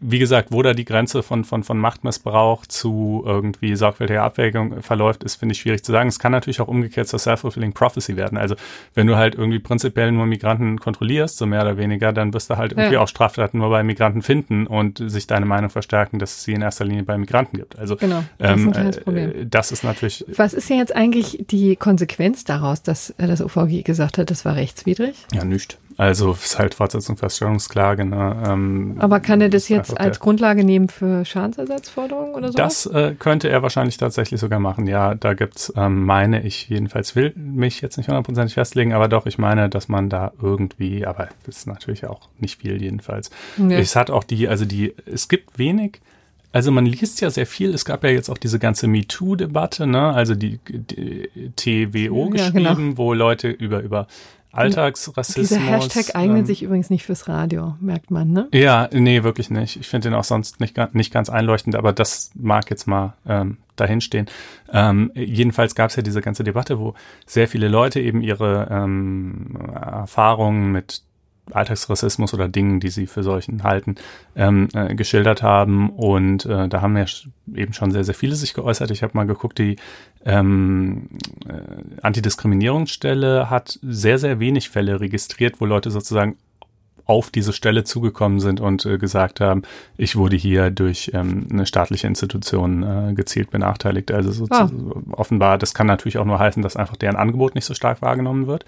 wie 0.00 0.18
gesagt, 0.18 0.50
wo 0.50 0.62
da 0.62 0.72
die 0.72 0.86
Grenze 0.86 1.22
von, 1.22 1.44
von, 1.44 1.62
von 1.62 1.78
Machtmissbrauch 1.78 2.64
zu 2.66 3.22
irgendwie 3.26 3.76
sorgfältiger 3.76 4.22
Abwägung 4.22 4.82
verläuft, 4.82 5.22
ist, 5.24 5.36
finde 5.36 5.52
ich, 5.52 5.60
schwierig 5.60 5.84
zu 5.84 5.92
sagen. 5.92 6.08
Es 6.08 6.18
kann 6.18 6.32
natürlich 6.32 6.60
auch 6.60 6.68
umgekehrt 6.68 7.06
zur 7.06 7.18
Self-Fulfilling 7.18 7.74
Prophecy 7.74 8.16
werden. 8.16 8.38
Also 8.38 8.54
wenn 8.94 9.06
du 9.06 9.16
halt 9.16 9.34
irgendwie 9.34 9.58
prinzipiell 9.58 10.10
nur 10.10 10.24
Migranten 10.24 10.80
kontrollierst, 10.80 11.36
so 11.36 11.44
mehr 11.44 11.60
oder 11.62 11.76
weniger, 11.76 12.12
dann 12.14 12.32
wirst 12.32 12.48
du 12.48 12.56
halt 12.56 12.72
irgendwie 12.72 12.94
ja. 12.94 13.00
auch 13.00 13.08
Straftaten 13.08 13.58
nur 13.58 13.68
bei 13.68 13.82
Migranten 13.82 14.22
finden 14.22 14.66
und 14.66 15.02
sich 15.04 15.26
deine 15.26 15.44
Meinung 15.44 15.68
verstärken, 15.68 16.18
dass 16.18 16.36
es 16.36 16.44
sie 16.44 16.54
in 16.54 16.62
erster 16.62 16.86
Linie 16.86 17.02
bei 17.02 17.18
Migranten 17.18 17.58
gibt. 17.58 17.78
Also 17.78 17.96
genau, 17.96 18.24
das, 18.38 18.52
ähm, 18.52 18.70
ist, 18.70 18.76
ein 18.78 18.90
Problem. 19.04 19.30
Äh, 19.30 19.46
das 19.46 19.70
ist 19.70 19.84
natürlich. 19.84 20.24
Was 20.34 20.54
ist 20.54 20.70
denn 20.70 20.78
jetzt 20.78 20.96
eigentlich 20.96 21.44
die 21.50 21.76
Konsequenz 21.76 22.44
daraus, 22.44 22.82
dass 22.82 23.14
das 23.18 23.42
OVG 23.42 23.82
gesagt 23.82 24.16
hat, 24.16 24.30
das 24.30 24.46
war 24.46 24.56
rechtswidrig? 24.56 25.14
Ja, 25.32 25.44
nicht. 25.44 25.78
Also 26.00 26.30
es 26.30 26.46
ist 26.46 26.58
halt 26.58 26.72
Fortsetzung 26.72 27.18
Feststellungsklage. 27.18 28.06
Ne? 28.06 28.42
Ähm, 28.48 28.96
Aber 29.00 29.20
kann 29.20 29.42
er 29.42 29.50
das 29.50 29.68
jetzt 29.68 30.00
als 30.00 30.18
Grundlage 30.18 30.64
nehmen 30.64 30.88
für 30.88 31.26
Schadensersatzforderungen 31.26 32.34
oder 32.34 32.48
so? 32.48 32.54
Das 32.54 32.86
äh, 32.86 33.14
könnte 33.18 33.50
er 33.50 33.62
wahrscheinlich 33.62 33.98
tatsächlich 33.98 34.40
sogar 34.40 34.60
machen. 34.60 34.86
Ja, 34.86 35.14
da 35.14 35.34
gibt's, 35.34 35.70
ähm, 35.76 36.06
meine 36.06 36.42
ich 36.42 36.70
jedenfalls, 36.70 37.16
will 37.16 37.34
mich 37.36 37.82
jetzt 37.82 37.98
nicht 37.98 38.08
hundertprozentig 38.08 38.54
festlegen, 38.54 38.94
aber 38.94 39.08
doch, 39.08 39.26
ich 39.26 39.36
meine, 39.36 39.68
dass 39.68 39.88
man 39.88 40.08
da 40.08 40.32
irgendwie, 40.40 41.04
aber 41.04 41.28
das 41.44 41.58
ist 41.58 41.66
natürlich 41.66 42.06
auch 42.06 42.30
nicht 42.38 42.62
viel 42.62 42.80
jedenfalls. 42.80 43.28
Ja. 43.58 43.76
Es 43.76 43.94
hat 43.94 44.10
auch 44.10 44.24
die, 44.24 44.48
also 44.48 44.64
die, 44.64 44.94
es 45.04 45.28
gibt 45.28 45.58
wenig 45.58 46.00
also 46.52 46.72
man 46.72 46.84
liest 46.84 47.20
ja 47.20 47.30
sehr 47.30 47.46
viel. 47.46 47.72
Es 47.72 47.84
gab 47.84 48.02
ja 48.02 48.10
jetzt 48.10 48.28
auch 48.28 48.36
diese 48.36 48.58
ganze 48.58 48.88
MeToo-Debatte, 48.88 49.86
ne? 49.86 50.12
Also 50.12 50.34
die, 50.34 50.58
die 50.68 51.30
TWO 51.54 52.24
ja, 52.24 52.30
geschrieben, 52.50 52.76
genau. 52.76 52.98
wo 52.98 53.14
Leute 53.14 53.48
über 53.48 53.82
über 53.82 54.08
Alltagsrassismus. 54.52 55.48
Dieser 55.48 55.60
Hashtag 55.60 56.16
eignet 56.16 56.40
ähm, 56.40 56.46
sich 56.46 56.62
übrigens 56.62 56.90
nicht 56.90 57.04
fürs 57.04 57.28
Radio, 57.28 57.76
merkt 57.80 58.10
man, 58.10 58.32
ne? 58.32 58.48
Ja, 58.52 58.88
nee, 58.92 59.22
wirklich 59.22 59.50
nicht. 59.50 59.76
Ich 59.76 59.88
finde 59.88 60.08
den 60.08 60.14
auch 60.14 60.24
sonst 60.24 60.60
nicht, 60.60 60.76
nicht 60.94 61.12
ganz 61.12 61.30
einleuchtend, 61.30 61.76
aber 61.76 61.92
das 61.92 62.30
mag 62.34 62.68
jetzt 62.70 62.86
mal 62.86 63.14
ähm, 63.26 63.58
dahinstehen. 63.76 64.26
Ähm, 64.72 65.12
jedenfalls 65.14 65.74
gab 65.74 65.90
es 65.90 65.96
ja 65.96 66.02
diese 66.02 66.20
ganze 66.20 66.44
Debatte, 66.44 66.78
wo 66.78 66.94
sehr 67.26 67.48
viele 67.48 67.68
Leute 67.68 68.00
eben 68.00 68.22
ihre 68.22 68.68
ähm, 68.70 69.56
Erfahrungen 69.72 70.72
mit 70.72 71.02
Alltagsrassismus 71.52 72.34
oder 72.34 72.48
Dingen, 72.48 72.80
die 72.80 72.90
sie 72.90 73.06
für 73.06 73.22
solchen 73.22 73.62
halten, 73.64 73.96
ähm, 74.36 74.68
äh, 74.74 74.94
geschildert 74.94 75.42
haben. 75.42 75.90
Und 75.90 76.46
äh, 76.46 76.68
da 76.68 76.80
haben 76.80 76.96
ja 76.96 77.06
eben 77.54 77.72
schon 77.72 77.90
sehr, 77.90 78.04
sehr 78.04 78.14
viele 78.14 78.36
sich 78.36 78.54
geäußert. 78.54 78.90
Ich 78.90 79.02
habe 79.02 79.16
mal 79.16 79.26
geguckt, 79.26 79.58
die 79.58 79.76
ähm, 80.24 81.08
äh, 81.48 82.00
Antidiskriminierungsstelle 82.02 83.48
hat 83.50 83.78
sehr, 83.82 84.18
sehr 84.18 84.38
wenig 84.40 84.70
Fälle 84.70 85.00
registriert, 85.00 85.60
wo 85.60 85.66
Leute 85.66 85.90
sozusagen 85.90 86.36
auf 87.10 87.30
diese 87.30 87.52
Stelle 87.52 87.82
zugekommen 87.82 88.38
sind 88.38 88.60
und 88.60 88.86
äh, 88.86 88.96
gesagt 88.96 89.40
haben, 89.40 89.62
ich 89.96 90.14
wurde 90.14 90.36
hier 90.36 90.70
durch 90.70 91.10
ähm, 91.12 91.48
eine 91.50 91.66
staatliche 91.66 92.06
Institution 92.06 92.82
äh, 92.82 93.14
gezielt 93.14 93.50
benachteiligt. 93.50 94.12
Also 94.12 94.30
so 94.30 94.46
ah. 94.50 94.70
offenbar, 95.10 95.58
das 95.58 95.74
kann 95.74 95.88
natürlich 95.88 96.18
auch 96.18 96.24
nur 96.24 96.38
heißen, 96.38 96.62
dass 96.62 96.76
einfach 96.76 96.96
deren 96.96 97.16
Angebot 97.16 97.56
nicht 97.56 97.64
so 97.64 97.74
stark 97.74 98.00
wahrgenommen 98.00 98.46
wird 98.46 98.64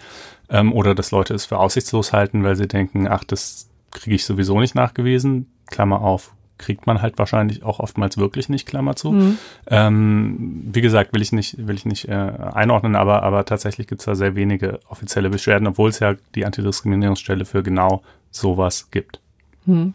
ähm, 0.49 0.73
oder 0.73 0.97
dass 0.97 1.13
Leute 1.13 1.35
es 1.35 1.47
für 1.47 1.59
aussichtslos 1.59 2.13
halten, 2.13 2.43
weil 2.43 2.57
sie 2.57 2.67
denken, 2.67 3.07
ach, 3.07 3.23
das 3.23 3.69
kriege 3.93 4.17
ich 4.17 4.25
sowieso 4.25 4.59
nicht 4.59 4.75
nachgewiesen. 4.75 5.47
Klammer 5.71 6.01
auf, 6.01 6.35
kriegt 6.63 6.87
man 6.87 7.03
halt 7.03 7.19
wahrscheinlich 7.19 7.63
auch 7.63 7.81
oftmals 7.81 8.17
wirklich 8.17 8.49
nicht, 8.49 8.67
Klammer 8.67 8.97
zu. 8.97 9.13
Mhm. 9.13 9.39
Ähm, 9.67 10.63
wie 10.73 10.81
gesagt, 10.81 11.13
will 11.13 11.21
ich 11.21 11.33
nicht, 11.33 11.67
will 11.67 11.75
ich 11.75 11.85
nicht 11.85 12.09
äh, 12.09 12.13
einordnen, 12.13 12.97
aber, 12.97 13.23
aber 13.23 13.45
tatsächlich 13.45 13.87
gibt 13.87 14.01
es 14.01 14.07
da 14.07 14.15
sehr 14.15 14.37
wenige 14.37 14.81
offizielle 14.89 15.29
Beschwerden, 15.29 15.67
obwohl 15.67 15.91
es 15.91 15.99
ja 15.99 16.15
die 16.35 16.47
Antidiskriminierungsstelle 16.47 17.45
für 17.45 17.63
genau 17.63 18.03
sowas 18.31 18.91
gibt. 18.91 19.21
Hm. 19.67 19.93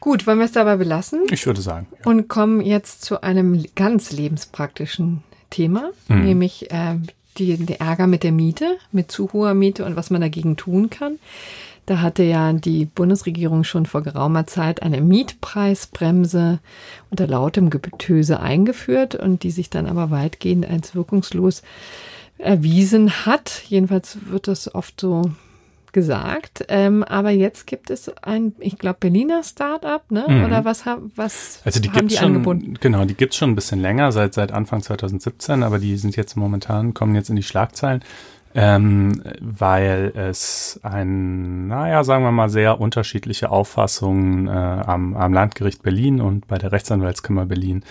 Gut, 0.00 0.26
wollen 0.26 0.38
wir 0.38 0.46
es 0.46 0.52
dabei 0.52 0.76
belassen? 0.76 1.24
Ich 1.30 1.44
würde 1.44 1.60
sagen. 1.60 1.88
Ja. 1.90 2.10
Und 2.10 2.28
kommen 2.28 2.60
jetzt 2.60 3.02
zu 3.02 3.22
einem 3.22 3.64
ganz 3.74 4.12
lebenspraktischen 4.12 5.24
Thema, 5.50 5.90
hm. 6.06 6.24
nämlich 6.24 6.70
äh, 6.70 6.96
die, 7.36 7.56
der 7.56 7.80
Ärger 7.80 8.06
mit 8.06 8.22
der 8.22 8.32
Miete, 8.32 8.76
mit 8.92 9.10
zu 9.10 9.32
hoher 9.32 9.54
Miete 9.54 9.84
und 9.84 9.96
was 9.96 10.10
man 10.10 10.20
dagegen 10.20 10.56
tun 10.56 10.88
kann. 10.88 11.18
Da 11.88 12.02
hatte 12.02 12.22
ja 12.22 12.52
die 12.52 12.84
Bundesregierung 12.84 13.64
schon 13.64 13.86
vor 13.86 14.02
geraumer 14.02 14.46
Zeit 14.46 14.82
eine 14.82 15.00
Mietpreisbremse 15.00 16.58
unter 17.08 17.26
lautem 17.26 17.70
Getöse 17.70 18.40
eingeführt 18.40 19.14
und 19.14 19.42
die 19.42 19.50
sich 19.50 19.70
dann 19.70 19.86
aber 19.86 20.10
weitgehend 20.10 20.68
als 20.68 20.94
wirkungslos 20.94 21.62
erwiesen 22.36 23.24
hat. 23.24 23.62
Jedenfalls 23.68 24.18
wird 24.26 24.48
das 24.48 24.74
oft 24.74 25.00
so 25.00 25.30
gesagt. 25.92 26.66
Ähm, 26.68 27.04
aber 27.04 27.30
jetzt 27.30 27.66
gibt 27.66 27.88
es 27.88 28.10
ein, 28.22 28.52
ich 28.58 28.76
glaube, 28.76 28.98
Berliner 29.00 29.42
Startup, 29.42 30.02
ne? 30.10 30.26
Mhm. 30.28 30.44
Oder 30.44 30.66
was, 30.66 30.84
was 31.16 31.62
also 31.64 31.80
die 31.80 31.90
haben 31.90 32.08
die 32.08 32.16
schon, 32.16 32.26
angebunden? 32.26 32.74
Genau, 32.80 33.06
die 33.06 33.14
gibt's 33.14 33.36
schon 33.36 33.52
ein 33.52 33.54
bisschen 33.54 33.80
länger, 33.80 34.12
seit, 34.12 34.34
seit 34.34 34.52
Anfang 34.52 34.82
2017, 34.82 35.62
aber 35.62 35.78
die 35.78 35.96
sind 35.96 36.16
jetzt 36.16 36.36
momentan, 36.36 36.92
kommen 36.92 37.14
jetzt 37.14 37.30
in 37.30 37.36
die 37.36 37.42
Schlagzeilen 37.42 38.04
ähm, 38.54 39.22
weil 39.40 40.12
es 40.16 40.80
ein, 40.82 41.68
naja, 41.68 42.04
sagen 42.04 42.24
wir 42.24 42.32
mal, 42.32 42.48
sehr 42.48 42.80
unterschiedliche 42.80 43.50
Auffassungen 43.50 44.48
äh, 44.48 44.50
am, 44.50 45.16
am 45.16 45.32
Landgericht 45.32 45.82
Berlin 45.82 46.20
und 46.20 46.46
bei 46.46 46.58
der 46.58 46.72
Rechtsanwaltskammer 46.72 47.46
Berlin 47.46 47.84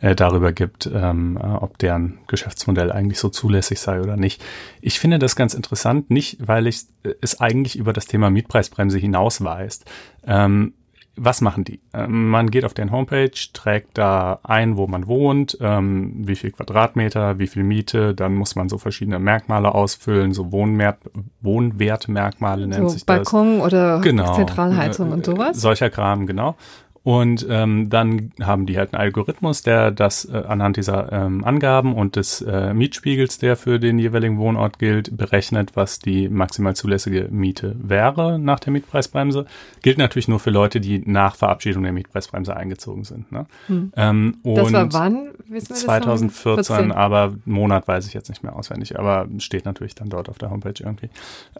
äh, 0.00 0.14
darüber 0.14 0.52
gibt, 0.52 0.90
ähm, 0.92 1.38
äh, 1.42 1.46
ob 1.46 1.78
deren 1.78 2.18
Geschäftsmodell 2.26 2.92
eigentlich 2.92 3.18
so 3.18 3.28
zulässig 3.28 3.80
sei 3.80 4.00
oder 4.00 4.16
nicht. 4.16 4.44
Ich 4.80 5.00
finde 5.00 5.18
das 5.18 5.34
ganz 5.34 5.54
interessant, 5.54 6.10
nicht 6.10 6.38
weil 6.46 6.66
ich 6.66 6.82
äh, 7.02 7.14
es 7.20 7.40
eigentlich 7.40 7.76
über 7.76 7.92
das 7.92 8.06
Thema 8.06 8.30
Mietpreisbremse 8.30 8.98
hinausweist. 8.98 9.84
Ähm, 10.26 10.74
was 11.16 11.40
machen 11.40 11.64
die? 11.64 11.80
Ähm, 11.92 12.28
man 12.28 12.50
geht 12.50 12.64
auf 12.64 12.74
den 12.74 12.90
Homepage, 12.90 13.30
trägt 13.52 13.98
da 13.98 14.40
ein, 14.42 14.76
wo 14.76 14.86
man 14.86 15.06
wohnt, 15.06 15.56
ähm, 15.60 16.12
wie 16.26 16.36
viel 16.36 16.50
Quadratmeter, 16.50 17.38
wie 17.38 17.46
viel 17.46 17.62
Miete, 17.62 18.14
dann 18.14 18.34
muss 18.34 18.56
man 18.56 18.68
so 18.68 18.78
verschiedene 18.78 19.18
Merkmale 19.18 19.74
ausfüllen, 19.74 20.32
so 20.32 20.52
Wohnwert, 20.52 20.98
Wohnwertmerkmale 21.40 22.66
nennt 22.66 22.88
so 22.88 22.88
sich 22.88 23.06
Balkon 23.06 23.24
das. 23.24 23.30
Balkon 23.32 23.60
oder 23.60 24.00
genau, 24.00 24.34
Zentralheizung 24.34 25.12
und 25.12 25.24
sowas? 25.24 25.60
Solcher 25.60 25.90
Kram, 25.90 26.26
genau. 26.26 26.56
Und 27.04 27.46
ähm, 27.50 27.90
dann 27.90 28.32
haben 28.40 28.64
die 28.64 28.78
halt 28.78 28.94
einen 28.94 29.02
Algorithmus, 29.02 29.62
der 29.62 29.90
das 29.90 30.24
äh, 30.24 30.42
anhand 30.48 30.78
dieser 30.78 31.12
ähm, 31.12 31.44
Angaben 31.44 31.94
und 31.94 32.16
des 32.16 32.40
äh, 32.40 32.72
Mietspiegels, 32.72 33.36
der 33.36 33.56
für 33.56 33.78
den 33.78 33.98
jeweiligen 33.98 34.38
Wohnort 34.38 34.78
gilt, 34.78 35.14
berechnet, 35.14 35.72
was 35.76 35.98
die 35.98 36.30
maximal 36.30 36.74
zulässige 36.74 37.28
Miete 37.30 37.76
wäre 37.78 38.38
nach 38.38 38.58
der 38.58 38.72
Mietpreisbremse. 38.72 39.44
Gilt 39.82 39.98
natürlich 39.98 40.28
nur 40.28 40.40
für 40.40 40.48
Leute, 40.48 40.80
die 40.80 41.02
nach 41.04 41.36
Verabschiedung 41.36 41.82
der 41.82 41.92
Mietpreisbremse 41.92 42.56
eingezogen 42.56 43.04
sind. 43.04 43.30
Ne? 43.30 43.44
Hm. 43.66 43.92
Ähm, 43.96 44.38
das 44.42 44.72
war 44.72 44.92
wann? 44.94 45.28
Wissen 45.46 45.68
wir 45.68 45.76
2014, 45.76 46.88
das 46.88 46.96
aber 46.96 47.34
Monat 47.44 47.86
weiß 47.86 48.06
ich 48.06 48.14
jetzt 48.14 48.30
nicht 48.30 48.42
mehr 48.42 48.56
auswendig, 48.56 48.98
aber 48.98 49.28
steht 49.38 49.66
natürlich 49.66 49.94
dann 49.94 50.08
dort 50.08 50.30
auf 50.30 50.38
der 50.38 50.50
Homepage 50.50 50.72
irgendwie. 50.80 51.10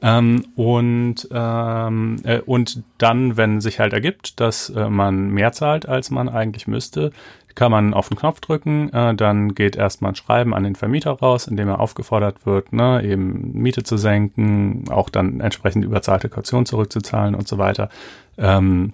Ähm, 0.00 0.46
und, 0.56 1.28
ähm, 1.30 2.16
äh, 2.24 2.40
und 2.40 2.82
dann, 2.96 3.36
wenn 3.36 3.60
sich 3.60 3.78
halt 3.78 3.92
ergibt, 3.92 4.40
dass 4.40 4.70
äh, 4.70 4.88
man 4.88 5.33
mehr 5.34 5.52
zahlt, 5.52 5.88
als 5.88 6.10
man 6.10 6.28
eigentlich 6.28 6.66
müsste, 6.66 7.10
kann 7.54 7.70
man 7.70 7.94
auf 7.94 8.08
den 8.08 8.18
Knopf 8.18 8.40
drücken, 8.40 8.92
äh, 8.92 9.14
dann 9.14 9.54
geht 9.54 9.76
erstmal 9.76 10.12
ein 10.12 10.16
Schreiben 10.16 10.54
an 10.54 10.64
den 10.64 10.74
Vermieter 10.74 11.12
raus, 11.12 11.46
in 11.46 11.56
dem 11.56 11.68
er 11.68 11.80
aufgefordert 11.80 12.46
wird, 12.46 12.72
ne, 12.72 13.02
eben 13.04 13.52
Miete 13.52 13.82
zu 13.82 13.96
senken, 13.96 14.84
auch 14.90 15.08
dann 15.08 15.40
entsprechend 15.40 15.84
überzahlte 15.84 16.28
Kaution 16.28 16.66
zurückzuzahlen 16.66 17.34
und 17.34 17.46
so 17.46 17.58
weiter. 17.58 17.90
Ähm, 18.38 18.92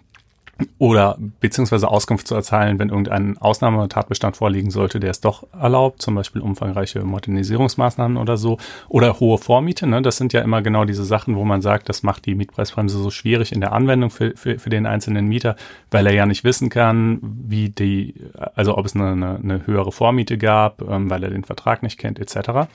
oder 0.79 1.16
beziehungsweise 1.40 1.88
Auskunft 1.88 2.27
zu 2.27 2.35
erteilen, 2.35 2.79
wenn 2.79 2.88
irgendein 2.88 3.38
Ausnahmetatbestand 3.38 4.37
vorliegen 4.37 4.70
sollte, 4.70 5.01
der 5.01 5.11
es 5.11 5.20
doch 5.20 5.46
erlaubt, 5.53 6.03
zum 6.03 6.14
Beispiel 6.14 6.42
umfangreiche 6.42 7.03
Modernisierungsmaßnahmen 7.03 8.16
oder 8.16 8.37
so, 8.37 8.59
oder 8.88 9.20
hohe 9.20 9.38
Vormiete. 9.38 9.87
Ne? 9.87 10.03
Das 10.03 10.16
sind 10.16 10.33
ja 10.33 10.40
immer 10.42 10.62
genau 10.62 10.85
diese 10.85 11.05
Sachen, 11.05 11.37
wo 11.37 11.44
man 11.44 11.62
sagt, 11.62 11.88
das 11.88 12.03
macht 12.03 12.27
die 12.27 12.35
Mietpreisbremse 12.35 12.99
so 12.99 13.11
schwierig 13.11 13.53
in 13.53 13.61
der 13.61 13.73
Anwendung 13.73 14.11
für, 14.11 14.37
für, 14.37 14.59
für 14.59 14.70
den 14.70 14.87
einzelnen 14.87 15.27
Mieter, 15.27 15.57
weil 15.90 16.07
er 16.07 16.12
ja 16.12 16.27
nicht 16.27 16.44
wissen 16.44 16.68
kann, 16.68 17.18
wie 17.23 17.68
die, 17.68 18.14
also 18.55 18.77
ob 18.77 18.87
es 18.87 18.94
eine, 18.94 19.12
eine, 19.12 19.37
eine 19.37 19.66
höhere 19.66 19.92
Vormiete 19.92 20.38
gab, 20.38 20.83
ähm, 20.83 21.11
weil 21.11 21.23
er 21.23 21.31
den 21.31 21.44
Vertrag 21.44 21.83
nicht 21.83 21.99
kennt, 21.99 22.18
etc. 22.18 22.68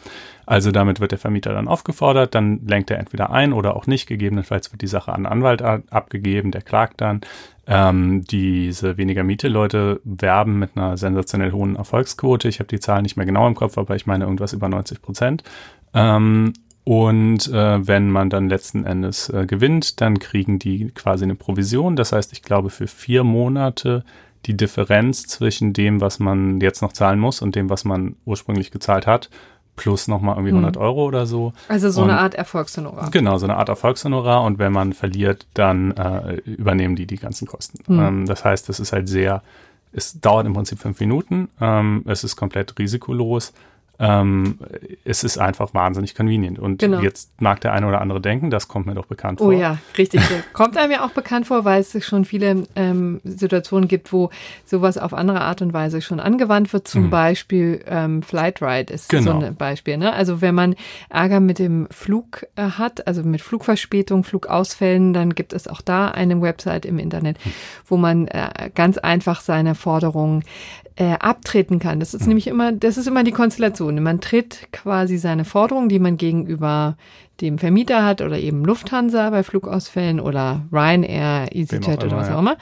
Also 0.46 0.72
damit 0.72 1.00
wird 1.00 1.12
der 1.12 1.20
Vermieter 1.20 1.54
dann 1.54 1.68
aufgefordert, 1.68 2.36
dann 2.36 2.62
lenkt 2.68 2.92
er 2.92 3.00
entweder 3.00 3.32
ein 3.32 3.54
oder 3.54 3.76
auch 3.76 3.88
nicht. 3.88 4.08
Gegebenenfalls 4.08 4.72
wird 4.72 4.82
die 4.82 4.88
Sache 4.88 5.12
an 5.12 5.26
einen 5.26 5.44
Anwalt 5.44 5.62
abgegeben, 5.62 6.52
der 6.52 6.62
klagt 6.62 7.02
dann. 7.02 7.22
Ähm, 7.68 8.24
diese 8.24 8.98
weniger 8.98 9.24
Miete-Leute 9.24 10.00
werben 10.04 10.60
mit 10.60 10.72
einer 10.76 10.98
sensationell 10.98 11.52
hohen 11.52 11.76
Erfolgsquote. 11.76 12.48
Ich 12.48 12.60
habe 12.60 12.68
die 12.68 12.80
Zahlen 12.80 13.04
nicht 13.04 13.18
mehr 13.18 13.26
genau 13.26 13.48
im 13.48 13.56
Kopf, 13.56 13.78
aber 13.78 13.96
ich 13.96 14.06
meine 14.06 14.26
irgendwas 14.26 14.54
über 14.54 14.70
90 14.70 15.02
Prozent. 15.02 15.44
Ähm, 15.94 16.54
und 16.84 17.48
äh, 17.48 17.88
wenn 17.88 18.12
man 18.12 18.30
dann 18.30 18.48
letzten 18.48 18.86
Endes 18.86 19.30
äh, 19.30 19.48
gewinnt, 19.48 20.02
dann 20.02 20.20
kriegen 20.20 20.60
die 20.60 20.92
quasi 20.92 21.24
eine 21.24 21.34
Provision. 21.34 21.96
Das 21.96 22.12
heißt, 22.12 22.32
ich 22.32 22.44
glaube, 22.44 22.70
für 22.70 22.86
vier 22.86 23.24
Monate 23.24 24.04
die 24.46 24.56
Differenz 24.56 25.26
zwischen 25.26 25.74
dem, 25.74 26.02
was 26.02 26.20
man 26.20 26.62
jetzt 26.62 26.84
noch 26.84 26.94
zahlen 26.94 27.20
muss 27.20 27.42
und 27.42 27.56
dem, 27.56 27.72
was 27.72 27.86
man 27.86 28.16
ursprünglich 28.26 28.70
gezahlt 28.70 29.08
hat, 29.08 29.32
plus 29.76 30.08
nochmal 30.08 30.36
irgendwie 30.36 30.52
100 30.52 30.76
hm. 30.76 30.82
Euro 30.82 31.06
oder 31.06 31.26
so. 31.26 31.54
Also 31.68 31.90
so 31.90 32.04
und, 32.04 32.10
eine 32.10 32.20
Art 32.20 32.36
Erfolgshonorar. 32.36 33.12
Genau, 33.12 33.38
so 33.38 33.46
eine 33.46 33.58
Art 33.58 33.70
Erfolgshonorar 33.70 34.44
und 34.44 34.60
wenn 34.60 34.72
man 34.72 34.94
verliert, 34.94 35.46
dann 35.54 35.92
äh, 35.92 36.36
übernehmen 36.46 36.96
die 36.96 37.06
die 37.06 37.18
ganzen 37.18 37.48
Kosten. 37.48 37.80
Hm. 37.88 38.00
Ähm, 38.00 38.26
das 38.26 38.46
heißt, 38.46 38.70
es 38.70 38.80
ist 38.80 38.94
halt 38.94 39.10
sehr, 39.10 39.42
es 39.92 40.20
dauert 40.20 40.46
im 40.46 40.54
Prinzip 40.54 40.80
fünf 40.80 41.00
Minuten, 41.00 41.50
ähm, 41.60 42.04
es 42.08 42.24
ist 42.24 42.36
komplett 42.36 42.78
risikolos 42.80 43.54
ähm, 43.98 44.60
es 45.06 45.24
ist 45.24 45.38
einfach 45.38 45.74
wahnsinnig 45.74 46.16
convenient. 46.16 46.60
Und 46.60 46.80
genau. 46.80 47.00
jetzt 47.00 47.42
mag 47.42 47.62
der 47.62 47.74
eine 47.74 47.88
oder 47.88 48.02
andere 48.02 48.20
denken, 48.20 48.50
das 48.50 48.68
kommt 48.68 48.86
mir 48.86 48.94
doch 48.94 49.06
bekannt 49.06 49.40
oh 49.40 49.46
vor. 49.46 49.54
Oh 49.54 49.58
ja, 49.58 49.78
richtig. 49.98 50.22
kommt 50.54 50.78
einem 50.78 50.92
ja 50.92 51.06
auch 51.06 51.12
bekannt 51.12 51.48
vor, 51.48 51.64
weil 51.64 51.82
es 51.82 52.06
schon 52.06 52.26
viele 52.26 52.64
ähm, 52.76 53.22
Situationen 53.24 53.88
gibt, 53.88 54.12
wo 54.12 54.30
sowas 54.66 54.98
auf 54.98 55.14
andere 55.14 55.42
Art 55.42 55.62
und 55.62 55.74
Weise 55.74 56.02
schon 56.02 56.20
angewandt 56.20 56.74
wird. 56.74 56.88
Zum 56.88 57.06
mhm. 57.06 57.10
Beispiel 57.10 57.84
ähm, 57.88 58.22
Flight 58.22 58.62
Ride 58.62 58.94
ist 58.94 59.10
genau. 59.10 59.40
so 59.40 59.46
ein 59.46 59.56
Beispiel. 59.56 59.98
Ne? 59.98 60.12
Also 60.12 60.42
wenn 60.42 60.56
man 60.56 60.76
Ärger 61.10 61.40
mit 61.40 61.60
dem 61.60 61.88
Flug 61.90 62.46
äh, 62.56 62.64
hat, 62.64 63.08
also 63.08 63.24
mit 63.24 63.42
Flugverspätung, 63.42 64.24
Flugausfällen, 64.24 65.14
dann 65.14 65.36
gibt 65.36 65.54
es 65.54 65.68
auch 65.68 65.82
da 65.82 66.10
eine 66.10 66.42
Website 66.42 66.86
im 66.86 67.00
Internet, 67.00 67.38
mhm. 67.46 67.52
wo 67.88 67.98
man 67.98 68.28
äh, 68.28 68.70
ganz 68.74 68.98
einfach 68.98 69.40
seine 69.40 69.76
Forderungen 69.76 70.44
äh, 70.98 71.14
abtreten 71.20 71.80
kann. 71.80 72.00
Das 72.00 72.14
ist 72.14 72.26
nämlich 72.26 72.48
immer, 72.48 72.72
das 72.72 72.98
ist 72.98 73.08
immer 73.08 73.24
die 73.24 73.32
Konstellation. 73.32 74.02
Man 74.02 74.22
tritt 74.22 74.72
quasi 74.72 75.18
seine 75.18 75.44
Forderung, 75.44 75.90
die 75.90 76.00
man 76.00 76.18
gegenüber 76.18 76.96
dem 77.42 77.58
Vermieter 77.58 78.06
hat 78.06 78.22
oder 78.22 78.40
eben 78.40 78.64
Lufthansa 78.64 79.30
bei 79.30 79.44
Flugausfällen 79.44 80.22
oder 80.22 80.62
Ryanair, 80.72 81.54
EasyJet 81.54 82.04
oder 82.06 82.16
was 82.16 82.30
auch 82.30 82.40
immer, 82.40 82.56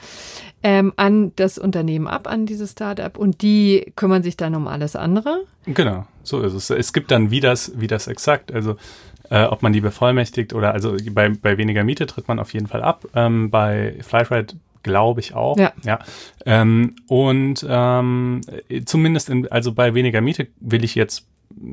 ähm, 0.64 0.92
an 0.96 1.32
das 1.36 1.58
Unternehmen 1.58 2.08
ab, 2.08 2.26
an 2.26 2.44
dieses 2.44 2.72
Startup 2.72 3.16
und 3.16 3.42
die 3.42 3.92
kümmern 3.94 4.24
sich 4.24 4.36
dann 4.36 4.56
um 4.56 4.66
alles 4.66 4.96
andere. 4.96 5.42
Genau, 5.66 6.06
so 6.24 6.40
ist 6.40 6.54
es. 6.54 6.70
Es 6.70 6.92
gibt 6.92 7.12
dann, 7.12 7.30
wie 7.30 7.40
das, 7.40 7.72
wie 7.76 7.86
das 7.86 8.08
exakt, 8.08 8.52
also 8.52 8.74
äh, 9.30 9.44
ob 9.44 9.62
man 9.62 9.72
die 9.72 9.80
bevollmächtigt 9.80 10.54
oder 10.54 10.74
also 10.74 10.96
bei, 11.12 11.28
bei 11.28 11.56
weniger 11.56 11.84
Miete 11.84 12.06
tritt 12.06 12.26
man 12.26 12.40
auf 12.40 12.52
jeden 12.52 12.66
Fall 12.66 12.82
ab. 12.82 13.06
Ähm, 13.14 13.50
bei 13.50 13.94
Flightride 14.00 14.54
glaube 14.84 15.20
ich 15.20 15.34
auch. 15.34 15.58
Ja. 15.58 15.72
ja. 15.84 15.98
Ähm, 16.46 16.94
und 17.08 17.66
ähm, 17.68 18.42
zumindest 18.84 19.30
in, 19.30 19.50
also 19.50 19.72
bei 19.72 19.94
weniger 19.94 20.20
Miete 20.20 20.46
will 20.60 20.84
ich 20.84 20.94
jetzt 20.94 21.26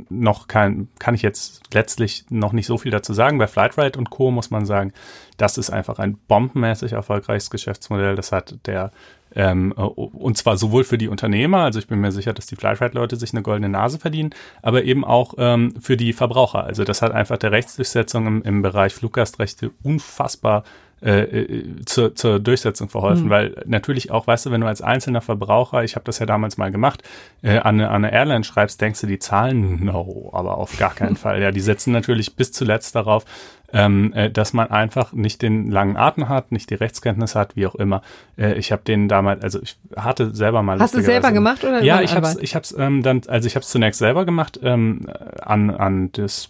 noch 0.09 0.47
kein, 0.47 0.89
kann 0.99 1.16
ich 1.16 1.22
jetzt 1.22 1.62
letztlich 1.74 2.26
noch 2.30 2.53
nicht 2.53 2.68
so 2.68 2.78
viel 2.78 2.91
dazu 2.91 3.14
sagen. 3.14 3.38
Bei 3.38 3.47
Flightride 3.47 3.97
und 3.97 4.09
Co. 4.09 4.32
muss 4.32 4.49
man 4.49 4.66
sagen, 4.66 4.93
das 5.38 5.57
ist 5.57 5.70
einfach 5.70 5.99
ein 5.99 6.18
bombenmäßig 6.28 6.93
erfolgreiches 6.93 7.49
Geschäftsmodell. 7.49 8.16
Das 8.16 8.32
hat 8.32 8.55
der 8.66 8.91
ähm, 9.34 9.72
und 9.72 10.38
zwar 10.38 10.57
sowohl 10.57 10.84
für 10.84 10.97
die 10.97 11.07
Unternehmer, 11.07 11.59
also 11.59 11.80
ich 11.80 11.88
bin 11.88 12.01
mir 12.01 12.12
sicher, 12.12 12.34
dass 12.34 12.47
die 12.47 12.57
Flightride-Leute 12.57 13.16
sich 13.16 13.32
eine 13.32 13.41
goldene 13.41 13.70
Nase 13.70 13.97
verdienen, 13.97 14.32
aber 14.62 14.84
eben 14.84 15.05
auch 15.05 15.36
ähm, 15.38 15.74
für 15.80 15.95
die 15.95 16.12
Verbraucher. 16.12 16.66
Also 16.66 16.84
das 16.84 17.01
hat 17.01 17.14
einfach 17.14 17.38
der 17.38 17.51
Rechtsdurchsetzung 17.51 18.28
im, 18.28 18.41
im 18.43 18.62
Bereich 18.62 18.93
Fluggastrechte 18.93 19.72
unfassbar 19.84 20.64
äh, 21.04 21.22
äh, 21.22 21.86
zur, 21.86 22.14
zur 22.14 22.39
Durchsetzung 22.39 22.88
verholfen, 22.88 23.26
mhm. 23.26 23.30
weil 23.30 23.64
natürlich 23.66 24.12
auch, 24.12 24.28
weißt 24.28 24.45
du, 24.45 24.52
wenn 24.52 24.62
du 24.62 24.68
als 24.68 24.84
einzelner 24.84 25.22
Verbraucher, 25.22 25.84
ich 25.84 25.95
habe 25.95 26.06
das 26.06 26.20
ja 26.20 26.28
damals 26.28 26.58
mal 26.58 26.72
gemacht, 26.72 27.02
äh, 27.41 27.58
an, 27.58 27.80
eine, 27.80 27.89
an 27.89 28.06
eine 28.06 28.14
Airline 28.14 28.43
schreibst, 28.43 28.80
denkst 28.82 29.02
du, 29.02 29.08
die 29.08 29.18
zahlen? 29.18 29.84
No, 29.84 30.30
aber 30.32 30.58
auf 30.58 30.78
gar 30.78 30.93
keinen 30.93 31.16
Fall. 31.18 31.41
Ja, 31.41 31.52
die 31.52 31.60
setzen 31.60 31.91
natürlich 31.91 32.36
bis 32.36 32.52
zuletzt 32.52 32.95
darauf, 32.95 33.26
ähm, 33.74 34.13
äh, 34.13 34.30
dass 34.30 34.53
man 34.53 34.69
einfach 34.69 35.13
nicht 35.13 35.41
den 35.41 35.72
langen 35.72 35.97
Atem 35.97 36.30
hat, 36.30 36.51
nicht 36.51 36.69
die 36.69 36.76
Rechtskenntnis 36.76 37.36
hat, 37.36 37.55
wie 37.55 37.67
auch 37.67 37.76
immer. 37.76 38.01
Äh, 38.38 38.53
ich 38.53 38.72
habe 38.72 38.82
den 38.84 39.07
damals, 39.07 39.43
also 39.43 39.61
ich 39.61 39.78
hatte 39.95 40.34
selber 40.36 40.63
mal. 40.63 40.80
Hast 40.80 40.95
du 40.95 41.01
selber 41.01 41.32
gemacht 41.32 41.63
oder? 41.63 41.84
Ja, 41.84 42.01
ich 42.01 42.15
habe 42.15 42.28
es, 42.28 42.38
ich 42.38 42.55
habe 42.55 42.63
es 42.63 42.76
ähm, 42.78 43.03
dann, 43.03 43.22
also 43.28 43.47
ich 43.47 43.55
habe 43.55 43.63
es 43.63 43.69
zunächst 43.69 43.99
selber 43.99 44.26
gemacht 44.26 44.59
ähm, 44.63 45.07
an 45.41 45.69
an 45.69 46.11
das 46.13 46.49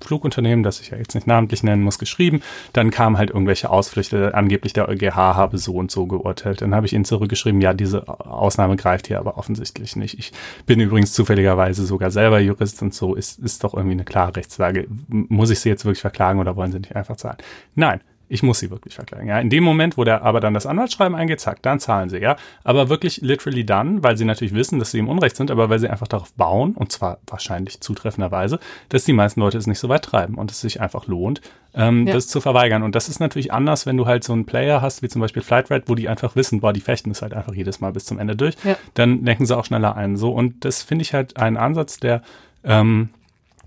Flugunternehmen, 0.00 0.62
das 0.62 0.80
ich 0.80 0.90
ja 0.90 0.98
jetzt 0.98 1.14
nicht 1.14 1.26
namentlich 1.26 1.62
nennen 1.62 1.82
muss, 1.82 1.98
geschrieben. 1.98 2.42
Dann 2.72 2.90
kamen 2.90 3.18
halt 3.18 3.30
irgendwelche 3.30 3.70
Ausflüchte, 3.70 4.34
angeblich 4.34 4.72
der 4.72 4.88
EuGH 4.88 5.14
habe 5.14 5.58
so 5.58 5.74
und 5.74 5.90
so 5.90 6.06
geurteilt. 6.06 6.62
Dann 6.62 6.74
habe 6.74 6.86
ich 6.86 6.92
ihnen 6.92 7.04
zurückgeschrieben, 7.04 7.60
ja, 7.60 7.72
diese 7.72 8.08
Ausnahme 8.08 8.76
greift 8.76 9.06
hier 9.06 9.18
aber 9.18 9.38
offensichtlich 9.38 9.96
nicht. 9.96 10.18
Ich 10.18 10.32
bin 10.66 10.80
übrigens 10.80 11.12
zufälligerweise 11.12 11.84
sogar 11.84 12.10
selber 12.10 12.40
Jurist 12.40 12.82
und 12.82 12.94
so 12.94 13.14
ist 13.14 13.38
ist 13.38 13.64
doch 13.64 13.74
irgendwie 13.74 13.94
eine 13.94 14.04
klare 14.04 14.36
Rechtslage. 14.36 14.86
Muss 15.08 15.50
ich 15.50 15.60
sie 15.60 15.68
jetzt 15.68 15.84
wirklich 15.84 16.00
verklagen 16.00 16.40
oder 16.40 16.51
oder 16.52 16.56
wollen 16.56 16.72
sie 16.72 16.78
nicht 16.78 16.94
einfach 16.94 17.16
zahlen? 17.16 17.38
Nein, 17.74 18.00
ich 18.28 18.42
muss 18.42 18.60
sie 18.60 18.70
wirklich 18.70 18.94
verklagen. 18.94 19.28
Ja, 19.28 19.38
in 19.40 19.50
dem 19.50 19.62
Moment, 19.62 19.98
wo 19.98 20.04
der 20.04 20.22
aber 20.22 20.40
dann 20.40 20.54
das 20.54 20.64
Anwaltsschreiben 20.64 21.14
eingeht, 21.14 21.40
zack, 21.40 21.60
dann 21.60 21.80
zahlen 21.80 22.08
sie, 22.08 22.18
ja. 22.18 22.36
Aber 22.64 22.88
wirklich 22.88 23.20
literally 23.20 23.66
dann, 23.66 24.02
weil 24.02 24.16
sie 24.16 24.24
natürlich 24.24 24.54
wissen, 24.54 24.78
dass 24.78 24.90
sie 24.90 25.00
im 25.00 25.08
Unrecht 25.08 25.36
sind, 25.36 25.50
aber 25.50 25.68
weil 25.68 25.78
sie 25.78 25.90
einfach 25.90 26.08
darauf 26.08 26.32
bauen, 26.32 26.72
und 26.72 26.90
zwar 26.90 27.18
wahrscheinlich 27.26 27.82
zutreffenderweise, 27.82 28.58
dass 28.88 29.04
die 29.04 29.12
meisten 29.12 29.40
Leute 29.40 29.58
es 29.58 29.66
nicht 29.66 29.80
so 29.80 29.90
weit 29.90 30.04
treiben 30.04 30.36
und 30.36 30.50
es 30.50 30.62
sich 30.62 30.80
einfach 30.80 31.06
lohnt, 31.06 31.42
ähm, 31.74 32.06
ja. 32.06 32.14
das 32.14 32.26
zu 32.26 32.40
verweigern. 32.40 32.82
Und 32.82 32.94
das 32.94 33.10
ist 33.10 33.20
natürlich 33.20 33.52
anders, 33.52 33.84
wenn 33.84 33.98
du 33.98 34.06
halt 34.06 34.24
so 34.24 34.32
einen 34.32 34.46
Player 34.46 34.80
hast, 34.80 35.02
wie 35.02 35.08
zum 35.08 35.20
Beispiel 35.20 35.42
Flightride, 35.42 35.84
wo 35.88 35.94
die 35.94 36.08
einfach 36.08 36.34
wissen, 36.34 36.60
boah, 36.60 36.72
die 36.72 36.80
fechten 36.80 37.10
es 37.10 37.20
halt 37.20 37.34
einfach 37.34 37.52
jedes 37.52 37.80
Mal 37.80 37.92
bis 37.92 38.06
zum 38.06 38.18
Ende 38.18 38.34
durch. 38.34 38.54
Ja. 38.64 38.76
Dann 38.94 39.24
lenken 39.26 39.44
sie 39.44 39.54
auch 39.54 39.66
schneller 39.66 39.94
ein. 39.94 40.16
So, 40.16 40.32
und 40.32 40.64
das 40.64 40.82
finde 40.82 41.02
ich 41.02 41.12
halt 41.12 41.36
einen 41.36 41.58
Ansatz, 41.58 41.98
der 41.98 42.22
ähm, 42.64 43.10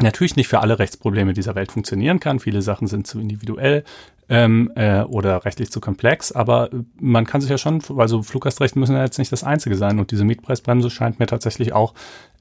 natürlich 0.02 0.36
nicht 0.36 0.48
für 0.48 0.60
alle 0.60 0.80
Rechtsprobleme 0.80 1.34
dieser 1.34 1.56
Welt 1.56 1.72
funktionieren 1.72 2.20
kann. 2.20 2.40
Viele 2.40 2.62
Sachen 2.62 2.88
sind 2.88 3.08
zu 3.08 3.20
individuell 3.20 3.84
ähm, 4.28 4.72
äh, 4.76 5.02
oder 5.02 5.46
rechtlich 5.46 5.72
zu 5.72 5.80
komplex, 5.80 6.32
aber 6.32 6.70
man 7.00 7.26
kann 7.26 7.42
sich 7.42 7.50
ja 7.50 7.58
schon, 7.58 7.82
also 7.98 8.24
Fluggastrechte 8.24 8.80
müssen 8.80 8.96
ja 8.96 9.04
jetzt 9.04 9.20
nicht 9.20 9.32
das 9.32 9.44
einzige 9.44 9.76
sein 9.76 10.00
und 10.00 10.12
diese 10.12 10.26
Mietpreisbremse 10.26 10.90
scheint 10.90 11.20
mir 11.20 11.28
tatsächlich 11.28 11.74
auch 11.74 11.94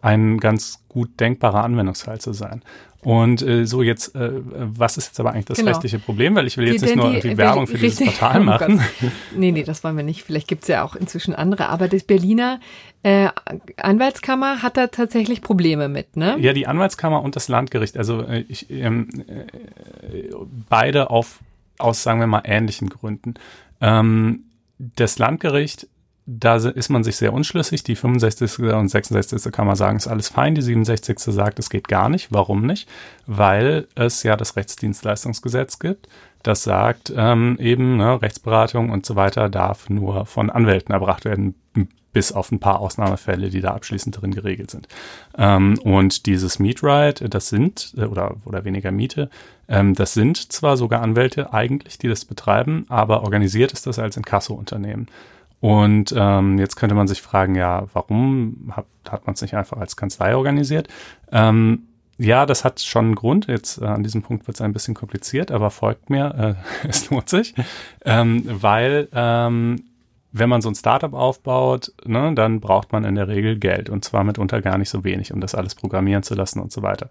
ein 0.05 0.39
ganz 0.39 0.85
gut 0.89 1.19
denkbarer 1.19 1.65
Anwendungsfall 1.65 2.21
zu 2.21 2.35
sein. 2.35 2.63
Und 3.01 3.43
äh, 3.43 3.67
so 3.67 3.83
jetzt, 3.83 4.15
äh, 4.15 4.31
was 4.33 4.97
ist 4.97 5.09
jetzt 5.09 5.21
aber 5.21 5.33
eigentlich 5.33 5.45
das 5.47 5.59
genau. 5.59 5.71
rechtliche 5.71 5.99
Problem? 5.99 6.35
Weil 6.35 6.47
ich 6.47 6.57
will 6.57 6.67
jetzt 6.67 6.83
die, 6.83 6.87
nicht 6.87 6.97
nur 6.97 7.13
die, 7.13 7.37
Werbung 7.37 7.67
für 7.67 7.77
dieses 7.77 8.05
Portal 8.05 8.41
oh 8.41 8.45
machen. 8.45 8.81
Oh 9.03 9.07
nee, 9.37 9.53
nee, 9.53 9.63
das 9.63 9.85
wollen 9.85 9.97
wir 9.97 10.05
nicht. 10.05 10.23
Vielleicht 10.23 10.49
gibt 10.49 10.63
es 10.63 10.69
ja 10.69 10.83
auch 10.83 10.95
inzwischen 10.95 11.35
andere. 11.35 11.69
Aber 11.69 11.89
das 11.89 12.03
Berliner 12.03 12.61
äh, 13.03 13.29
Anwaltskammer 13.77 14.63
hat 14.63 14.79
da 14.79 14.87
tatsächlich 14.87 15.43
Probleme 15.43 15.89
mit, 15.89 16.17
ne? 16.17 16.37
Ja, 16.39 16.55
die 16.55 16.67
Anwaltskammer 16.67 17.23
und 17.23 17.37
das 17.37 17.49
Landgericht. 17.49 17.99
Also 17.99 18.23
äh, 18.23 18.45
ich, 18.49 18.71
ähm, 18.71 19.09
äh, 19.27 20.31
beide 20.71 21.11
auf, 21.11 21.41
aus, 21.79 22.03
sagen 22.03 22.21
wir 22.21 22.27
mal, 22.27 22.43
ähnlichen 22.45 22.89
Gründen. 22.89 23.35
Ähm, 23.83 24.45
das 24.79 25.19
Landgericht 25.19 25.89
da 26.27 26.57
ist 26.57 26.89
man 26.89 27.05
sich 27.05 27.17
sehr 27.17 27.33
unschlüssig. 27.33 27.83
Die 27.83 27.97
65. 27.97 28.59
und 28.61 28.89
66. 28.89 29.53
kann 29.53 29.67
man 29.67 29.77
sagen, 29.77 29.97
ist 29.97 30.07
alles 30.07 30.29
fein. 30.29 30.55
Die 30.55 30.63
67. 30.63 31.19
sagt, 31.19 31.59
es 31.59 31.69
geht 31.69 31.89
gar 31.89 32.09
nicht. 32.09 32.29
Warum 32.33 32.65
nicht? 32.65 32.89
Weil 33.27 33.89
es 33.95 34.23
ja 34.23 34.37
das 34.37 34.57
Rechtsdienstleistungsgesetz 34.57 35.79
gibt, 35.79 36.09
das 36.43 36.63
sagt 36.63 37.13
ähm, 37.17 37.57
eben, 37.59 37.97
ne, 37.97 38.21
Rechtsberatung 38.21 38.91
und 38.91 39.07
so 39.07 39.17
weiter 39.17 39.49
darf 39.49 39.89
nur 39.89 40.27
von 40.27 40.51
Anwälten 40.51 40.93
erbracht 40.93 41.25
werden, 41.25 41.55
bis 42.15 42.33
auf 42.33 42.53
ein 42.53 42.61
paar 42.61 42.81
Ausnahmefälle, 42.81 43.51
die 43.51 43.61
da 43.61 43.75
abschließend 43.75 44.21
drin 44.21 44.35
geregelt 44.35 44.71
sind. 44.71 44.89
Ähm, 45.37 45.79
und 45.83 46.27
dieses 46.27 46.59
Meetride, 46.59 47.29
das 47.29 47.49
sind, 47.49 47.93
äh, 47.99 48.05
oder, 48.05 48.37
oder 48.45 48.65
weniger 48.65 48.93
Miete, 48.93 49.29
ähm, 49.69 49.95
das 49.95 50.15
sind 50.15 50.53
zwar 50.53 50.77
sogar 50.79 51.03
Anwälte 51.03 51.53
eigentlich, 51.53 51.99
die 51.99 52.09
das 52.09 52.25
betreiben, 52.25 52.87
aber 52.89 53.23
organisiert 53.23 53.73
ist 53.73 53.87
das 53.87 53.99
als 53.99 54.17
Inkasso-Unternehmen. 54.17 55.09
Und 55.65 56.15
ähm, 56.15 56.59
jetzt 56.59 56.77
könnte 56.77 56.95
man 56.95 57.09
sich 57.09 57.23
fragen, 57.23 57.55
ja, 57.55 57.87
warum 57.95 58.71
hat, 58.73 58.85
hat 59.09 59.27
man 59.27 59.33
es 59.33 59.41
nicht 59.41 59.55
einfach 59.55 59.79
als 59.79 59.97
Kanzlei 59.97 60.37
organisiert? 60.37 60.89
Ähm, 61.33 61.85
ja, 62.19 62.45
das 62.45 62.67
hat 62.67 62.81
schon 62.81 63.07
einen 63.07 63.15
Grund. 63.15 63.47
Jetzt 63.47 63.81
äh, 63.81 63.87
an 63.87 64.03
diesem 64.03 64.21
Punkt 64.21 64.47
wird 64.47 64.59
es 64.59 64.61
ein 64.61 64.75
bisschen 64.75 64.93
kompliziert, 64.93 65.51
aber 65.51 65.71
folgt 65.71 66.11
mir, 66.11 66.59
äh, 66.85 66.87
es 66.89 67.09
lohnt 67.09 67.31
sich, 67.31 67.55
ähm, 68.05 68.43
weil 68.45 69.09
ähm, 69.15 69.85
wenn 70.33 70.51
man 70.51 70.61
so 70.61 70.69
ein 70.69 70.75
Startup 70.75 71.15
aufbaut, 71.15 71.95
ne, 72.05 72.35
dann 72.35 72.61
braucht 72.61 72.93
man 72.93 73.05
in 73.05 73.15
der 73.15 73.29
Regel 73.29 73.59
Geld 73.59 73.89
und 73.89 74.05
zwar 74.05 74.23
mitunter 74.23 74.61
gar 74.61 74.77
nicht 74.77 74.91
so 74.91 75.03
wenig, 75.03 75.33
um 75.33 75.41
das 75.41 75.55
alles 75.55 75.75
programmieren 75.75 76.25
zu 76.25 76.35
lassen 76.35 76.61
und 76.61 76.73
so 76.73 76.83
weiter. 76.83 77.09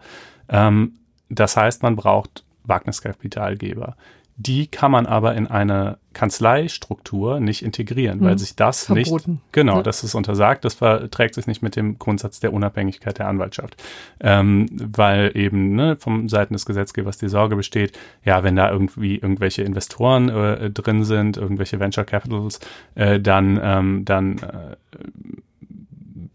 Ähm, 0.47 0.99
das 1.27 1.57
heißt, 1.57 1.81
man 1.81 1.95
braucht 1.95 2.45
Wagniskapitalgeber. 2.65 3.95
Die 4.35 4.67
kann 4.67 4.91
man 4.91 5.05
aber 5.05 5.35
in 5.35 5.47
eine 5.47 5.97
Kanzleistruktur 6.13 7.39
nicht 7.39 7.63
integrieren, 7.63 8.19
hm. 8.19 8.25
weil 8.25 8.39
sich 8.39 8.55
das 8.55 8.85
Verboten. 8.85 9.31
nicht, 9.31 9.51
genau, 9.51 9.77
ja. 9.77 9.83
das 9.83 10.03
ist 10.03 10.15
untersagt, 10.15 10.65
das 10.65 10.75
verträgt 10.75 11.35
sich 11.35 11.47
nicht 11.47 11.61
mit 11.61 11.75
dem 11.75 11.99
Grundsatz 11.99 12.39
der 12.39 12.53
Unabhängigkeit 12.53 13.19
der 13.19 13.27
Anwaltschaft. 13.27 13.81
Ähm, 14.19 14.67
weil 14.71 15.31
eben 15.35 15.75
ne, 15.75 15.97
vom 15.97 16.29
Seiten 16.29 16.53
des 16.53 16.65
Gesetzgebers 16.65 17.17
die 17.17 17.29
Sorge 17.29 17.55
besteht, 17.55 17.97
ja, 18.23 18.43
wenn 18.43 18.55
da 18.55 18.71
irgendwie 18.71 19.17
irgendwelche 19.17 19.63
Investoren 19.63 20.29
äh, 20.29 20.71
drin 20.71 21.03
sind, 21.03 21.37
irgendwelche 21.37 21.79
Venture 21.79 22.05
Capitals, 22.05 22.59
äh, 22.95 23.19
dann, 23.19 23.59
ähm, 23.61 24.05
dann 24.05 24.37
äh, 24.39 24.75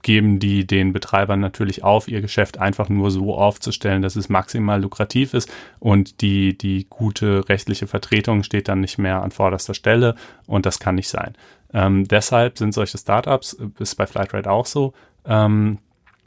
geben 0.09 0.38
die 0.38 0.66
den 0.66 0.94
Betreibern 0.94 1.38
natürlich 1.38 1.84
auf, 1.84 2.09
ihr 2.09 2.22
Geschäft 2.22 2.56
einfach 2.56 2.88
nur 2.88 3.11
so 3.11 3.34
aufzustellen, 3.34 4.00
dass 4.00 4.16
es 4.16 4.30
maximal 4.30 4.80
lukrativ 4.80 5.34
ist 5.34 5.52
und 5.80 6.22
die, 6.22 6.56
die 6.56 6.86
gute 6.88 7.46
rechtliche 7.50 7.86
Vertretung 7.86 8.42
steht 8.42 8.68
dann 8.68 8.80
nicht 8.80 8.96
mehr 8.96 9.20
an 9.22 9.32
vorderster 9.32 9.74
Stelle 9.74 10.14
und 10.46 10.64
das 10.64 10.78
kann 10.78 10.94
nicht 10.94 11.11
sein. 11.11 11.34
Ähm, 11.74 12.09
deshalb 12.09 12.56
sind 12.56 12.72
solche 12.72 12.96
Startups, 12.96 13.52
ist 13.78 13.96
bei 13.96 14.06
Flightride 14.06 14.50
auch 14.50 14.64
so, 14.64 14.94
ähm, 15.26 15.76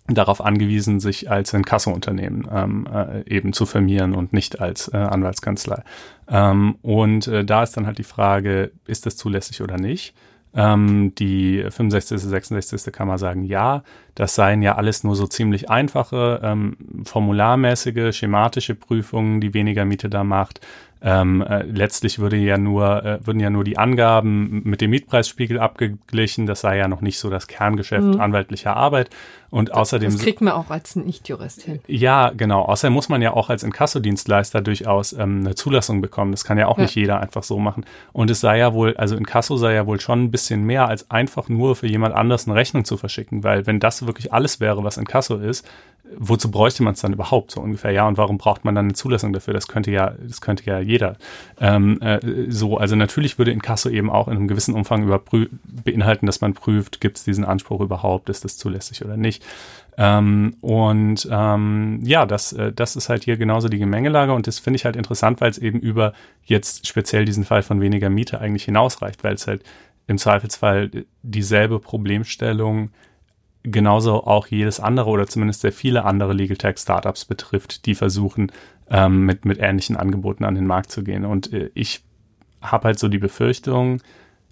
darauf 0.07 0.45
angewiesen, 0.45 0.99
sich 0.99 1.31
als 1.31 1.51
Inkasso-Unternehmen 1.51 2.47
ähm, 2.53 2.87
äh, 2.93 3.27
eben 3.27 3.51
zu 3.51 3.65
firmieren 3.65 4.13
und 4.13 4.31
nicht 4.31 4.61
als 4.61 4.89
äh, 4.93 4.97
Anwaltskanzlei. 4.97 5.81
Ähm, 6.27 6.75
und 6.83 7.25
äh, 7.25 7.43
da 7.43 7.63
ist 7.63 7.75
dann 7.77 7.87
halt 7.87 7.97
die 7.97 8.03
Frage, 8.03 8.73
ist 8.85 9.07
das 9.07 9.17
zulässig 9.17 9.59
oder 9.63 9.77
nicht? 9.77 10.13
Ähm, 10.53 11.13
die 11.15 11.63
65., 11.69 12.19
66. 12.19 12.91
Kammer 12.91 13.17
sagen 13.17 13.43
ja, 13.43 13.83
das 14.15 14.35
seien 14.35 14.61
ja 14.61 14.75
alles 14.75 15.03
nur 15.03 15.15
so 15.15 15.25
ziemlich 15.27 15.69
einfache, 15.69 16.41
ähm, 16.43 16.75
formularmäßige, 17.05 18.15
schematische 18.15 18.75
Prüfungen, 18.75 19.39
die 19.39 19.53
weniger 19.53 19.85
Miete 19.85 20.09
da 20.09 20.23
macht. 20.23 20.59
Ähm, 21.03 21.41
äh, 21.41 21.63
letztlich 21.63 22.19
würde 22.19 22.37
ja 22.37 22.59
nur, 22.59 23.03
äh, 23.03 23.25
würden 23.25 23.39
ja 23.39 23.49
nur 23.49 23.63
die 23.63 23.77
Angaben 23.77 24.61
mit 24.63 24.81
dem 24.81 24.91
Mietpreisspiegel 24.91 25.59
abgeglichen. 25.59 26.45
Das 26.45 26.61
sei 26.61 26.77
ja 26.77 26.87
noch 26.87 27.01
nicht 27.01 27.17
so 27.17 27.29
das 27.31 27.47
Kerngeschäft 27.47 28.03
mhm. 28.03 28.21
anwaltlicher 28.21 28.75
Arbeit. 28.75 29.09
Und 29.49 29.73
außerdem. 29.73 30.11
Das 30.11 30.21
kriegt 30.21 30.41
man 30.41 30.53
auch 30.53 30.69
als 30.69 30.95
Nicht-Jurist 30.95 31.63
hin. 31.63 31.79
Ja, 31.87 32.29
genau. 32.29 32.61
Außerdem 32.61 32.93
muss 32.93 33.09
man 33.09 33.21
ja 33.21 33.33
auch 33.33 33.49
als 33.49 33.63
Inkassodienstleister 33.63 34.61
durchaus 34.61 35.11
ähm, 35.11 35.39
eine 35.39 35.55
Zulassung 35.55 36.01
bekommen. 36.01 36.31
Das 36.31 36.45
kann 36.45 36.57
ja 36.57 36.67
auch 36.67 36.77
ja. 36.77 36.83
nicht 36.83 36.95
jeder 36.95 37.19
einfach 37.19 37.43
so 37.43 37.59
machen. 37.59 37.85
Und 38.13 38.29
es 38.29 38.39
sei 38.39 38.59
ja 38.59 38.73
wohl, 38.73 38.95
also 38.95 39.17
Inkasso 39.17 39.57
sei 39.57 39.73
ja 39.73 39.87
wohl 39.87 39.99
schon 39.99 40.23
ein 40.23 40.31
bisschen 40.31 40.63
mehr 40.63 40.87
als 40.87 41.09
einfach 41.09 41.49
nur 41.49 41.75
für 41.75 41.87
jemand 41.87 42.15
anders 42.15 42.47
eine 42.47 42.55
Rechnung 42.55 42.85
zu 42.85 42.95
verschicken. 42.95 43.43
Weil 43.43 43.65
wenn 43.65 43.79
das 43.79 44.05
wirklich 44.05 44.31
alles 44.31 44.59
wäre, 44.59 44.83
was 44.83 44.97
Inkasso 44.97 45.35
ist, 45.35 45.67
wozu 46.17 46.51
bräuchte 46.51 46.83
man 46.83 46.93
es 46.93 47.01
dann 47.01 47.13
überhaupt 47.13 47.51
so 47.51 47.61
ungefähr? 47.61 47.91
Ja, 47.91 48.07
und 48.07 48.17
warum 48.17 48.37
braucht 48.37 48.65
man 48.65 48.75
dann 48.75 48.85
eine 48.85 48.93
Zulassung 48.93 49.33
dafür? 49.33 49.53
Das 49.53 49.67
könnte 49.67 49.91
ja, 49.91 50.13
das 50.21 50.41
könnte 50.41 50.65
ja 50.65 50.79
jeder. 50.79 51.17
Ähm, 51.59 52.01
äh, 52.01 52.19
so, 52.49 52.77
also 52.77 52.95
natürlich 52.95 53.37
würde 53.37 53.51
Inkasso 53.51 53.89
eben 53.89 54.09
auch 54.09 54.27
in 54.27 54.37
einem 54.37 54.47
gewissen 54.47 54.75
Umfang 54.75 55.07
beinhalten, 55.63 56.25
dass 56.25 56.41
man 56.41 56.53
prüft, 56.53 57.01
gibt 57.01 57.17
es 57.17 57.23
diesen 57.23 57.45
Anspruch 57.45 57.81
überhaupt, 57.81 58.29
ist 58.29 58.43
das 58.45 58.57
zulässig 58.57 59.03
oder 59.03 59.17
nicht. 59.17 59.43
Ähm, 59.97 60.55
und 60.61 61.27
ähm, 61.29 61.99
ja, 62.03 62.25
das, 62.25 62.53
äh, 62.53 62.71
das 62.71 62.95
ist 62.95 63.09
halt 63.09 63.23
hier 63.23 63.37
genauso 63.37 63.67
die 63.67 63.79
Gemengelage 63.79 64.33
und 64.33 64.47
das 64.47 64.59
finde 64.59 64.77
ich 64.77 64.85
halt 64.85 64.95
interessant, 64.95 65.41
weil 65.41 65.51
es 65.51 65.57
eben 65.57 65.79
über 65.79 66.13
jetzt 66.45 66.87
speziell 66.87 67.25
diesen 67.25 67.43
Fall 67.43 67.61
von 67.61 67.81
weniger 67.81 68.09
Miete 68.09 68.39
eigentlich 68.39 68.63
hinausreicht, 68.63 69.23
weil 69.23 69.35
es 69.35 69.47
halt 69.47 69.63
im 70.07 70.17
Zweifelsfall 70.17 70.91
dieselbe 71.23 71.79
Problemstellung 71.79 72.89
genauso 73.63 74.25
auch 74.25 74.47
jedes 74.47 74.79
andere 74.79 75.09
oder 75.09 75.27
zumindest 75.27 75.61
sehr 75.61 75.71
viele 75.71 76.05
andere 76.05 76.33
Legal 76.33 76.57
Tech 76.57 76.77
Startups 76.77 77.25
betrifft, 77.25 77.85
die 77.85 77.95
versuchen, 77.95 78.51
ähm, 78.89 79.25
mit, 79.25 79.45
mit 79.45 79.59
ähnlichen 79.59 79.95
Angeboten 79.95 80.43
an 80.43 80.55
den 80.55 80.67
Markt 80.67 80.91
zu 80.91 81.03
gehen. 81.03 81.25
Und 81.25 81.53
äh, 81.53 81.69
ich 81.73 82.03
habe 82.61 82.85
halt 82.85 82.99
so 82.99 83.07
die 83.07 83.17
Befürchtung, 83.17 84.01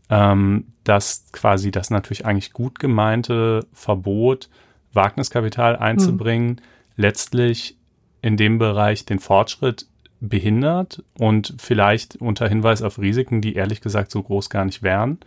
ähm, 0.10 0.68
dass 0.84 1.26
quasi 1.32 1.72
das 1.72 1.90
natürlich 1.90 2.26
eigentlich 2.26 2.54
gut 2.54 2.80
gemeinte 2.80 3.66
Verbot, 3.74 4.50
Wagniskapital 4.94 5.76
einzubringen, 5.76 6.50
hm. 6.50 6.58
letztlich 6.96 7.78
in 8.22 8.38
dem 8.38 8.58
Bereich 8.58 9.06
den 9.06 9.20
Fortschritt 9.20 9.86
behindert 10.20 11.04
und 11.18 11.56
vielleicht 11.60 12.18
unter 12.18 12.48
Hinweis 12.48 12.82
auf 12.82 13.00
Risiken, 13.00 13.42
die 13.42 13.56
ehrlich 13.56 13.82
gesagt 13.82 14.12
so 14.12 14.22
groß 14.22 14.50
gar 14.50 14.66
nicht 14.66 14.84
wären. 14.84 15.20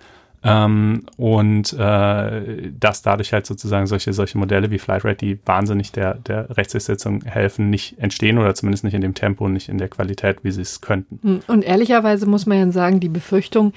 Ähm, 0.45 1.07
und 1.17 1.73
äh, 1.75 2.73
dass 2.79 3.03
dadurch 3.03 3.33
halt 3.33 3.47
sozusagen 3.47 3.87
solche, 3.87 4.13
solche 4.13 4.39
Modelle 4.39 4.71
wie 4.71 4.79
Flightrate, 4.79 5.17
die 5.17 5.39
wahnsinnig 5.45 5.93
der, 5.93 6.15
der 6.15 6.57
Rechtsdurchsetzung 6.57 7.23
helfen, 7.25 7.71
nicht 7.71 7.99
entstehen 7.99 8.39
oder 8.39 8.55
zumindest 8.55 8.85
nicht 8.85 8.95
in 8.95 9.03
dem 9.03 9.15
Tempo, 9.15 9.49
nicht 9.49 9.69
in 9.69 9.79
der 9.79 9.89
Qualität, 9.89 10.39
wie 10.43 10.51
sie 10.51 10.63
es 10.63 10.81
könnten. 10.81 11.21
Hm, 11.23 11.41
und 11.47 11.63
ehrlicherweise 11.63 12.27
muss 12.27 12.47
man 12.47 12.59
ja 12.59 12.73
sagen, 12.73 12.99
die 12.99 13.09
Befürchtung, 13.09 13.73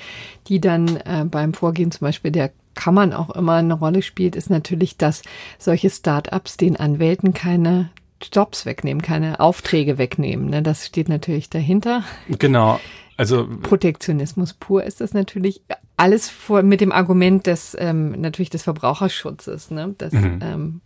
die 0.47 0.59
dann 0.59 0.97
äh, 0.97 1.25
beim 1.25 1.53
Vorgehen 1.53 1.91
zum 1.91 2.05
Beispiel 2.05 2.31
der 2.31 2.51
Kammern 2.73 3.13
auch 3.13 3.29
immer 3.29 3.53
eine 3.53 3.73
Rolle 3.73 4.01
spielt, 4.01 4.35
ist 4.35 4.49
natürlich, 4.49 4.97
dass 4.97 5.21
solche 5.59 5.89
Start-ups 5.89 6.57
den 6.57 6.75
Anwälten 6.75 7.33
keine 7.33 7.89
Jobs 8.33 8.65
wegnehmen, 8.65 9.01
keine 9.01 9.39
Aufträge 9.39 9.97
wegnehmen. 9.97 10.49
Ne? 10.49 10.61
Das 10.61 10.85
steht 10.85 11.09
natürlich 11.09 11.49
dahinter. 11.49 12.03
Genau. 12.39 12.79
Also 13.17 13.47
Protektionismus 13.47 14.53
pur 14.53 14.83
ist 14.83 14.99
das 14.99 15.13
natürlich 15.13 15.61
alles 15.97 16.29
vor, 16.29 16.61
mit 16.61 16.81
dem 16.81 16.91
Argument 16.91 17.45
des 17.47 17.75
ähm, 17.79 18.19
natürlich 18.19 18.49
des 18.49 18.63
Verbraucherschutzes. 18.63 19.71
Ne? 19.71 19.95
Das 19.97 20.13
mhm. 20.13 20.39
ähm, 20.41 20.81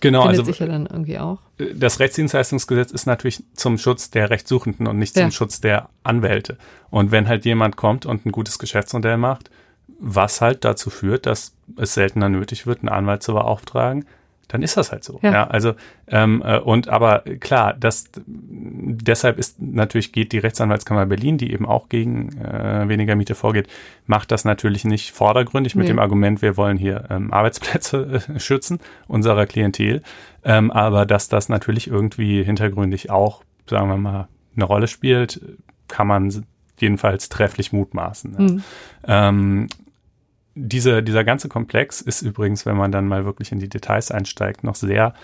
genau, 0.00 0.22
findet 0.22 0.40
also 0.40 0.50
sich 0.50 0.58
ja 0.60 0.66
dann 0.66 0.86
irgendwie 0.86 1.18
auch. 1.18 1.38
Das 1.74 2.00
Rechtsdienstleistungsgesetz 2.00 2.90
ist 2.90 3.06
natürlich 3.06 3.42
zum 3.54 3.78
Schutz 3.78 4.10
der 4.10 4.30
Rechtssuchenden 4.30 4.86
und 4.86 4.98
nicht 4.98 5.14
zum 5.14 5.24
ja. 5.24 5.30
Schutz 5.30 5.60
der 5.60 5.88
Anwälte. 6.02 6.56
Und 6.90 7.10
wenn 7.10 7.28
halt 7.28 7.44
jemand 7.44 7.76
kommt 7.76 8.06
und 8.06 8.24
ein 8.24 8.32
gutes 8.32 8.58
Geschäftsmodell 8.58 9.18
macht, 9.18 9.50
was 9.98 10.40
halt 10.40 10.64
dazu 10.64 10.90
führt, 10.90 11.26
dass 11.26 11.52
es 11.76 11.94
seltener 11.94 12.28
nötig 12.28 12.66
wird, 12.66 12.80
einen 12.80 12.88
Anwalt 12.88 13.22
zu 13.22 13.34
beauftragen, 13.34 14.06
dann 14.48 14.62
ist 14.62 14.76
das 14.76 14.92
halt 14.92 15.04
so. 15.04 15.18
Ja, 15.22 15.32
ja 15.32 15.46
also 15.46 15.74
ähm, 16.06 16.42
äh, 16.44 16.58
und 16.58 16.88
aber 16.88 17.20
klar, 17.40 17.74
das 17.74 18.10
deshalb 18.26 19.38
ist 19.38 19.60
natürlich 19.60 20.12
geht 20.12 20.32
die 20.32 20.38
Rechtsanwaltskammer 20.38 21.06
Berlin, 21.06 21.38
die 21.38 21.52
eben 21.52 21.66
auch 21.66 21.88
gegen 21.88 22.36
äh, 22.38 22.88
weniger 22.88 23.16
Miete 23.16 23.34
vorgeht, 23.34 23.68
macht 24.06 24.30
das 24.32 24.44
natürlich 24.44 24.84
nicht 24.84 25.12
vordergründig 25.12 25.74
mit 25.74 25.84
nee. 25.84 25.92
dem 25.92 25.98
Argument, 25.98 26.42
wir 26.42 26.56
wollen 26.56 26.76
hier 26.76 27.04
ähm, 27.10 27.32
Arbeitsplätze 27.32 28.22
äh, 28.34 28.40
schützen 28.40 28.80
unserer 29.08 29.46
Klientel, 29.46 30.02
ähm, 30.44 30.70
aber 30.70 31.06
dass 31.06 31.28
das 31.28 31.48
natürlich 31.48 31.88
irgendwie 31.88 32.42
hintergründig 32.42 33.10
auch, 33.10 33.42
sagen 33.68 33.88
wir 33.88 33.96
mal, 33.96 34.28
eine 34.56 34.64
Rolle 34.64 34.86
spielt, 34.86 35.40
kann 35.88 36.06
man 36.06 36.44
jedenfalls 36.78 37.28
trefflich 37.28 37.72
mutmaßen. 37.72 38.32
Ne? 38.32 38.38
Mhm. 38.38 38.62
Ähm, 39.06 39.66
diese, 40.54 41.02
dieser 41.02 41.24
ganze 41.24 41.48
Komplex 41.48 42.00
ist 42.00 42.22
übrigens, 42.22 42.66
wenn 42.66 42.76
man 42.76 42.92
dann 42.92 43.08
mal 43.08 43.24
wirklich 43.24 43.52
in 43.52 43.58
die 43.58 43.68
Details 43.68 44.10
einsteigt, 44.10 44.64
noch 44.64 44.74
sehr, 44.74 45.14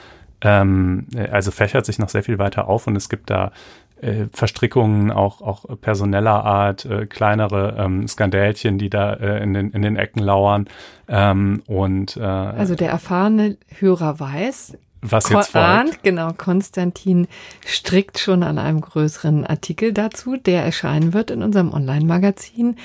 ähm, 0.41 1.07
also 1.31 1.51
fächert 1.51 1.87
sich 1.87 1.99
noch 1.99 2.09
sehr 2.09 2.23
viel 2.23 2.39
weiter 2.39 2.69
auf 2.69 2.87
und 2.87 2.97
es 2.97 3.09
gibt 3.09 3.31
da 3.31 3.53
äh, 4.01 4.27
Verstrickungen 4.33 5.11
auch, 5.11 5.43
auch 5.43 5.65
personeller 5.81 6.45
Art, 6.45 6.85
äh, 6.85 7.07
kleinere 7.07 7.77
ähm, 7.79 8.09
Skandälchen, 8.09 8.79
die 8.79 8.91
da 8.91 9.15
äh, 9.15 9.43
in, 9.43 9.55
den, 9.55 9.71
in 9.71 9.83
den 9.83 9.97
Ecken 9.97 10.21
lauern. 10.21 10.69
Ähm, 11.09 11.63
und, 11.67 12.17
äh, 12.17 12.23
also 12.23 12.75
der 12.75 12.91
erfahrene 12.91 13.59
Hörer 13.79 14.19
weiß, 14.19 14.79
was 15.03 15.29
jetzt 15.31 15.51
folgt. 15.51 16.03
Genau, 16.03 16.33
Konstantin 16.37 17.27
strickt 17.65 18.19
schon 18.19 18.43
an 18.43 18.59
einem 18.59 18.81
größeren 18.81 19.47
Artikel 19.47 19.93
dazu, 19.93 20.37
der 20.37 20.65
erscheinen 20.65 21.15
wird 21.15 21.31
in 21.31 21.43
unserem 21.43 21.73
Online-Magazin 21.73 22.77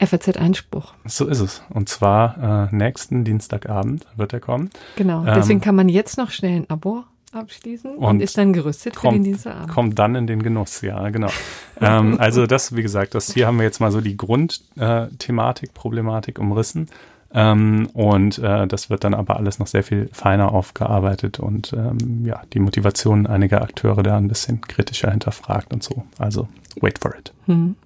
FAZ 0.00 0.36
Einspruch. 0.36 0.94
So 1.04 1.26
ist 1.26 1.40
es. 1.40 1.62
Und 1.68 1.88
zwar 1.88 2.68
äh, 2.72 2.74
nächsten 2.74 3.24
Dienstagabend 3.24 4.06
wird 4.16 4.32
er 4.32 4.40
kommen. 4.40 4.70
Genau. 4.96 5.24
Deswegen 5.24 5.58
ähm, 5.58 5.64
kann 5.64 5.74
man 5.74 5.88
jetzt 5.88 6.16
noch 6.16 6.30
schnell 6.30 6.56
ein 6.56 6.70
Abo 6.70 7.04
abschließen 7.32 7.96
und, 7.96 8.04
und 8.04 8.20
ist 8.20 8.36
dann 8.36 8.52
gerüstet 8.52 8.96
kommt, 8.96 9.12
für 9.12 9.18
den 9.18 9.24
Dienstagabend. 9.24 9.70
Kommt 9.70 9.98
dann 9.98 10.14
in 10.14 10.26
den 10.26 10.42
Genuss, 10.42 10.80
ja, 10.80 11.08
genau. 11.10 11.30
ähm, 11.80 12.16
also 12.18 12.46
das, 12.46 12.74
wie 12.74 12.82
gesagt, 12.82 13.14
das 13.14 13.32
hier 13.32 13.46
haben 13.46 13.58
wir 13.58 13.64
jetzt 13.64 13.80
mal 13.80 13.92
so 13.92 14.00
die 14.00 14.16
Grundthematik, 14.16 15.68
äh, 15.68 15.72
Problematik 15.72 16.38
umrissen. 16.38 16.88
Ähm, 17.32 17.88
und 17.92 18.38
äh, 18.38 18.66
das 18.66 18.90
wird 18.90 19.04
dann 19.04 19.14
aber 19.14 19.36
alles 19.36 19.60
noch 19.60 19.68
sehr 19.68 19.84
viel 19.84 20.08
feiner 20.12 20.52
aufgearbeitet 20.52 21.38
und 21.38 21.72
ähm, 21.72 22.24
ja, 22.24 22.42
die 22.52 22.58
Motivation 22.58 23.28
einiger 23.28 23.62
Akteure 23.62 24.02
da 24.02 24.16
ein 24.16 24.26
bisschen 24.26 24.60
kritischer 24.62 25.12
hinterfragt 25.12 25.72
und 25.72 25.84
so. 25.84 26.04
Also 26.18 26.48
wait 26.80 26.98
for 26.98 27.14
it. 27.16 27.32
Hm. 27.46 27.76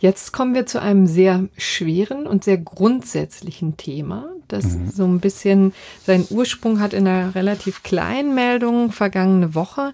Jetzt 0.00 0.32
kommen 0.32 0.54
wir 0.54 0.66
zu 0.66 0.80
einem 0.80 1.06
sehr 1.06 1.48
schweren 1.56 2.26
und 2.26 2.44
sehr 2.44 2.58
grundsätzlichen 2.58 3.76
Thema, 3.76 4.26
das 4.46 4.64
mhm. 4.64 4.90
so 4.90 5.04
ein 5.04 5.20
bisschen 5.20 5.72
seinen 6.04 6.26
Ursprung 6.30 6.80
hat 6.80 6.92
in 6.92 7.06
einer 7.06 7.34
relativ 7.34 7.82
kleinen 7.82 8.34
Meldung 8.34 8.92
vergangene 8.92 9.54
Woche. 9.54 9.92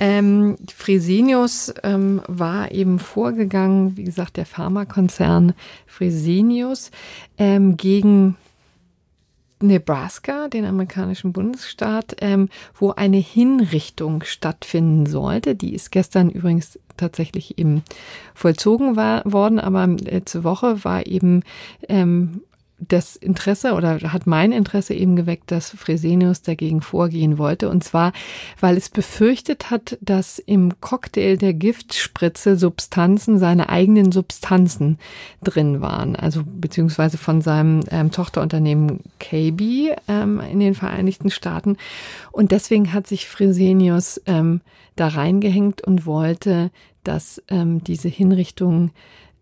Ähm, 0.00 0.56
Fresenius 0.74 1.72
ähm, 1.82 2.20
war 2.26 2.72
eben 2.72 2.98
vorgegangen, 2.98 3.96
wie 3.96 4.04
gesagt, 4.04 4.36
der 4.36 4.46
Pharmakonzern 4.46 5.54
Fresenius 5.86 6.90
ähm, 7.38 7.76
gegen 7.76 8.36
Nebraska, 9.60 10.48
den 10.48 10.64
amerikanischen 10.64 11.32
Bundesstaat, 11.32 12.16
ähm, 12.20 12.48
wo 12.74 12.90
eine 12.90 13.18
Hinrichtung 13.18 14.22
stattfinden 14.24 15.06
sollte. 15.06 15.54
Die 15.54 15.74
ist 15.74 15.90
gestern 15.90 16.30
übrigens 16.30 16.78
tatsächlich 16.96 17.58
eben 17.58 17.82
vollzogen 18.34 18.96
war, 18.96 19.22
worden, 19.24 19.58
aber 19.58 19.86
letzte 19.86 20.38
äh, 20.38 20.44
Woche 20.44 20.84
war 20.84 21.06
eben 21.06 21.42
ähm, 21.88 22.42
das 22.88 23.16
Interesse 23.16 23.74
oder 23.74 24.00
hat 24.12 24.26
mein 24.26 24.52
Interesse 24.52 24.94
eben 24.94 25.16
geweckt, 25.16 25.50
dass 25.50 25.70
Fresenius 25.70 26.42
dagegen 26.42 26.80
vorgehen 26.80 27.38
wollte. 27.38 27.68
Und 27.68 27.84
zwar, 27.84 28.12
weil 28.60 28.76
es 28.76 28.88
befürchtet 28.88 29.70
hat, 29.70 29.98
dass 30.00 30.38
im 30.38 30.80
Cocktail 30.80 31.36
der 31.36 31.54
Giftspritze 31.54 32.56
Substanzen, 32.56 33.38
seine 33.38 33.68
eigenen 33.68 34.12
Substanzen 34.12 34.98
drin 35.42 35.80
waren. 35.80 36.16
Also 36.16 36.42
beziehungsweise 36.44 37.18
von 37.18 37.40
seinem 37.40 37.80
ähm, 37.90 38.10
Tochterunternehmen 38.10 39.00
KB 39.18 39.92
ähm, 40.08 40.40
in 40.40 40.60
den 40.60 40.74
Vereinigten 40.74 41.30
Staaten. 41.30 41.76
Und 42.32 42.52
deswegen 42.52 42.92
hat 42.92 43.06
sich 43.06 43.28
Fresenius 43.28 44.20
ähm, 44.26 44.60
da 44.96 45.08
reingehängt 45.08 45.82
und 45.82 46.06
wollte, 46.06 46.70
dass 47.02 47.42
ähm, 47.48 47.84
diese 47.84 48.08
Hinrichtung 48.08 48.90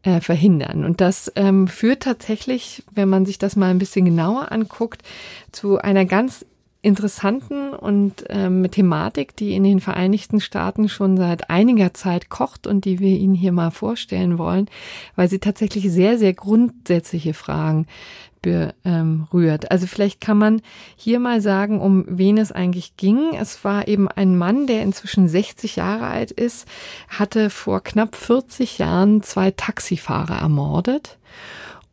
äh, 0.03 0.21
verhindern. 0.21 0.85
Und 0.85 1.01
das 1.01 1.33
ähm, 1.37 1.69
führt 1.69 2.03
tatsächlich, 2.03 2.83
wenn 2.93 3.09
man 3.09 3.27
sich 3.27 3.39
das 3.39 3.57
mal 3.57 3.71
ein 3.71 3.79
bisschen 3.79 4.05
genauer 4.05 4.53
anguckt, 4.53 5.03
zu 5.53 5.79
einer 5.79 6.05
ganz 6.05 6.45
interessanten 6.83 7.73
und 7.75 8.25
ähm, 8.29 8.69
Thematik, 8.71 9.37
die 9.37 9.55
in 9.55 9.63
den 9.63 9.79
Vereinigten 9.79 10.41
Staaten 10.41 10.89
schon 10.89 11.17
seit 11.17 11.49
einiger 11.49 11.95
Zeit 11.95 12.29
kocht 12.29 12.67
und 12.67 12.85
die 12.85 12.99
wir 12.99 13.17
Ihnen 13.17 13.37
hier 13.37 13.53
mal 13.53 13.71
vorstellen 13.71 14.37
wollen, 14.37 14.69
weil 15.15 15.29
sie 15.29 15.39
tatsächlich 15.39 15.91
sehr, 15.91 16.19
sehr 16.19 16.35
grundsätzliche 16.35 17.35
Fragen 17.35 17.87
berührt. 18.43 19.71
Also 19.71 19.87
vielleicht 19.87 20.21
kann 20.21 20.37
man 20.37 20.61
hier 20.97 21.21
mal 21.21 21.41
sagen, 21.41 21.81
um 21.81 22.05
wen 22.09 22.37
es 22.37 22.53
eigentlich 22.53 22.97
ging. 22.97 23.35
Es 23.41 23.65
war 23.65 23.89
eben 23.89 24.09
ein 24.09 24.37
Mann, 24.37 24.67
der 24.67 24.83
inzwischen 24.83 25.29
60 25.29 25.77
Jahre 25.77 26.07
alt 26.07 26.31
ist, 26.31 26.67
hatte 27.09 27.49
vor 27.49 27.83
knapp 27.83 28.17
40 28.17 28.79
Jahren 28.79 29.23
zwei 29.23 29.53
Taxifahrer 29.53 30.39
ermordet 30.39 31.19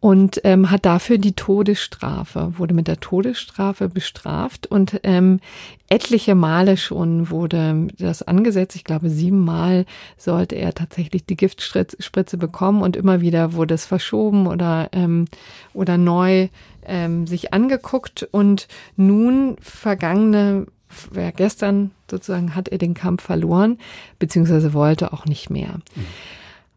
und 0.02 0.40
ähm, 0.46 0.72
hat 0.72 0.86
dafür 0.86 1.18
die 1.18 1.34
Todesstrafe, 1.34 2.54
wurde 2.58 2.74
mit 2.74 2.88
der 2.88 3.02
Todesstrafe 3.02 3.90
bestraft 3.90 4.66
und 4.68 5.02
ähm, 5.04 5.42
etliche 5.90 6.36
Male 6.36 6.78
schon 6.78 7.30
wurde 7.30 7.88
das 7.98 8.24
angesetzt. 8.24 8.76
Ich 8.76 8.86
glaube, 8.86 9.10
siebenmal 9.10 9.86
sollte 10.18 10.56
er 10.56 10.74
tatsächlich 10.74 11.26
die 11.26 11.36
Giftspritze 11.36 12.38
bekommen 12.38 12.82
und 12.82 12.96
immer 12.96 13.20
wieder 13.20 13.54
wurde 13.54 13.74
es 13.74 13.86
verschoben 13.86 14.48
oder, 14.48 14.90
ähm, 14.94 15.26
oder 15.74 15.98
neu 15.98 16.48
ähm, 16.86 17.28
sich 17.28 17.54
angeguckt 17.54 18.28
und 18.32 18.68
nun 18.96 19.58
vergangene 19.60 20.68
ja, 21.16 21.30
gestern 21.30 21.92
sozusagen 22.10 22.56
hat 22.56 22.68
er 22.70 22.80
den 22.80 22.96
Kampf 22.96 23.22
verloren, 23.22 23.78
beziehungsweise 24.18 24.74
wollte 24.74 25.14
auch 25.14 25.26
nicht 25.26 25.52
mehr. 25.52 25.80
Mhm. 25.96 26.06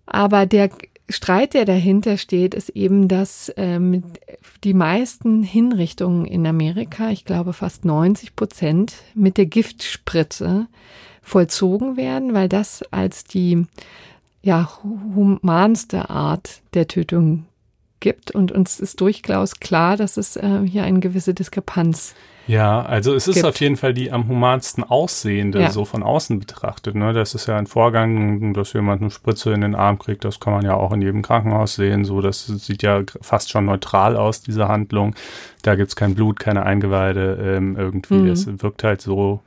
Aber 0.05 0.45
der 0.45 0.69
Streit, 1.13 1.55
der 1.55 1.65
dahinter 1.65 2.17
steht, 2.17 2.55
ist 2.55 2.71
eben, 2.71 3.09
dass 3.09 3.53
ähm, 3.57 4.03
die 4.65 4.75
meisten 4.75 5.43
Hinrichtungen 5.43 6.25
in 6.25 6.47
Amerika, 6.47 7.11
ich 7.11 7.25
glaube 7.25 7.53
fast 7.53 7.85
90 7.85 8.35
Prozent, 8.37 8.95
mit 9.15 9.37
der 9.37 9.47
Giftspritze 9.47 10.67
vollzogen 11.23 11.97
werden, 11.97 12.35
weil 12.35 12.49
das 12.49 12.83
als 12.91 13.25
die 13.25 13.67
ja, 14.43 14.69
humanste 14.83 16.11
Art 16.11 16.63
der 16.75 16.89
Tötung 16.89 17.47
gibt. 18.01 18.33
Und 18.33 18.53
uns 18.53 18.81
ist 18.81 19.01
durchaus 19.01 19.61
klar, 19.61 19.97
dass 19.97 20.17
es 20.17 20.37
äh, 20.37 20.61
hier 20.67 20.85
eine 20.85 21.01
gewisse 21.01 21.33
Diskrepanz 21.33 22.15
ja, 22.47 22.83
also 22.83 23.15
es 23.15 23.29
ist 23.29 23.37
gibt. 23.37 23.47
auf 23.47 23.61
jeden 23.61 23.77
Fall 23.77 23.95
die 23.95 24.11
am 24.11 24.29
humansten 24.29 24.83
aussehende, 24.83 25.61
ja. 25.61 25.71
so 25.71 25.85
von 25.85 26.03
außen 26.03 26.39
betrachtet. 26.39 26.95
Ne? 26.95 27.13
Das 27.13 27.35
ist 27.35 27.47
ja 27.47 27.57
ein 27.57 27.67
Vorgang, 27.67 28.53
dass 28.55 28.73
jemand 28.73 29.03
eine 29.03 29.11
Spritze 29.11 29.53
in 29.53 29.61
den 29.61 29.75
Arm 29.75 29.99
kriegt, 29.99 30.25
das 30.25 30.41
kann 30.41 30.53
man 30.53 30.65
ja 30.65 30.75
auch 30.75 30.93
in 30.93 31.03
jedem 31.03 31.23
Krankenhaus 31.23 31.75
sehen. 31.75 32.05
So, 32.05 32.21
das 32.21 32.47
sieht 32.47 32.83
ja 32.83 33.03
fast 33.21 33.51
schon 33.51 33.67
neutral 33.67 34.17
aus, 34.17 34.43
diese 34.43 34.69
Handlung. 34.69 35.15
Da 35.63 35.77
gibt's 35.77 35.97
kein 35.97 36.15
Blut, 36.15 36.41
keine 36.41 36.65
Eingeweide 36.65 37.39
ähm, 37.57 37.77
irgendwie. 37.77 38.15
Mhm. 38.15 38.31
Es 38.31 38.47
wirkt 38.63 38.83
halt 38.83 39.01
so 39.01 39.41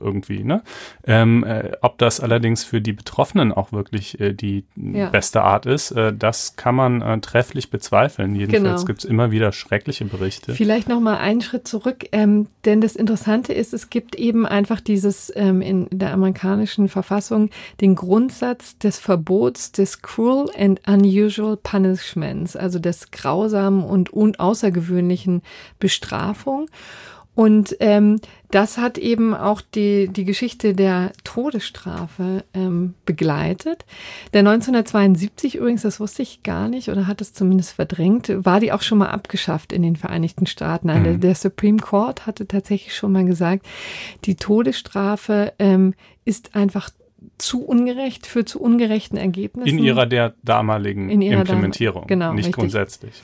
irgendwie. 0.00 0.44
Ne? 0.44 0.62
Ähm, 1.06 1.44
äh, 1.44 1.72
ob 1.82 1.98
das 1.98 2.20
allerdings 2.20 2.64
für 2.64 2.80
die 2.80 2.92
Betroffenen 2.92 3.52
auch 3.52 3.72
wirklich 3.72 4.20
äh, 4.20 4.32
die 4.32 4.64
ja. 4.76 5.10
beste 5.10 5.42
Art 5.42 5.66
ist, 5.66 5.90
äh, 5.90 6.12
das 6.14 6.56
kann 6.56 6.74
man 6.74 7.02
äh, 7.02 7.20
trefflich 7.20 7.70
bezweifeln. 7.70 8.34
Jedenfalls 8.34 8.82
genau. 8.82 8.84
gibt 8.84 9.00
es 9.00 9.04
immer 9.04 9.30
wieder 9.30 9.52
schreckliche 9.52 10.04
Berichte. 10.04 10.54
Vielleicht 10.54 10.88
noch 10.88 11.00
mal 11.00 11.18
einen 11.18 11.40
Schritt 11.40 11.66
zurück, 11.66 12.06
ähm, 12.12 12.46
denn 12.64 12.80
das 12.80 12.96
Interessante 12.96 13.52
ist, 13.52 13.74
es 13.74 13.90
gibt 13.90 14.14
eben 14.14 14.46
einfach 14.46 14.80
dieses 14.80 15.32
ähm, 15.34 15.60
in 15.60 15.88
der 15.90 16.12
amerikanischen 16.12 16.88
Verfassung 16.88 17.50
den 17.80 17.94
Grundsatz 17.94 18.78
des 18.78 18.98
Verbots 18.98 19.72
des 19.72 20.02
Cruel 20.02 20.50
and 20.56 20.80
Unusual 20.86 21.56
Punishments, 21.56 22.56
also 22.56 22.78
des 22.78 23.10
grausamen 23.10 23.84
und 23.84 24.10
unaußergewöhnlichen 24.10 25.42
Bestrafung. 25.78 26.68
Und 27.38 27.76
ähm, 27.78 28.20
das 28.50 28.78
hat 28.78 28.98
eben 28.98 29.32
auch 29.32 29.60
die, 29.60 30.08
die 30.08 30.24
Geschichte 30.24 30.74
der 30.74 31.12
Todesstrafe 31.22 32.42
ähm, 32.52 32.94
begleitet. 33.06 33.84
Der 34.32 34.40
1972 34.40 35.54
übrigens, 35.54 35.82
das 35.82 36.00
wusste 36.00 36.22
ich 36.22 36.42
gar 36.42 36.66
nicht 36.66 36.88
oder 36.88 37.06
hat 37.06 37.20
es 37.20 37.32
zumindest 37.32 37.74
verdrängt, 37.74 38.44
war 38.44 38.58
die 38.58 38.72
auch 38.72 38.82
schon 38.82 38.98
mal 38.98 39.10
abgeschafft 39.10 39.72
in 39.72 39.82
den 39.82 39.94
Vereinigten 39.94 40.46
Staaten. 40.46 40.90
Also 40.90 40.98
mhm. 40.98 41.04
der, 41.04 41.16
der, 41.18 41.34
Supreme 41.36 41.78
Court 41.78 42.26
hatte 42.26 42.48
tatsächlich 42.48 42.96
schon 42.96 43.12
mal 43.12 43.24
gesagt, 43.24 43.64
die 44.24 44.34
Todesstrafe 44.34 45.52
ähm, 45.60 45.94
ist 46.24 46.56
einfach 46.56 46.90
zu 47.38 47.64
ungerecht, 47.64 48.26
für 48.26 48.46
zu 48.46 48.60
ungerechten 48.60 49.16
Ergebnissen. 49.16 49.78
In 49.78 49.84
ihrer 49.84 50.06
der 50.06 50.34
damaligen 50.42 51.08
in 51.08 51.22
ihrer 51.22 51.42
Implementierung, 51.42 52.02
Dam 52.02 52.08
genau, 52.08 52.32
nicht 52.32 52.46
richtig. 52.46 52.54
grundsätzlich. 52.56 53.22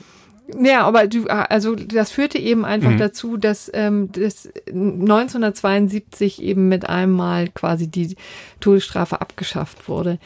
Ja, 0.61 0.83
aber 0.83 1.07
du, 1.07 1.25
also 1.27 1.75
das 1.75 2.11
führte 2.11 2.37
eben 2.37 2.65
einfach 2.65 2.91
mhm. 2.91 2.97
dazu, 2.97 3.37
dass 3.37 3.71
ähm, 3.73 4.11
das 4.11 4.47
1972 4.67 6.41
eben 6.41 6.67
mit 6.67 6.87
einem 6.87 7.13
Mal 7.13 7.47
quasi 7.49 7.87
die 7.87 8.15
Todesstrafe 8.59 9.21
abgeschafft 9.21 9.89
wurde. 9.89 10.19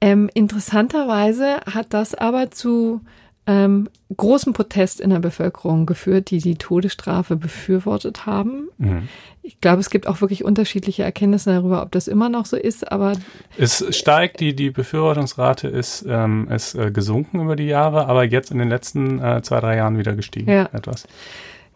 Ähm, 0.00 0.30
interessanterweise 0.32 1.60
hat 1.66 1.88
das 1.90 2.14
aber 2.14 2.50
zu 2.50 3.00
ähm, 3.48 3.88
großen 4.14 4.52
Protest 4.52 5.00
in 5.00 5.08
der 5.08 5.20
Bevölkerung 5.20 5.86
geführt, 5.86 6.30
die 6.30 6.38
die 6.38 6.56
Todesstrafe 6.56 7.34
befürwortet 7.34 8.26
haben. 8.26 8.68
Mhm. 8.76 9.08
Ich 9.42 9.58
glaube, 9.62 9.80
es 9.80 9.88
gibt 9.88 10.06
auch 10.06 10.20
wirklich 10.20 10.44
unterschiedliche 10.44 11.02
Erkenntnisse 11.02 11.54
darüber, 11.54 11.80
ob 11.80 11.90
das 11.92 12.08
immer 12.08 12.28
noch 12.28 12.44
so 12.44 12.58
ist, 12.58 12.92
aber 12.92 13.14
es 13.56 13.82
steigt, 13.96 14.40
die, 14.40 14.54
die 14.54 14.68
Befürwortungsrate 14.68 15.66
ist, 15.66 16.04
ähm, 16.06 16.46
ist 16.50 16.74
äh, 16.74 16.90
gesunken 16.90 17.40
über 17.40 17.56
die 17.56 17.66
Jahre, 17.66 18.06
aber 18.06 18.24
jetzt 18.24 18.50
in 18.50 18.58
den 18.58 18.68
letzten 18.68 19.18
äh, 19.18 19.40
zwei, 19.40 19.60
drei 19.60 19.76
Jahren 19.76 19.96
wieder 19.96 20.14
gestiegen 20.14 20.50
ja. 20.50 20.68
etwas. 20.74 21.06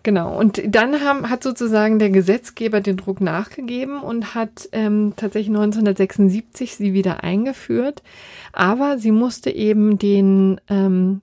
Genau, 0.02 0.36
und 0.36 0.60
dann 0.66 1.00
haben, 1.00 1.30
hat 1.30 1.42
sozusagen 1.42 1.98
der 1.98 2.10
Gesetzgeber 2.10 2.80
den 2.80 2.98
Druck 2.98 3.20
nachgegeben 3.22 4.02
und 4.02 4.34
hat 4.34 4.68
ähm, 4.72 5.14
tatsächlich 5.16 5.54
1976 5.54 6.74
sie 6.74 6.92
wieder 6.92 7.24
eingeführt, 7.24 8.02
aber 8.52 8.98
sie 8.98 9.12
musste 9.12 9.50
eben 9.50 9.98
den 9.98 10.60
ähm, 10.68 11.22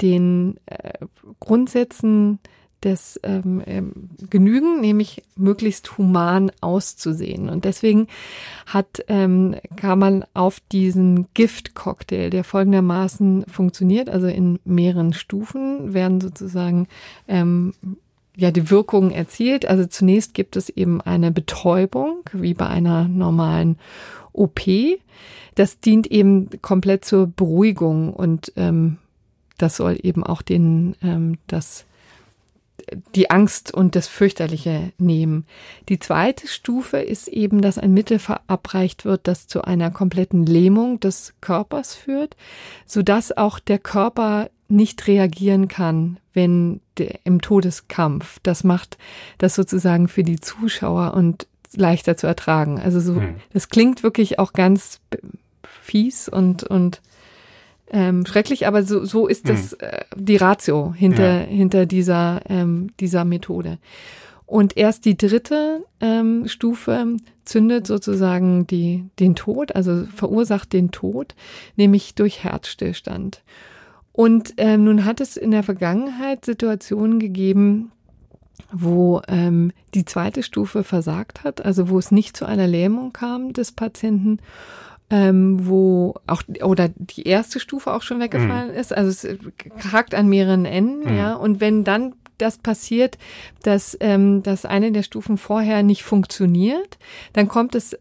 den 0.00 0.58
äh, 0.66 0.98
Grundsätzen 1.40 2.38
des 2.84 3.18
ähm, 3.22 3.62
ähm, 3.66 3.92
Genügen, 4.30 4.80
nämlich 4.80 5.22
möglichst 5.36 5.96
human 5.96 6.52
auszusehen. 6.60 7.48
Und 7.48 7.64
deswegen 7.64 8.08
hat 8.66 9.02
ähm, 9.08 9.56
kam 9.76 10.00
man 10.00 10.24
auf 10.34 10.60
diesen 10.70 11.26
Giftcocktail, 11.34 12.30
der 12.30 12.44
folgendermaßen 12.44 13.46
funktioniert, 13.48 14.08
also 14.08 14.26
in 14.26 14.58
mehreren 14.64 15.12
Stufen 15.12 15.94
werden 15.94 16.20
sozusagen 16.20 16.86
ähm, 17.26 17.72
ja 18.36 18.50
die 18.50 18.70
Wirkungen 18.70 19.10
erzielt. 19.10 19.66
Also 19.66 19.86
zunächst 19.86 20.34
gibt 20.34 20.56
es 20.56 20.68
eben 20.68 21.00
eine 21.00 21.30
Betäubung, 21.30 22.22
wie 22.32 22.54
bei 22.54 22.66
einer 22.66 23.08
normalen 23.08 23.78
OP. 24.32 24.60
Das 25.54 25.78
dient 25.78 26.08
eben 26.08 26.50
komplett 26.60 27.04
zur 27.04 27.28
Beruhigung 27.28 28.12
und 28.12 28.52
ähm, 28.56 28.98
das 29.58 29.76
soll 29.76 29.98
eben 30.02 30.24
auch 30.24 30.42
den, 30.42 30.96
ähm, 31.02 31.38
das, 31.46 31.84
die 33.14 33.30
Angst 33.30 33.72
und 33.72 33.94
das 33.94 34.08
Fürchterliche 34.08 34.92
nehmen. 34.98 35.46
Die 35.88 35.98
zweite 35.98 36.48
Stufe 36.48 36.98
ist 36.98 37.28
eben, 37.28 37.62
dass 37.62 37.78
ein 37.78 37.94
Mittel 37.94 38.18
verabreicht 38.18 39.04
wird, 39.04 39.26
das 39.26 39.46
zu 39.46 39.62
einer 39.62 39.90
kompletten 39.90 40.44
Lähmung 40.44 41.00
des 41.00 41.34
Körpers 41.40 41.94
führt, 41.94 42.36
sodass 42.86 43.36
auch 43.36 43.58
der 43.58 43.78
Körper 43.78 44.50
nicht 44.68 45.06
reagieren 45.06 45.68
kann, 45.68 46.18
wenn 46.32 46.80
der, 46.98 47.20
im 47.24 47.40
Todeskampf. 47.40 48.38
Das 48.42 48.64
macht 48.64 48.98
das 49.38 49.54
sozusagen 49.54 50.08
für 50.08 50.24
die 50.24 50.40
Zuschauer 50.40 51.14
und 51.14 51.46
leichter 51.76 52.16
zu 52.16 52.26
ertragen. 52.26 52.80
Also 52.80 53.00
so, 53.00 53.16
hm. 53.16 53.36
das 53.52 53.68
klingt 53.68 54.02
wirklich 54.02 54.38
auch 54.38 54.52
ganz 54.52 55.00
fies 55.82 56.28
und, 56.28 56.64
und 56.64 57.02
ähm, 57.94 58.26
schrecklich, 58.26 58.66
aber 58.66 58.82
so, 58.82 59.04
so 59.04 59.28
ist 59.28 59.48
das 59.48 59.72
hm. 59.72 59.78
äh, 59.80 60.04
die 60.16 60.36
Ratio 60.36 60.92
hinter, 60.92 61.42
ja. 61.42 61.46
hinter 61.46 61.86
dieser, 61.86 62.40
ähm, 62.48 62.88
dieser 62.98 63.24
Methode. 63.24 63.78
Und 64.46 64.76
erst 64.76 65.04
die 65.04 65.16
dritte 65.16 65.84
ähm, 66.00 66.48
Stufe 66.48 67.16
zündet 67.44 67.86
sozusagen 67.86 68.66
die, 68.66 69.04
den 69.20 69.36
Tod, 69.36 69.74
also 69.76 70.06
verursacht 70.14 70.72
den 70.72 70.90
Tod, 70.90 71.36
nämlich 71.76 72.14
durch 72.16 72.42
Herzstillstand. 72.42 73.42
Und 74.12 74.54
ähm, 74.56 74.84
nun 74.84 75.04
hat 75.04 75.20
es 75.20 75.36
in 75.36 75.52
der 75.52 75.62
Vergangenheit 75.62 76.44
Situationen 76.44 77.20
gegeben, 77.20 77.92
wo 78.72 79.22
ähm, 79.28 79.72
die 79.94 80.04
zweite 80.04 80.42
Stufe 80.42 80.82
versagt 80.82 81.44
hat, 81.44 81.64
also 81.64 81.88
wo 81.88 81.98
es 81.98 82.10
nicht 82.10 82.36
zu 82.36 82.44
einer 82.44 82.66
Lähmung 82.66 83.12
kam 83.12 83.52
des 83.52 83.72
Patienten 83.72 84.40
ähm, 85.10 85.66
wo 85.66 86.14
auch 86.26 86.42
oder 86.62 86.88
die 86.88 87.24
erste 87.24 87.60
Stufe 87.60 87.92
auch 87.92 88.02
schon 88.02 88.20
weggefallen 88.20 88.72
mhm. 88.72 88.78
ist. 88.78 88.92
Also 88.92 89.10
es 89.10 89.92
hakt 89.92 90.14
an 90.14 90.28
mehreren 90.28 90.64
Enden, 90.64 91.10
mhm. 91.10 91.16
ja. 91.16 91.34
Und 91.34 91.60
wenn 91.60 91.84
dann 91.84 92.14
das 92.38 92.58
passiert, 92.58 93.18
dass, 93.62 93.96
ähm, 94.00 94.42
dass 94.42 94.64
eine 94.64 94.92
der 94.92 95.02
Stufen 95.02 95.38
vorher 95.38 95.82
nicht 95.82 96.02
funktioniert, 96.02 96.98
dann 97.32 97.48
kommt 97.48 97.74
es 97.74 97.96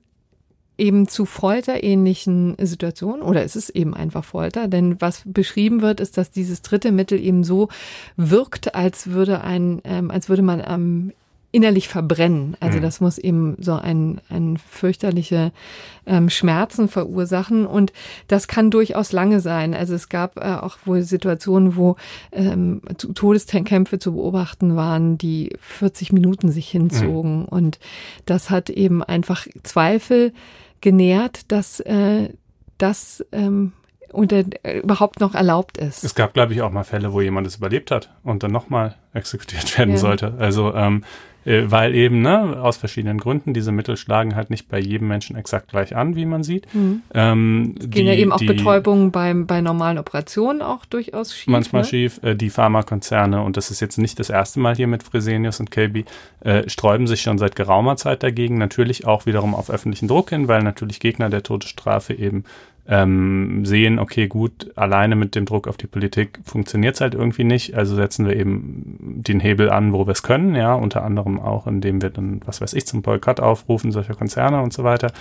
eben 0.77 1.07
zu 1.07 1.25
folterähnlichen 1.25 2.55
Situationen 2.59 3.21
oder 3.21 3.43
ist 3.43 3.55
es 3.55 3.69
eben 3.69 3.93
einfach 3.93 4.25
Folter, 4.25 4.67
denn 4.67 4.99
was 4.99 5.21
beschrieben 5.25 5.81
wird, 5.81 5.99
ist, 5.99 6.17
dass 6.17 6.31
dieses 6.31 6.63
dritte 6.63 6.91
Mittel 6.91 7.19
eben 7.19 7.43
so 7.43 7.69
wirkt, 8.17 8.73
als 8.73 9.11
würde 9.11 9.41
ein, 9.41 9.81
ähm, 9.83 10.09
als 10.09 10.29
würde 10.29 10.41
man 10.41 10.61
am 10.61 11.11
innerlich 11.53 11.87
verbrennen. 11.87 12.57
Also 12.59 12.79
Mhm. 12.79 12.81
das 12.81 12.99
muss 12.99 13.17
eben 13.19 13.55
so 13.59 13.75
ein, 13.75 14.19
ein 14.29 14.57
fürchterliche 14.57 15.51
ähm, 16.07 16.29
Schmerzen 16.29 16.89
verursachen 16.89 17.65
und 17.67 17.93
das 18.27 18.47
kann 18.47 18.71
durchaus 18.71 19.11
lange 19.11 19.39
sein. 19.39 19.73
Also 19.75 19.93
es 19.93 20.09
gab 20.09 20.37
äh, 20.37 20.55
auch 20.59 20.77
wohl 20.85 21.03
Situationen, 21.03 21.75
wo 21.77 21.95
ähm, 22.31 22.81
Todeskämpfe 22.97 23.99
zu 23.99 24.13
beobachten 24.15 24.75
waren, 24.75 25.17
die 25.19 25.55
40 25.61 26.11
Minuten 26.11 26.51
sich 26.51 26.67
hinzogen 26.69 27.45
und 27.45 27.79
das 28.25 28.49
hat 28.49 28.69
eben 28.71 29.03
einfach 29.03 29.47
Zweifel 29.61 30.33
genährt, 30.81 31.51
dass 31.51 31.79
äh, 31.81 32.29
das 32.79 33.23
ähm, 33.31 33.73
unter, 34.11 34.43
äh, 34.63 34.79
überhaupt 34.79 35.19
noch 35.19 35.35
erlaubt 35.35 35.77
ist. 35.77 36.03
Es 36.03 36.15
gab, 36.15 36.33
glaube 36.33 36.53
ich, 36.53 36.61
auch 36.63 36.71
mal 36.71 36.83
Fälle, 36.83 37.13
wo 37.13 37.21
jemand 37.21 37.47
es 37.47 37.55
überlebt 37.57 37.91
hat 37.91 38.11
und 38.23 38.43
dann 38.43 38.51
nochmal 38.51 38.95
exekutiert 39.13 39.77
werden 39.77 39.91
Ja. 39.91 39.97
sollte. 39.97 40.33
Also, 40.39 40.73
ähm, 40.73 41.03
äh, 41.45 41.63
weil 41.65 41.95
eben, 41.95 42.21
ne, 42.21 42.59
aus 42.61 42.77
verschiedenen 42.77 43.17
Gründen, 43.17 43.53
diese 43.53 43.71
Mittel 43.71 43.97
schlagen 43.97 44.35
halt 44.35 44.49
nicht 44.49 44.69
bei 44.69 44.79
jedem 44.79 45.07
Menschen 45.07 45.35
exakt 45.35 45.69
gleich 45.69 45.95
an, 45.95 46.15
wie 46.15 46.25
man 46.25 46.43
sieht. 46.43 46.73
Mhm. 46.73 47.01
Ähm, 47.13 47.75
Gehen 47.79 48.07
ja 48.07 48.13
eben 48.13 48.31
auch 48.31 48.39
Betäubungen 48.39 49.11
beim, 49.11 49.45
bei 49.47 49.61
normalen 49.61 49.97
Operationen 49.97 50.61
auch 50.61 50.85
durchaus 50.85 51.35
schief. 51.35 51.47
manchmal 51.51 51.83
ne? 51.83 51.87
schief. 51.87 52.19
Äh, 52.23 52.35
die 52.35 52.49
Pharmakonzerne, 52.49 53.41
und 53.41 53.57
das 53.57 53.71
ist 53.71 53.79
jetzt 53.79 53.97
nicht 53.97 54.19
das 54.19 54.29
erste 54.29 54.59
Mal 54.59 54.75
hier 54.75 54.87
mit 54.87 55.03
Fresenius 55.03 55.59
und 55.59 55.71
Kelby, 55.71 56.05
äh, 56.41 56.69
sträuben 56.69 57.07
sich 57.07 57.21
schon 57.21 57.37
seit 57.37 57.55
geraumer 57.55 57.97
Zeit 57.97 58.23
dagegen. 58.23 58.57
Natürlich 58.57 59.05
auch 59.05 59.25
wiederum 59.25 59.55
auf 59.55 59.69
öffentlichen 59.69 60.07
Druck 60.07 60.29
hin, 60.29 60.47
weil 60.47 60.63
natürlich 60.63 60.99
Gegner 60.99 61.29
der 61.29 61.43
Todesstrafe 61.43 62.13
eben 62.13 62.43
ähm, 62.87 63.65
sehen, 63.65 63.97
okay, 63.97 64.27
gut, 64.27 64.71
alleine 64.75 65.15
mit 65.15 65.35
dem 65.35 65.45
Druck 65.45 65.67
auf 65.67 65.77
die 65.77 65.87
Politik 65.87 66.39
funktioniert 66.43 66.95
es 66.95 67.01
halt 67.01 67.13
irgendwie 67.15 67.45
nicht. 67.45 67.75
Also 67.75 67.95
setzen 67.95 68.25
wir 68.25 68.35
eben 68.35 69.21
den 69.23 69.39
Hebel 69.39 69.69
an, 69.69 69.93
wo 69.93 70.05
wir 70.05 70.11
es 70.11 70.21
können, 70.21 70.53
ja, 70.53 70.73
unter 70.73 71.03
anderem 71.03 71.39
auch, 71.39 71.65
indem 71.65 72.01
wir 72.01 72.09
dann, 72.09 72.41
was 72.45 72.59
weiß 72.59 72.73
ich, 72.73 72.85
zum 72.85 73.01
Boykott 73.01 73.39
aufrufen 73.39 73.91
solcher 73.91 74.15
Konzerne 74.15 74.61
und 74.61 74.73
so 74.73 74.83
weiter. 74.83 75.11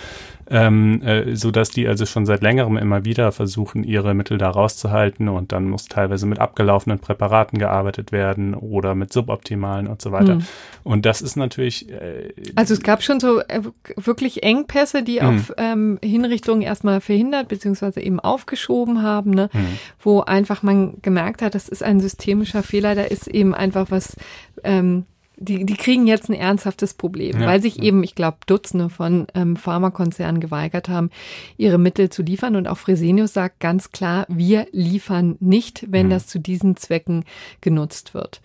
Ähm, 0.49 1.01
äh, 1.03 1.35
so 1.35 1.51
dass 1.51 1.69
die 1.69 1.87
also 1.87 2.05
schon 2.05 2.25
seit 2.25 2.41
längerem 2.41 2.77
immer 2.77 3.05
wieder 3.05 3.31
versuchen, 3.31 3.85
ihre 3.85 4.13
Mittel 4.13 4.37
da 4.37 4.49
rauszuhalten 4.49 5.29
und 5.29 5.53
dann 5.53 5.69
muss 5.69 5.85
teilweise 5.85 6.25
mit 6.25 6.39
abgelaufenen 6.39 6.99
Präparaten 6.99 7.59
gearbeitet 7.59 8.11
werden 8.11 8.53
oder 8.55 8.93
mit 8.93 9.13
suboptimalen 9.13 9.87
und 9.87 10.01
so 10.01 10.11
weiter. 10.11 10.33
Hm. 10.33 10.45
Und 10.83 11.05
das 11.05 11.21
ist 11.21 11.37
natürlich 11.37 11.89
äh, 11.89 12.33
Also 12.55 12.73
es 12.73 12.81
gab 12.81 13.03
schon 13.03 13.21
so 13.21 13.39
äh, 13.39 13.61
wirklich 13.95 14.43
Engpässe, 14.43 15.01
die 15.01 15.21
Mhm. 15.21 15.27
auf 15.27 15.53
ähm, 15.57 15.99
Hinrichtungen 16.03 16.61
erstmal 16.61 17.01
verhindert 17.01 17.47
beziehungsweise 17.53 18.01
eben 18.01 18.19
aufgeschoben 18.19 19.01
haben, 19.01 19.31
ne? 19.31 19.49
Mhm. 19.53 19.77
wo 20.01 20.21
einfach 20.21 20.63
man 20.63 21.01
gemerkt 21.01 21.41
hat, 21.41 21.55
das 21.55 21.69
ist 21.69 21.83
ein 21.83 21.99
systemischer 21.99 22.63
Fehler, 22.63 22.95
da 22.95 23.03
ist 23.03 23.27
eben 23.27 23.53
einfach 23.55 23.89
was, 23.91 24.15
ähm, 24.63 25.05
die, 25.35 25.65
die 25.65 25.73
kriegen 25.75 26.05
jetzt 26.05 26.29
ein 26.29 26.35
ernsthaftes 26.35 26.93
Problem, 26.93 27.41
Ja. 27.41 27.47
weil 27.47 27.59
sich 27.61 27.81
eben, 27.81 28.03
ich 28.03 28.13
glaube, 28.13 28.37
Dutzende 28.45 28.89
von 28.89 29.25
ähm, 29.33 29.55
Pharmakonzernen 29.55 30.39
geweigert 30.39 30.89
haben, 30.89 31.09
ihre 31.57 31.79
Mittel 31.79 32.09
zu 32.11 32.21
liefern. 32.21 32.55
Und 32.55 32.67
auch 32.67 32.77
Fresenius 32.77 33.33
sagt 33.33 33.59
ganz 33.59 33.91
klar, 33.91 34.25
wir 34.29 34.67
liefern 34.71 35.35
nicht, 35.39 35.85
wenn 35.89 36.05
Mhm. 36.05 36.11
das 36.11 36.27
zu 36.27 36.39
diesen 36.39 36.77
Zwecken 36.77 37.25
genutzt 37.61 38.13
wird. 38.13 38.41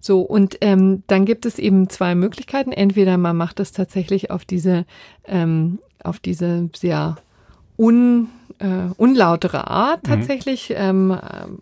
So, 0.00 0.20
und 0.20 0.58
ähm, 0.60 1.02
dann 1.08 1.24
gibt 1.26 1.44
es 1.44 1.58
eben 1.58 1.88
zwei 1.90 2.14
Möglichkeiten. 2.14 2.70
Entweder 2.72 3.18
man 3.18 3.36
macht 3.36 3.58
das 3.58 3.72
tatsächlich 3.72 4.30
auf 4.30 4.44
diese, 4.44 4.86
ähm, 5.26 5.80
auf 6.04 6.20
diese 6.20 6.70
sehr 6.74 7.16
un, 7.76 8.28
äh, 8.58 8.92
unlautere 8.96 9.68
Art 9.68 10.06
Mhm. 10.06 10.10
tatsächlich. 10.10 10.72
Ähm, 10.76 11.10
ähm, 11.10 11.58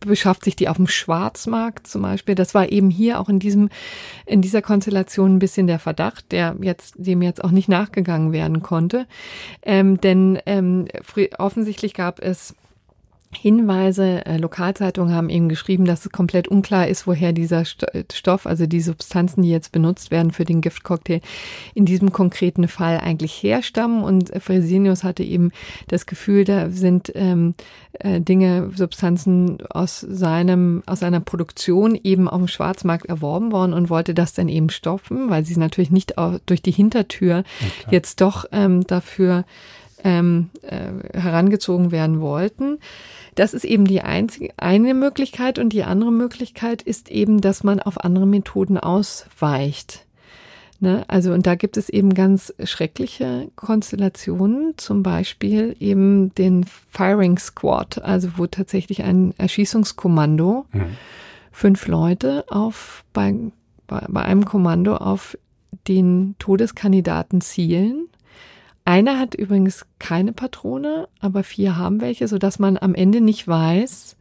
beschafft 0.00 0.44
sich 0.44 0.56
die 0.56 0.68
auf 0.68 0.76
dem 0.76 0.86
Schwarzmarkt 0.86 1.86
zum 1.86 2.02
Beispiel. 2.02 2.34
Das 2.34 2.54
war 2.54 2.70
eben 2.70 2.90
hier 2.90 3.20
auch 3.20 3.28
in 3.28 3.38
diesem, 3.38 3.68
in 4.24 4.40
dieser 4.40 4.62
Konstellation 4.62 5.34
ein 5.34 5.38
bisschen 5.38 5.66
der 5.66 5.78
Verdacht, 5.78 6.30
der 6.32 6.54
jetzt, 6.60 6.94
dem 6.96 7.22
jetzt 7.22 7.42
auch 7.42 7.50
nicht 7.50 7.68
nachgegangen 7.68 8.32
werden 8.32 8.62
konnte. 8.62 9.06
Ähm, 9.62 10.00
denn 10.00 10.38
ähm, 10.46 10.86
offensichtlich 11.38 11.92
gab 11.92 12.20
es 12.20 12.54
Hinweise, 13.40 14.24
äh, 14.26 14.36
Lokalzeitungen 14.38 15.14
haben 15.14 15.28
eben 15.28 15.48
geschrieben, 15.48 15.84
dass 15.84 16.04
es 16.04 16.12
komplett 16.12 16.48
unklar 16.48 16.88
ist, 16.88 17.06
woher 17.06 17.32
dieser 17.32 17.64
Sto- 17.64 17.86
Stoff, 18.12 18.46
also 18.46 18.66
die 18.66 18.80
Substanzen, 18.80 19.42
die 19.42 19.50
jetzt 19.50 19.72
benutzt 19.72 20.10
werden 20.10 20.32
für 20.32 20.44
den 20.44 20.60
Giftcocktail, 20.60 21.20
in 21.74 21.84
diesem 21.84 22.12
konkreten 22.12 22.68
Fall 22.68 22.98
eigentlich 22.98 23.42
herstammen. 23.42 24.02
Und 24.02 24.30
äh, 24.30 24.40
Fresenius 24.40 25.04
hatte 25.04 25.22
eben 25.22 25.52
das 25.88 26.06
Gefühl, 26.06 26.44
da 26.44 26.70
sind 26.70 27.12
ähm, 27.14 27.54
äh, 27.94 28.20
Dinge, 28.20 28.70
Substanzen 28.74 29.58
aus 29.70 30.00
seinem, 30.00 30.82
aus 30.86 31.00
seiner 31.00 31.20
Produktion 31.20 31.98
eben 32.02 32.28
auf 32.28 32.38
dem 32.38 32.48
Schwarzmarkt 32.48 33.06
erworben 33.06 33.52
worden 33.52 33.72
und 33.72 33.90
wollte 33.90 34.14
das 34.14 34.32
dann 34.32 34.48
eben 34.48 34.70
stoppen, 34.70 35.30
weil 35.30 35.44
sie 35.44 35.56
natürlich 35.58 35.90
nicht 35.90 36.18
auch 36.18 36.38
durch 36.46 36.62
die 36.62 36.72
Hintertür 36.72 37.44
klar. 37.80 37.92
jetzt 37.92 38.20
doch 38.20 38.44
ähm, 38.52 38.86
dafür 38.86 39.44
ähm, 40.04 40.50
äh, 40.62 41.18
herangezogen 41.18 41.90
werden 41.90 42.20
wollten. 42.20 42.78
Das 43.36 43.54
ist 43.54 43.64
eben 43.64 43.84
die 43.84 44.00
einzige 44.00 44.52
eine 44.56 44.92
Möglichkeit 44.94 45.58
und 45.60 45.72
die 45.72 45.84
andere 45.84 46.10
Möglichkeit 46.10 46.82
ist 46.82 47.10
eben, 47.10 47.40
dass 47.40 47.62
man 47.62 47.80
auf 47.80 48.02
andere 48.02 48.26
Methoden 48.26 48.78
ausweicht. 48.78 50.06
Ne? 50.80 51.04
Also 51.08 51.32
und 51.32 51.46
da 51.46 51.54
gibt 51.54 51.76
es 51.76 51.88
eben 51.88 52.12
ganz 52.14 52.52
schreckliche 52.64 53.48
Konstellationen, 53.54 54.74
zum 54.76 55.02
Beispiel 55.02 55.76
eben 55.80 56.34
den 56.34 56.64
Firing 56.90 57.38
Squad, 57.38 58.02
also 58.02 58.30
wo 58.36 58.46
tatsächlich 58.46 59.02
ein 59.04 59.32
Erschießungskommando 59.38 60.66
Mhm. 60.72 60.96
fünf 61.52 61.86
Leute 61.86 62.44
auf 62.48 63.04
bei, 63.12 63.34
bei, 63.86 64.04
bei 64.08 64.22
einem 64.22 64.44
Kommando 64.44 64.96
auf 64.96 65.38
den 65.88 66.34
Todeskandidaten 66.38 67.40
zielen. 67.40 68.08
Einer 68.86 69.18
hat 69.18 69.34
übrigens 69.34 69.84
keine 69.98 70.32
Patrone, 70.32 71.08
aber 71.18 71.42
vier 71.42 71.76
haben 71.76 72.00
welche, 72.00 72.28
sodass 72.28 72.60
man 72.60 72.78
am 72.78 72.94
Ende 72.94 73.20
nicht 73.20 73.46
weiß, 73.48 74.15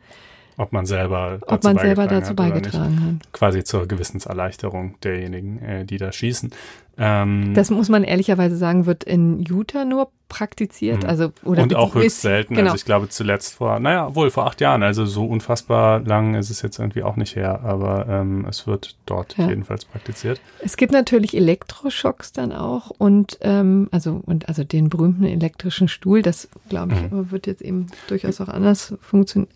ob 0.57 0.71
man 0.73 0.85
selber 0.85 1.39
dazu 1.41 1.53
ob 1.53 1.63
man 1.63 1.77
selber 1.77 2.07
dazu 2.07 2.35
beigetragen 2.35 3.19
hat. 3.21 3.33
Quasi 3.33 3.63
zur 3.63 3.87
Gewissenserleichterung 3.87 4.95
derjenigen, 5.03 5.59
äh, 5.59 5.85
die 5.85 5.97
da 5.97 6.11
schießen. 6.11 6.51
Ähm, 6.97 7.53
Das 7.53 7.69
muss 7.71 7.89
man 7.89 8.03
ehrlicherweise 8.05 8.55
sagen, 8.55 8.85
wird 8.85 9.03
in 9.03 9.41
Utah 9.43 9.83
nur 9.83 10.09
praktiziert. 10.29 11.03
Mhm. 11.03 11.09
Also, 11.09 11.31
oder 11.43 11.63
und 11.63 11.75
auch 11.75 11.93
höchst 11.95 12.21
selten. 12.21 12.55
Genau. 12.55 12.67
Also 12.71 12.77
ich 12.77 12.85
glaube 12.85 13.09
zuletzt 13.09 13.55
vor, 13.55 13.79
naja, 13.79 14.15
wohl 14.15 14.29
vor 14.31 14.45
acht 14.47 14.61
Jahren. 14.61 14.81
Also 14.81 15.05
so 15.05 15.25
unfassbar 15.25 15.99
lang 15.99 16.35
ist 16.35 16.49
es 16.49 16.61
jetzt 16.61 16.79
irgendwie 16.79 17.03
auch 17.03 17.15
nicht 17.17 17.35
her, 17.35 17.61
aber 17.63 18.07
ähm, 18.07 18.45
es 18.49 18.65
wird 18.65 18.95
dort 19.05 19.37
Ja. 19.37 19.49
jedenfalls 19.49 19.85
praktiziert. 19.85 20.39
Es 20.63 20.77
gibt 20.77 20.93
natürlich 20.93 21.35
Elektroschocks 21.35 22.31
dann 22.31 22.51
auch 22.53 22.91
und 22.97 23.37
ähm, 23.41 23.89
also 23.91 24.21
und 24.25 24.47
also 24.47 24.63
den 24.63 24.89
berühmten 24.89 25.25
elektrischen 25.25 25.87
Stuhl, 25.89 26.21
das 26.21 26.47
glaube 26.69 26.93
ich, 26.93 27.01
Mhm. 27.01 27.07
aber 27.11 27.31
wird 27.31 27.45
jetzt 27.45 27.61
eben 27.61 27.87
durchaus 28.07 28.39
auch 28.41 28.49
anders 28.49 28.93
funktionieren 29.01 29.51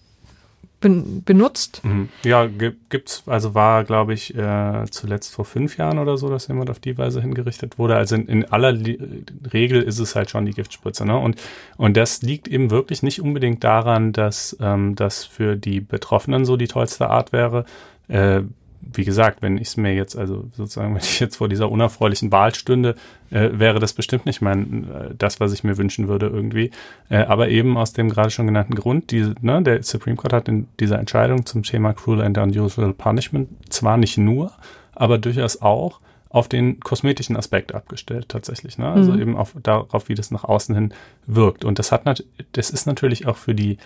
ben, 0.82 1.24
benutzt. 1.24 1.82
Mhm. 1.84 2.10
Ja, 2.24 2.46
gi- 2.46 2.76
gibt's, 2.90 3.24
also 3.26 3.54
war, 3.56 3.84
glaube 3.84 4.14
ich, 4.14 4.36
äh, 4.36 4.86
zuletzt 4.92 5.34
vor 5.34 5.46
fünf 5.46 5.78
Jahren 5.78 6.00
oder 6.00 6.18
so, 6.18 6.30
dass 6.30 6.48
jemand 6.48 6.70
auf 6.70 6.80
die 6.80 6.98
Weise 6.98 7.22
hingerichtet 7.22 7.78
wurde. 7.78 7.96
Also 7.96 8.16
in, 8.16 8.28
in 8.28 8.46
aller 8.46 8.72
Li 8.72 9.24
Regel 9.54 9.82
ist 9.82 10.00
es 10.00 10.16
halt 10.16 10.30
schon 10.30 10.46
die 10.46 10.54
Giftspritze, 10.54 11.06
ne? 11.06 11.18
Und, 11.18 11.40
und 11.78 11.98
das 11.98 12.22
liegt 12.22 12.48
eben 12.48 12.72
wirklich 12.72 13.04
nicht 13.04 13.22
unbedingt 13.22 13.64
daran, 13.64 14.14
dass 14.14 14.58
ähm, 14.62 14.96
das 14.96 15.26
für 15.26 15.56
die 15.56 15.82
Betroffenen 15.82 16.46
so 16.46 16.58
die 16.58 16.68
tollste 16.68 17.10
Art 17.10 17.32
wäre. 17.34 17.66
Äh, 18.08 18.42
wie 18.82 19.04
gesagt, 19.06 19.42
wenn 19.42 19.58
ich 19.58 19.70
es 19.70 19.78
mir 19.78 19.94
jetzt, 19.94 20.16
also 20.18 20.48
sozusagen, 20.56 20.94
wenn 20.96 21.02
ich 21.02 21.20
jetzt 21.20 21.38
vor 21.38 21.50
dieser 21.50 21.70
unerfreulichen 21.72 22.32
Wahl 22.32 22.56
stünde, 22.56 22.96
äh, 23.30 23.50
wäre 23.54 23.80
das 23.80 23.94
bestimmt 23.94 24.26
nicht 24.26 24.42
mein, 24.42 24.90
äh, 24.90 25.16
das, 25.18 25.40
was 25.40 25.54
ich 25.54 25.64
mir 25.64 25.78
wünschen 25.78 26.08
würde 26.08 26.28
irgendwie. 26.28 26.72
Äh, 27.10 27.24
aber 27.24 27.50
eben 27.50 27.78
aus 27.78 27.94
dem 27.94 28.10
gerade 28.10 28.30
schon 28.30 28.48
genannten 28.48 28.76
Grund, 28.76 29.12
die, 29.12 29.34
ne, 29.42 29.62
der 29.62 29.84
Supreme 29.84 30.16
Court 30.16 30.34
hat 30.34 30.48
in 30.48 30.68
dieser 30.80 31.00
Entscheidung 31.00 31.46
zum 31.46 31.64
Thema 31.64 31.94
Cruel 31.94 32.22
and 32.22 32.38
Unusual 32.38 32.94
Punishment 32.94 33.50
zwar 33.70 33.98
nicht 33.98 34.18
nur, 34.18 34.52
aber 34.94 35.18
durchaus 35.18 35.62
auch 35.62 36.00
auf 36.30 36.48
den 36.48 36.80
kosmetischen 36.80 37.36
Aspekt 37.36 37.74
abgestellt 37.74 38.30
tatsächlich. 38.30 38.78
Ne? 38.78 38.88
Also 38.88 39.14
Mhm. 39.14 39.22
eben 39.22 39.38
auf, 39.38 39.56
darauf, 39.64 40.10
wie 40.10 40.14
das 40.16 40.30
nach 40.30 40.44
außen 40.44 40.76
hin 40.76 40.94
wirkt. 41.26 41.66
Und 41.66 41.80
das 41.80 41.92
hat 41.92 42.24
das 42.52 42.70
ist 42.70 42.86
natürlich 42.86 43.26
auch 43.26 43.38
für 43.38 43.56
die 43.56 43.78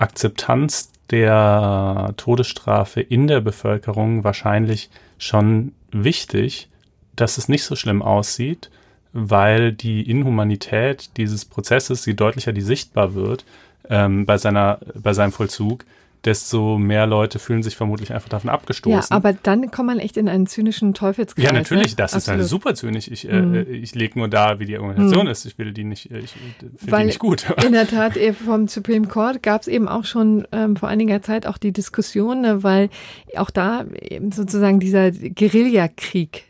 Akzeptanz 0.00 0.90
der 1.10 2.14
Todesstrafe 2.16 3.00
in 3.00 3.26
der 3.26 3.40
Bevölkerung 3.40 4.24
wahrscheinlich 4.24 4.90
schon 5.18 5.72
wichtig, 5.90 6.68
dass 7.16 7.38
es 7.38 7.48
nicht 7.48 7.64
so 7.64 7.76
schlimm 7.76 8.00
aussieht, 8.00 8.70
weil 9.12 9.72
die 9.72 10.08
Inhumanität 10.08 11.10
dieses 11.16 11.44
Prozesses, 11.44 12.06
je 12.06 12.14
deutlicher 12.14 12.52
die 12.52 12.60
sichtbar 12.60 13.14
wird 13.14 13.44
ähm, 13.88 14.24
bei, 14.24 14.38
seiner, 14.38 14.78
bei 14.94 15.12
seinem 15.12 15.32
Vollzug, 15.32 15.84
desto 16.24 16.76
mehr 16.76 17.06
Leute 17.06 17.38
fühlen 17.38 17.62
sich 17.62 17.76
vermutlich 17.76 18.12
einfach 18.12 18.28
davon 18.28 18.50
abgestoßen. 18.50 19.10
Ja, 19.10 19.16
aber 19.16 19.32
dann 19.32 19.70
kommt 19.70 19.86
man 19.86 19.98
echt 19.98 20.16
in 20.16 20.28
einen 20.28 20.46
zynischen 20.46 20.92
Teufelskreis. 20.92 21.44
Ja, 21.44 21.52
natürlich, 21.52 21.92
ne? 21.92 21.96
das 21.96 22.14
ist 22.14 22.28
eine 22.28 22.42
Absolut. 22.42 22.62
super 22.62 22.74
zynisch. 22.74 23.08
Ich, 23.08 23.28
äh, 23.28 23.62
ich 23.62 23.94
lege 23.94 24.18
nur 24.18 24.28
da, 24.28 24.58
wie 24.58 24.66
die 24.66 24.78
Organisation 24.78 25.26
ist. 25.26 25.46
Ich 25.46 25.58
will 25.58 25.72
die 25.72 25.84
nicht, 25.84 26.10
äh, 26.10 26.18
ich 26.18 26.32
finde 26.32 26.98
die 26.98 27.04
nicht 27.04 27.18
gut. 27.18 27.46
In 27.64 27.72
der 27.72 27.86
Tat, 27.86 28.16
eh, 28.16 28.32
vom 28.32 28.68
Supreme 28.68 29.06
Court 29.06 29.42
gab 29.42 29.62
es 29.62 29.68
eben 29.68 29.88
auch 29.88 30.04
schon 30.04 30.46
ähm, 30.52 30.76
vor 30.76 30.88
einiger 30.88 31.22
Zeit 31.22 31.46
auch 31.46 31.56
die 31.56 31.72
Diskussion, 31.72 32.42
ne, 32.42 32.62
weil 32.62 32.90
auch 33.36 33.50
da 33.50 33.86
eben 34.00 34.32
sozusagen 34.32 34.80
dieser 34.80 35.10
Guerillakrieg 35.10 36.44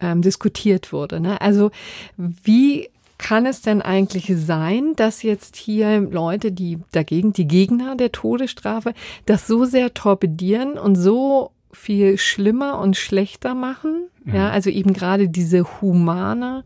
ähm, 0.00 0.22
diskutiert 0.22 0.92
wurde. 0.92 1.20
Ne? 1.20 1.40
Also 1.40 1.70
wie 2.16 2.90
kann 3.24 3.46
es 3.46 3.62
denn 3.62 3.80
eigentlich 3.80 4.30
sein, 4.36 4.92
dass 4.96 5.22
jetzt 5.22 5.56
hier 5.56 5.98
Leute, 5.98 6.52
die 6.52 6.78
dagegen, 6.92 7.32
die 7.32 7.48
Gegner 7.48 7.96
der 7.96 8.12
Todesstrafe, 8.12 8.92
das 9.24 9.46
so 9.46 9.64
sehr 9.64 9.94
torpedieren 9.94 10.76
und 10.76 10.94
so 10.94 11.50
viel 11.72 12.18
schlimmer 12.18 12.78
und 12.78 12.98
schlechter 12.98 13.54
machen? 13.54 14.08
Mhm. 14.24 14.34
Ja, 14.34 14.50
also 14.50 14.68
eben 14.68 14.92
gerade 14.92 15.30
diese 15.30 15.80
humane 15.80 16.64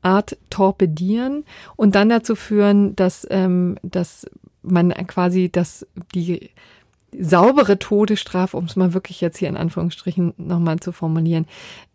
Art 0.00 0.38
torpedieren 0.50 1.44
und 1.74 1.96
dann 1.96 2.08
dazu 2.10 2.36
führen, 2.36 2.94
dass, 2.94 3.26
ähm, 3.28 3.76
dass 3.82 4.24
man 4.62 4.90
quasi, 5.08 5.50
dass 5.50 5.84
die 6.14 6.50
saubere 7.18 7.80
Todesstrafe, 7.80 8.56
um 8.56 8.66
es 8.66 8.76
mal 8.76 8.94
wirklich 8.94 9.20
jetzt 9.20 9.38
hier 9.38 9.48
in 9.48 9.56
Anführungsstrichen 9.56 10.32
nochmal 10.36 10.78
zu 10.78 10.92
formulieren, 10.92 11.46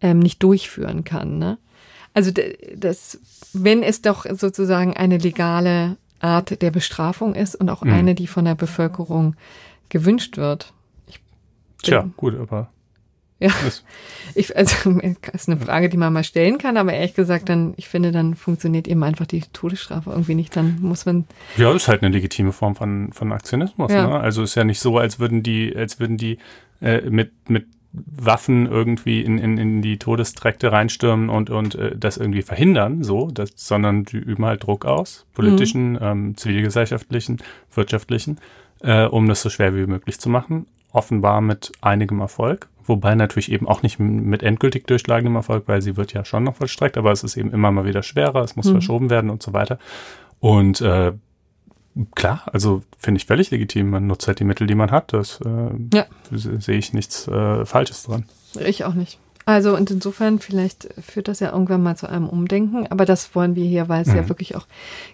ähm, 0.01 0.19
nicht 0.19 0.43
durchführen 0.43 1.05
kann. 1.05 1.37
Ne? 1.37 1.57
Also 2.13 2.31
das, 2.75 3.19
wenn 3.53 3.83
es 3.83 4.01
doch 4.01 4.25
sozusagen 4.29 4.93
eine 4.93 5.17
legale 5.17 5.97
Art 6.19 6.61
der 6.61 6.71
Bestrafung 6.71 7.35
ist 7.35 7.55
und 7.55 7.69
auch 7.69 7.83
mhm. 7.83 7.93
eine, 7.93 8.15
die 8.15 8.27
von 8.27 8.45
der 8.45 8.55
Bevölkerung 8.55 9.35
gewünscht 9.89 10.37
wird. 10.37 10.73
Tja, 11.81 12.09
gut, 12.15 12.39
aber 12.39 12.69
ja, 13.43 13.49
ich, 14.35 14.55
also 14.55 14.99
ist 15.33 15.49
eine 15.49 15.59
Frage, 15.59 15.89
die 15.89 15.97
man 15.97 16.13
mal 16.13 16.23
stellen 16.23 16.57
kann, 16.59 16.77
aber 16.77 16.93
ehrlich 16.93 17.13
gesagt, 17.13 17.49
dann, 17.49 17.73
ich 17.75 17.89
finde, 17.89 18.13
dann 18.13 18.35
funktioniert 18.35 18.87
eben 18.87 19.03
einfach 19.03 19.25
die 19.25 19.41
Todesstrafe 19.51 20.11
irgendwie 20.11 20.35
nicht. 20.35 20.55
Dann 20.55 20.77
muss 20.79 21.05
man. 21.05 21.25
Ja, 21.57 21.73
ist 21.73 21.89
halt 21.89 22.03
eine 22.03 22.13
legitime 22.13 22.53
Form 22.53 22.75
von, 22.75 23.11
von 23.11 23.33
Aktionismus. 23.33 23.91
Ja. 23.91 24.07
Ne? 24.07 24.19
Also 24.19 24.43
ist 24.43 24.55
ja 24.55 24.63
nicht 24.63 24.79
so, 24.79 24.97
als 24.97 25.19
würden 25.19 25.43
die, 25.43 25.75
als 25.75 25.99
würden 25.99 26.17
die 26.17 26.37
äh, 26.81 27.01
mit, 27.09 27.31
mit 27.49 27.65
Waffen 27.93 28.65
irgendwie 28.65 29.21
in, 29.21 29.37
in, 29.37 29.57
in 29.57 29.81
die 29.83 29.99
Todestrakte 29.99 30.71
reinstürmen 30.71 31.29
und, 31.29 31.51
und 31.51 31.75
äh, 31.75 31.95
das 31.95 32.17
irgendwie 32.17 32.41
verhindern, 32.41 33.03
so, 33.03 33.29
das, 33.29 33.51
sondern 33.55 34.03
die 34.03 34.17
üben 34.17 34.45
halt 34.45 34.63
Druck 34.63 34.85
aus, 34.85 35.27
politischen, 35.33 35.91
mhm. 35.91 35.99
ähm, 36.01 36.37
zivilgesellschaftlichen, 36.37 37.37
wirtschaftlichen, 37.73 38.39
äh, 38.81 39.05
um 39.05 39.27
das 39.27 39.43
so 39.43 39.49
schwer 39.49 39.75
wie 39.75 39.85
möglich 39.85 40.19
zu 40.19 40.29
machen. 40.29 40.65
Offenbar 40.91 41.41
mit 41.41 41.71
einigem 41.81 42.19
Erfolg. 42.19 42.67
Wobei 42.85 43.15
natürlich 43.15 43.51
eben 43.51 43.67
auch 43.67 43.81
nicht 43.81 43.99
mit 43.99 44.43
endgültig 44.43 44.85
durchschlagendem 44.87 45.35
Erfolg, 45.35 45.63
weil 45.67 45.81
sie 45.81 45.95
wird 45.95 46.13
ja 46.13 46.25
schon 46.25 46.43
noch 46.43 46.55
vollstreckt, 46.55 46.97
aber 46.97 47.11
es 47.11 47.23
ist 47.23 47.37
eben 47.37 47.51
immer 47.51 47.71
mal 47.71 47.85
wieder 47.85 48.03
schwerer, 48.03 48.41
es 48.41 48.55
muss 48.55 48.67
mhm. 48.67 48.73
verschoben 48.73 49.09
werden 49.09 49.29
und 49.29 49.41
so 49.41 49.53
weiter. 49.53 49.79
Und 50.39 50.81
äh, 50.81 51.13
klar, 52.15 52.43
also 52.51 52.81
finde 52.97 53.17
ich 53.19 53.25
völlig 53.25 53.51
legitim. 53.51 53.89
Man 53.89 54.07
nutzt 54.07 54.27
halt 54.27 54.39
die 54.39 54.43
Mittel, 54.43 54.67
die 54.67 54.75
man 54.75 54.91
hat. 54.91 55.13
Das 55.13 55.39
äh, 55.41 55.69
ja. 55.93 56.05
sehe 56.31 56.77
ich 56.77 56.93
nichts 56.93 57.27
äh, 57.27 57.65
Falsches 57.65 58.03
dran. 58.03 58.25
Ich 58.59 58.85
auch 58.85 58.93
nicht. 58.93 59.19
Also 59.45 59.75
und 59.75 59.91
insofern 59.91 60.39
vielleicht 60.39 60.87
führt 61.01 61.27
das 61.27 61.41
ja 61.41 61.51
irgendwann 61.51 61.83
mal 61.83 61.97
zu 61.97 62.07
einem 62.07 62.29
Umdenken, 62.29 62.87
aber 62.87 63.03
das 63.03 63.35
wollen 63.35 63.55
wir 63.55 63.65
hier, 63.65 63.89
weil 63.89 64.03
es 64.03 64.07
mhm. 64.07 64.15
ja 64.15 64.29
wirklich 64.29 64.55
auch 64.55 64.67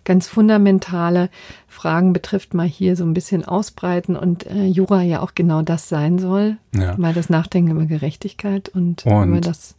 ganz 0.05 0.27
fundamentale 0.27 1.29
Fragen 1.67 2.13
betrifft, 2.13 2.53
mal 2.53 2.67
hier 2.67 2.95
so 2.95 3.05
ein 3.05 3.15
bisschen 3.15 3.43
ausbreiten 3.43 4.15
und 4.15 4.45
äh, 4.45 4.65
Jura 4.65 5.01
ja 5.01 5.21
auch 5.21 5.33
genau 5.33 5.63
das 5.63 5.89
sein 5.89 6.19
soll, 6.19 6.57
ja. 6.75 6.95
mal 6.97 7.13
das 7.13 7.29
Nachdenken 7.29 7.71
über 7.71 7.85
Gerechtigkeit 7.85 8.69
und, 8.69 9.03
und 9.05 9.29
über 9.29 9.41
das, 9.41 9.75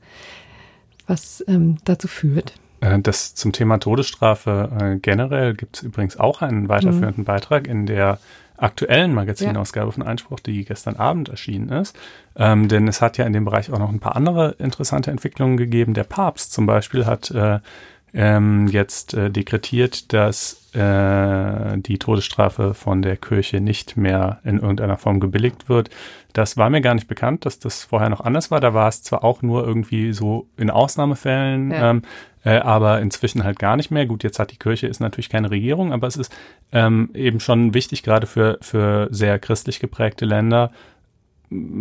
was 1.07 1.45
ähm, 1.47 1.77
dazu 1.85 2.09
führt. 2.09 2.55
Äh, 2.81 2.99
das 3.01 3.35
zum 3.35 3.53
Thema 3.53 3.79
Todesstrafe 3.79 4.71
äh, 4.81 4.97
generell 4.97 5.55
gibt 5.55 5.77
es 5.77 5.83
übrigens 5.83 6.19
auch 6.19 6.43
einen 6.43 6.69
weiterführenden 6.69 7.23
mhm. 7.23 7.27
Beitrag 7.27 7.67
in 7.67 7.87
der 7.87 8.19
aktuellen 8.57 9.15
Magazinausgabe 9.15 9.89
ja. 9.89 9.93
von 9.93 10.03
Einspruch, 10.03 10.41
die 10.41 10.65
gestern 10.65 10.97
Abend 10.97 11.31
erschienen 11.31 11.71
ist. 11.71 11.97
Ähm, 12.37 12.69
denn 12.69 12.89
es 12.89 13.01
hat 13.01 13.17
ja 13.17 13.25
in 13.25 13.33
dem 13.33 13.45
Bereich 13.45 13.73
auch 13.73 13.79
noch 13.79 13.91
ein 13.91 14.01
paar 14.01 14.17
andere 14.17 14.57
interessante 14.59 15.11
Entwicklungen 15.11 15.57
gegeben. 15.57 15.95
Der 15.95 16.05
Papst 16.05 16.53
zum 16.53 16.67
Beispiel 16.67 17.07
hat 17.07 17.31
äh, 17.31 17.61
ähm, 18.13 18.69
jetzt 18.69 19.15
äh, 19.15 19.31
dekretiert, 19.31 20.13
dass 20.13 20.60
äh, 20.75 21.79
die 21.79 21.99
Todesstrafe 21.99 22.75
von 22.75 23.03
der 23.03 23.17
Kirche 23.17 23.61
nicht 23.61 23.97
mehr 23.97 24.41
in 24.45 24.59
irgendeiner 24.59 24.97
Form 24.97 25.21
gebilligt 25.21 25.69
wird. 25.69 25.91
Das 26.33 26.57
war 26.57 26.71
mir 26.71 26.81
gar 26.81 26.95
nicht 26.95 27.09
bekannt, 27.09 27.45
dass 27.45 27.59
das 27.59 27.85
vorher 27.85 28.09
noch 28.09 28.21
anders 28.21 28.51
war. 28.51 28.61
Da 28.61 28.75
war 28.75 28.89
es 28.89 29.03
zwar 29.03 29.25
auch 29.25 29.43
nur 29.43 29.67
irgendwie 29.67 30.13
so 30.13 30.49
in 30.57 30.71
Ausnahmefällen, 30.71 31.71
ja. 31.71 31.91
ähm, 31.91 32.03
äh, 32.45 32.59
aber 32.59 33.01
inzwischen 33.01 33.45
halt 33.45 33.59
gar 33.59 33.77
nicht 33.77 33.91
mehr. 33.91 34.07
Gut, 34.07 34.23
jetzt 34.23 34.39
hat 34.39 34.53
die 34.53 34.59
Kirche 34.59 34.87
ist 34.87 35.01
natürlich 35.01 35.29
keine 35.29 35.51
Regierung, 35.51 35.93
aber 35.93 36.07
es 36.07 36.17
ist 36.17 36.33
ähm, 36.73 37.11
eben 37.15 37.41
schon 37.41 37.75
wichtig, 37.75 38.03
gerade 38.03 38.27
für, 38.27 38.59
für 38.61 39.09
sehr 39.11 39.39
christlich 39.39 39.81
geprägte 39.81 40.25
Länder, 40.25 40.71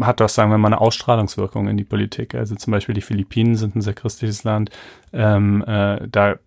hat 0.02 0.20
das, 0.20 0.34
sagen 0.34 0.50
wir 0.50 0.58
mal, 0.58 0.70
eine 0.70 0.82
Ausstrahlungswirkung 0.82 1.68
in 1.68 1.78
die 1.78 1.84
Politik. 1.84 2.34
Also 2.34 2.56
zum 2.56 2.72
Beispiel 2.72 2.96
die 2.96 3.02
Philippinen 3.02 3.56
sind 3.56 3.76
ein 3.76 3.82
sehr 3.82 3.94
christliches 3.94 4.44
Land. 4.44 4.72
Ähm, 5.14 5.64
äh, 5.68 6.08
da 6.08 6.38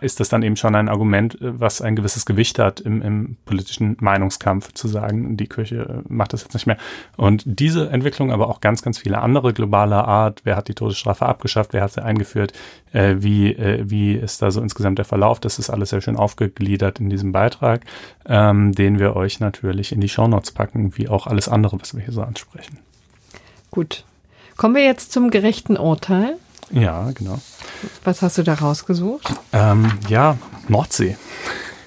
ist 0.00 0.20
das 0.20 0.28
dann 0.28 0.42
eben 0.42 0.56
schon 0.56 0.74
ein 0.74 0.88
Argument, 0.88 1.36
was 1.40 1.82
ein 1.82 1.94
gewisses 1.94 2.24
Gewicht 2.24 2.58
hat 2.58 2.80
im, 2.80 3.02
im 3.02 3.36
politischen 3.44 3.96
Meinungskampf, 4.00 4.72
zu 4.72 4.88
sagen, 4.88 5.36
die 5.36 5.48
Kirche 5.48 6.02
macht 6.08 6.32
das 6.32 6.42
jetzt 6.42 6.54
nicht 6.54 6.66
mehr. 6.66 6.78
Und 7.16 7.42
diese 7.44 7.90
Entwicklung, 7.90 8.32
aber 8.32 8.48
auch 8.48 8.60
ganz, 8.60 8.82
ganz 8.82 8.98
viele 8.98 9.20
andere 9.20 9.52
globaler 9.52 10.06
Art, 10.06 10.40
wer 10.44 10.56
hat 10.56 10.68
die 10.68 10.74
Todesstrafe 10.74 11.26
abgeschafft, 11.26 11.72
wer 11.72 11.82
hat 11.82 11.92
sie 11.92 12.02
eingeführt, 12.02 12.52
äh, 12.92 13.16
wie, 13.18 13.52
äh, 13.52 13.84
wie 13.88 14.14
ist 14.14 14.40
da 14.40 14.50
so 14.50 14.60
insgesamt 14.62 14.98
der 14.98 15.04
Verlauf, 15.04 15.40
das 15.40 15.58
ist 15.58 15.68
alles 15.70 15.90
sehr 15.90 16.00
schön 16.00 16.16
aufgegliedert 16.16 16.98
in 16.98 17.10
diesem 17.10 17.32
Beitrag, 17.32 17.84
ähm, 18.26 18.72
den 18.72 18.98
wir 18.98 19.14
euch 19.14 19.40
natürlich 19.40 19.92
in 19.92 20.00
die 20.00 20.08
Shownotes 20.08 20.52
packen, 20.52 20.96
wie 20.96 21.08
auch 21.08 21.26
alles 21.26 21.48
andere, 21.48 21.80
was 21.80 21.94
wir 21.94 22.02
hier 22.02 22.14
so 22.14 22.22
ansprechen. 22.22 22.78
Gut. 23.70 24.04
Kommen 24.56 24.74
wir 24.74 24.84
jetzt 24.84 25.12
zum 25.12 25.30
gerechten 25.30 25.76
Urteil. 25.76 26.36
Ja, 26.70 27.10
genau. 27.12 27.38
Was 28.04 28.22
hast 28.22 28.38
du 28.38 28.42
da 28.42 28.54
rausgesucht? 28.54 29.32
Ähm, 29.52 29.92
ja, 30.08 30.36
Nordsee. 30.68 31.16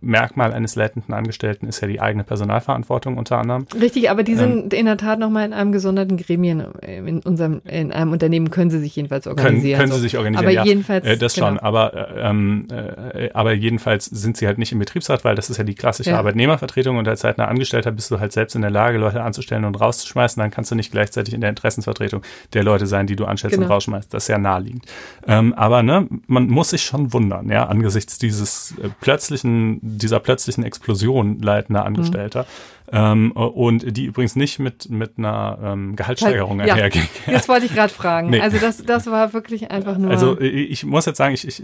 Merkmal 0.00 0.52
eines 0.52 0.76
leitenden 0.76 1.14
Angestellten 1.14 1.66
ist 1.66 1.80
ja 1.80 1.88
die 1.88 2.00
eigene 2.00 2.24
Personalverantwortung 2.24 3.16
unter 3.16 3.38
anderem. 3.38 3.66
Richtig, 3.80 4.10
aber 4.10 4.22
die 4.22 4.32
ähm, 4.32 4.38
sind 4.38 4.74
in 4.74 4.86
der 4.86 4.96
Tat 4.96 5.18
nochmal 5.18 5.46
in 5.46 5.52
einem 5.52 5.72
gesonderten 5.72 6.16
Gremien. 6.16 6.64
In 6.82 7.20
unserem, 7.20 7.62
in 7.64 7.92
einem 7.92 8.12
Unternehmen 8.12 8.50
können 8.50 8.70
sie 8.70 8.78
sich 8.78 8.94
jedenfalls 8.94 9.26
organisieren. 9.26 9.78
Können, 9.78 9.90
können 9.90 9.92
sie 9.92 10.00
sich 10.00 10.16
organisieren, 10.16 10.44
aber 10.46 10.54
ja. 10.54 10.64
jedenfalls. 10.64 11.06
Äh, 11.06 11.16
das 11.16 11.34
genau. 11.34 11.48
schon, 11.48 11.58
aber, 11.58 11.94
äh, 11.94 12.28
ähm, 12.28 12.68
äh, 12.70 13.30
aber 13.32 13.52
jedenfalls 13.52 14.06
sind 14.06 14.36
sie 14.36 14.46
halt 14.46 14.58
nicht 14.58 14.72
im 14.72 14.78
Betriebsrat, 14.78 15.24
weil 15.24 15.34
das 15.34 15.50
ist 15.50 15.56
ja 15.56 15.64
die 15.64 15.74
klassische 15.74 16.10
ja. 16.10 16.18
Arbeitnehmervertretung 16.18 16.98
und 16.98 17.08
als 17.08 17.24
halt 17.24 17.38
ein 17.38 17.46
Angestellter 17.46 17.90
bist 17.90 18.10
du 18.10 18.20
halt 18.20 18.32
selbst 18.32 18.54
in 18.54 18.62
der 18.62 18.70
Lage, 18.70 18.98
Leute 18.98 19.22
anzustellen 19.22 19.64
und 19.64 19.80
rauszuschmeißen. 19.80 20.40
Dann 20.40 20.50
kannst 20.50 20.70
du 20.70 20.74
nicht 20.74 20.92
gleichzeitig 20.92 21.34
in 21.34 21.40
der 21.40 21.50
Interessensvertretung 21.50 22.22
der 22.52 22.64
Leute 22.64 22.86
sein, 22.86 23.06
die 23.06 23.16
du 23.16 23.24
anstellst 23.24 23.54
genau. 23.54 23.66
und 23.66 23.72
rausschmeißt. 23.72 24.12
Das 24.12 24.24
ist 24.24 24.28
ja 24.28 24.38
naheliegend. 24.38 24.84
Ähm, 25.26 25.54
aber 25.54 25.82
ne, 25.82 26.06
man 26.26 26.48
muss 26.48 26.70
sich 26.70 26.82
schon 26.82 27.12
wundern, 27.12 27.48
ja, 27.48 27.66
angesichts 27.66 28.18
dieses 28.18 28.74
äh, 28.82 28.88
plötzlichen, 29.00 29.80
dieser 29.86 30.20
plötzlichen 30.20 30.64
Explosion 30.64 31.40
leitender 31.40 31.84
Angestellter. 31.84 32.42
Mhm. 32.42 32.46
Ähm, 32.92 33.32
und 33.32 33.96
die 33.96 34.04
übrigens 34.04 34.36
nicht 34.36 34.58
mit, 34.58 34.88
mit 34.90 35.18
einer 35.18 35.58
ähm, 35.62 35.96
Gehaltssteigerung 35.96 36.60
ja, 36.60 36.74
einherging. 36.74 37.02
Das 37.26 37.48
wollte 37.48 37.66
ich 37.66 37.74
gerade 37.74 37.92
fragen. 37.92 38.26
Nee. 38.36 38.40
Also 38.40 38.58
das, 38.58 38.82
das 38.82 39.06
war 39.06 39.32
wirklich 39.34 39.70
einfach 39.70 39.98
nur. 39.98 40.10
Also 40.10 40.40
ich 40.40 40.84
muss 40.84 41.06
jetzt 41.06 41.18
sagen, 41.18 41.32
ich, 41.32 41.46
ich, 41.46 41.62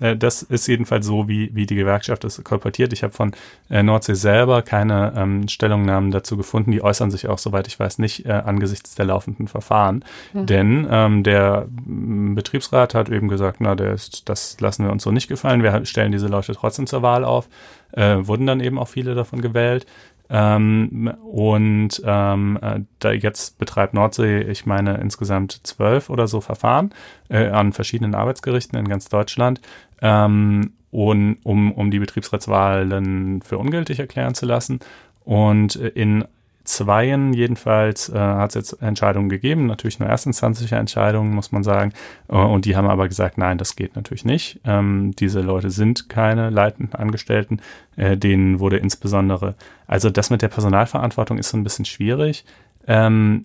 äh, 0.00 0.16
das 0.16 0.42
ist 0.42 0.68
jedenfalls 0.68 1.06
so, 1.06 1.28
wie, 1.28 1.50
wie 1.54 1.66
die 1.66 1.74
Gewerkschaft 1.74 2.22
das 2.22 2.42
kolportiert. 2.44 2.92
Ich 2.92 3.02
habe 3.02 3.12
von 3.12 3.32
äh, 3.68 3.82
Nordsee 3.82 4.14
selber 4.14 4.62
keine 4.62 5.12
ähm, 5.16 5.48
Stellungnahmen 5.48 6.12
dazu 6.12 6.36
gefunden. 6.36 6.70
Die 6.70 6.82
äußern 6.82 7.10
sich 7.10 7.26
auch, 7.26 7.38
soweit 7.38 7.66
ich 7.66 7.80
weiß, 7.80 7.98
nicht 7.98 8.26
äh, 8.26 8.32
angesichts 8.32 8.94
der 8.94 9.06
laufenden 9.06 9.48
Verfahren. 9.48 10.04
Ja. 10.34 10.42
Denn 10.42 10.86
ähm, 10.90 11.24
der 11.24 11.66
Betriebsrat 11.68 12.94
hat 12.94 13.08
eben 13.08 13.28
gesagt, 13.28 13.60
na, 13.60 13.74
der 13.74 13.92
ist, 13.92 14.28
das 14.28 14.60
lassen 14.60 14.84
wir 14.84 14.92
uns 14.92 15.02
so 15.02 15.10
nicht 15.10 15.28
gefallen. 15.28 15.62
Wir 15.62 15.84
stellen 15.84 16.12
diese 16.12 16.28
Leute 16.28 16.54
trotzdem 16.54 16.86
zur 16.86 17.02
Wahl 17.02 17.24
auf. 17.24 17.48
Äh, 17.92 18.26
wurden 18.26 18.46
dann 18.46 18.60
eben 18.60 18.78
auch 18.78 18.88
viele 18.88 19.14
davon 19.14 19.40
gewählt. 19.40 19.86
Ähm, 20.30 21.12
und 21.24 22.02
ähm, 22.04 22.58
äh, 22.62 22.80
da 22.98 23.12
jetzt 23.12 23.58
betreibt 23.58 23.94
Nordsee, 23.94 24.40
ich 24.40 24.66
meine, 24.66 24.96
insgesamt 24.96 25.60
zwölf 25.64 26.08
oder 26.08 26.26
so 26.26 26.40
Verfahren 26.40 26.94
äh, 27.28 27.48
an 27.48 27.72
verschiedenen 27.72 28.14
Arbeitsgerichten 28.14 28.78
in 28.78 28.88
ganz 28.88 29.08
Deutschland, 29.08 29.60
ähm, 30.00 30.72
und, 30.90 31.38
um, 31.42 31.72
um 31.72 31.90
die 31.90 31.98
Betriebsratswahlen 31.98 33.42
für 33.42 33.58
ungültig 33.58 33.98
erklären 33.98 34.34
zu 34.34 34.46
lassen. 34.46 34.78
Und 35.24 35.74
in 35.74 36.24
Zweien 36.64 37.34
jedenfalls 37.34 38.08
äh, 38.08 38.18
hat 38.18 38.50
es 38.50 38.54
jetzt 38.54 38.82
Entscheidungen 38.82 39.28
gegeben, 39.28 39.66
natürlich 39.66 40.00
nur 40.00 40.08
erstinstanzliche 40.08 40.76
Entscheidungen, 40.76 41.34
muss 41.34 41.52
man 41.52 41.62
sagen. 41.62 41.92
Äh, 42.28 42.36
und 42.36 42.64
die 42.64 42.74
haben 42.74 42.88
aber 42.88 43.06
gesagt, 43.06 43.36
nein, 43.36 43.58
das 43.58 43.76
geht 43.76 43.96
natürlich 43.96 44.24
nicht. 44.24 44.60
Ähm, 44.64 45.14
diese 45.16 45.42
Leute 45.42 45.70
sind 45.70 46.08
keine 46.08 46.48
leitenden 46.50 46.94
Angestellten. 46.94 47.60
Äh, 47.96 48.16
denen 48.16 48.60
wurde 48.60 48.78
insbesondere, 48.78 49.54
also 49.86 50.08
das 50.08 50.30
mit 50.30 50.40
der 50.42 50.48
Personalverantwortung 50.48 51.38
ist 51.38 51.50
so 51.50 51.56
ein 51.56 51.64
bisschen 51.64 51.84
schwierig. 51.84 52.44
Ähm, 52.86 53.44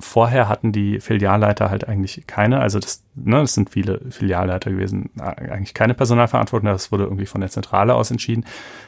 vorher 0.00 0.48
hatten 0.48 0.70
die 0.70 1.00
Filialleiter 1.00 1.70
halt 1.70 1.88
eigentlich 1.88 2.24
keine, 2.26 2.60
also 2.60 2.78
das, 2.78 3.02
ne, 3.16 3.40
das 3.40 3.54
sind 3.54 3.70
viele 3.70 4.00
Filialleiter 4.10 4.70
gewesen, 4.70 5.10
eigentlich 5.18 5.74
keine 5.74 5.94
Personalverantwortung, 5.94 6.68
das 6.68 6.92
wurde 6.92 7.04
irgendwie 7.04 7.26
von 7.26 7.40
der 7.40 7.50
Zentrale 7.50 7.94
aus 7.94 8.10
entschieden. 8.10 8.44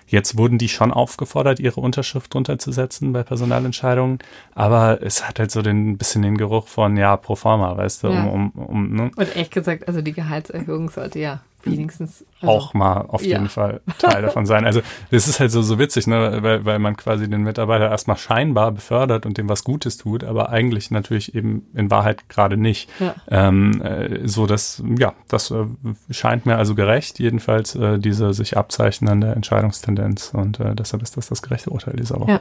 Jetzt 0.06 0.38
wurden 0.38 0.58
die 0.58 0.68
schon 0.68 0.92
aufgefordert, 0.92 1.58
ihre 1.58 1.80
Unterschrift 1.80 2.32
runterzusetzen 2.34 3.12
bei 3.12 3.24
Personalentscheidungen, 3.24 4.18
aber 4.54 5.02
es 5.02 5.26
hat 5.26 5.40
halt 5.40 5.50
so 5.50 5.62
den 5.62 5.98
bisschen 5.98 6.22
den 6.22 6.36
Geruch 6.36 6.68
von, 6.68 6.96
ja, 6.96 7.16
pro 7.16 7.34
forma, 7.34 7.76
weißt 7.76 8.04
du, 8.04 8.08
ja. 8.08 8.24
um, 8.24 8.50
um, 8.50 8.66
um 8.66 8.94
ne? 8.94 9.10
Und 9.16 9.36
echt 9.36 9.52
gesagt, 9.52 9.88
also 9.88 10.02
die 10.02 10.12
Gehaltserhöhung 10.12 10.90
sollte 10.90 11.18
ja 11.18 11.40
wenigstens 11.64 12.24
also, 12.40 12.52
auch 12.52 12.74
mal 12.74 13.02
auf 13.02 13.22
jeden 13.22 13.48
Fall 13.48 13.80
Teil 13.98 14.22
davon 14.22 14.46
sein. 14.46 14.64
Also 14.64 14.80
das 15.10 15.28
ist 15.28 15.40
halt 15.40 15.50
so, 15.50 15.62
so 15.62 15.78
witzig, 15.78 16.06
ne? 16.06 16.38
weil, 16.42 16.64
weil 16.64 16.78
man 16.78 16.96
quasi 16.96 17.28
den 17.28 17.42
Mitarbeiter 17.42 17.90
erstmal 17.90 18.16
scheinbar 18.16 18.72
befördert 18.72 19.26
und 19.26 19.38
dem 19.38 19.48
was 19.48 19.64
Gutes 19.64 19.96
tut, 19.96 20.24
aber 20.24 20.50
eigentlich 20.50 20.90
natürlich 20.90 21.34
eben 21.34 21.66
in 21.74 21.90
Wahrheit 21.90 22.28
gerade 22.28 22.56
nicht. 22.56 22.88
Ja. 22.98 23.14
Ähm, 23.30 23.82
äh, 23.82 24.26
so 24.26 24.46
dass, 24.46 24.82
ja, 24.98 25.14
das 25.28 25.50
äh, 25.50 25.66
scheint 26.10 26.46
mir 26.46 26.56
also 26.56 26.74
gerecht, 26.74 27.18
jedenfalls 27.18 27.74
äh, 27.74 27.98
diese 27.98 28.32
sich 28.32 28.56
abzeichnende 28.56 29.32
Entscheidungstendenz 29.32 30.32
und 30.34 30.60
äh, 30.60 30.74
deshalb 30.74 31.02
ist 31.02 31.16
das 31.16 31.28
das 31.28 31.42
gerechte 31.42 31.70
Urteil 31.70 31.96
dieser 31.96 32.20
Woche. 32.20 32.32
Ja. 32.32 32.40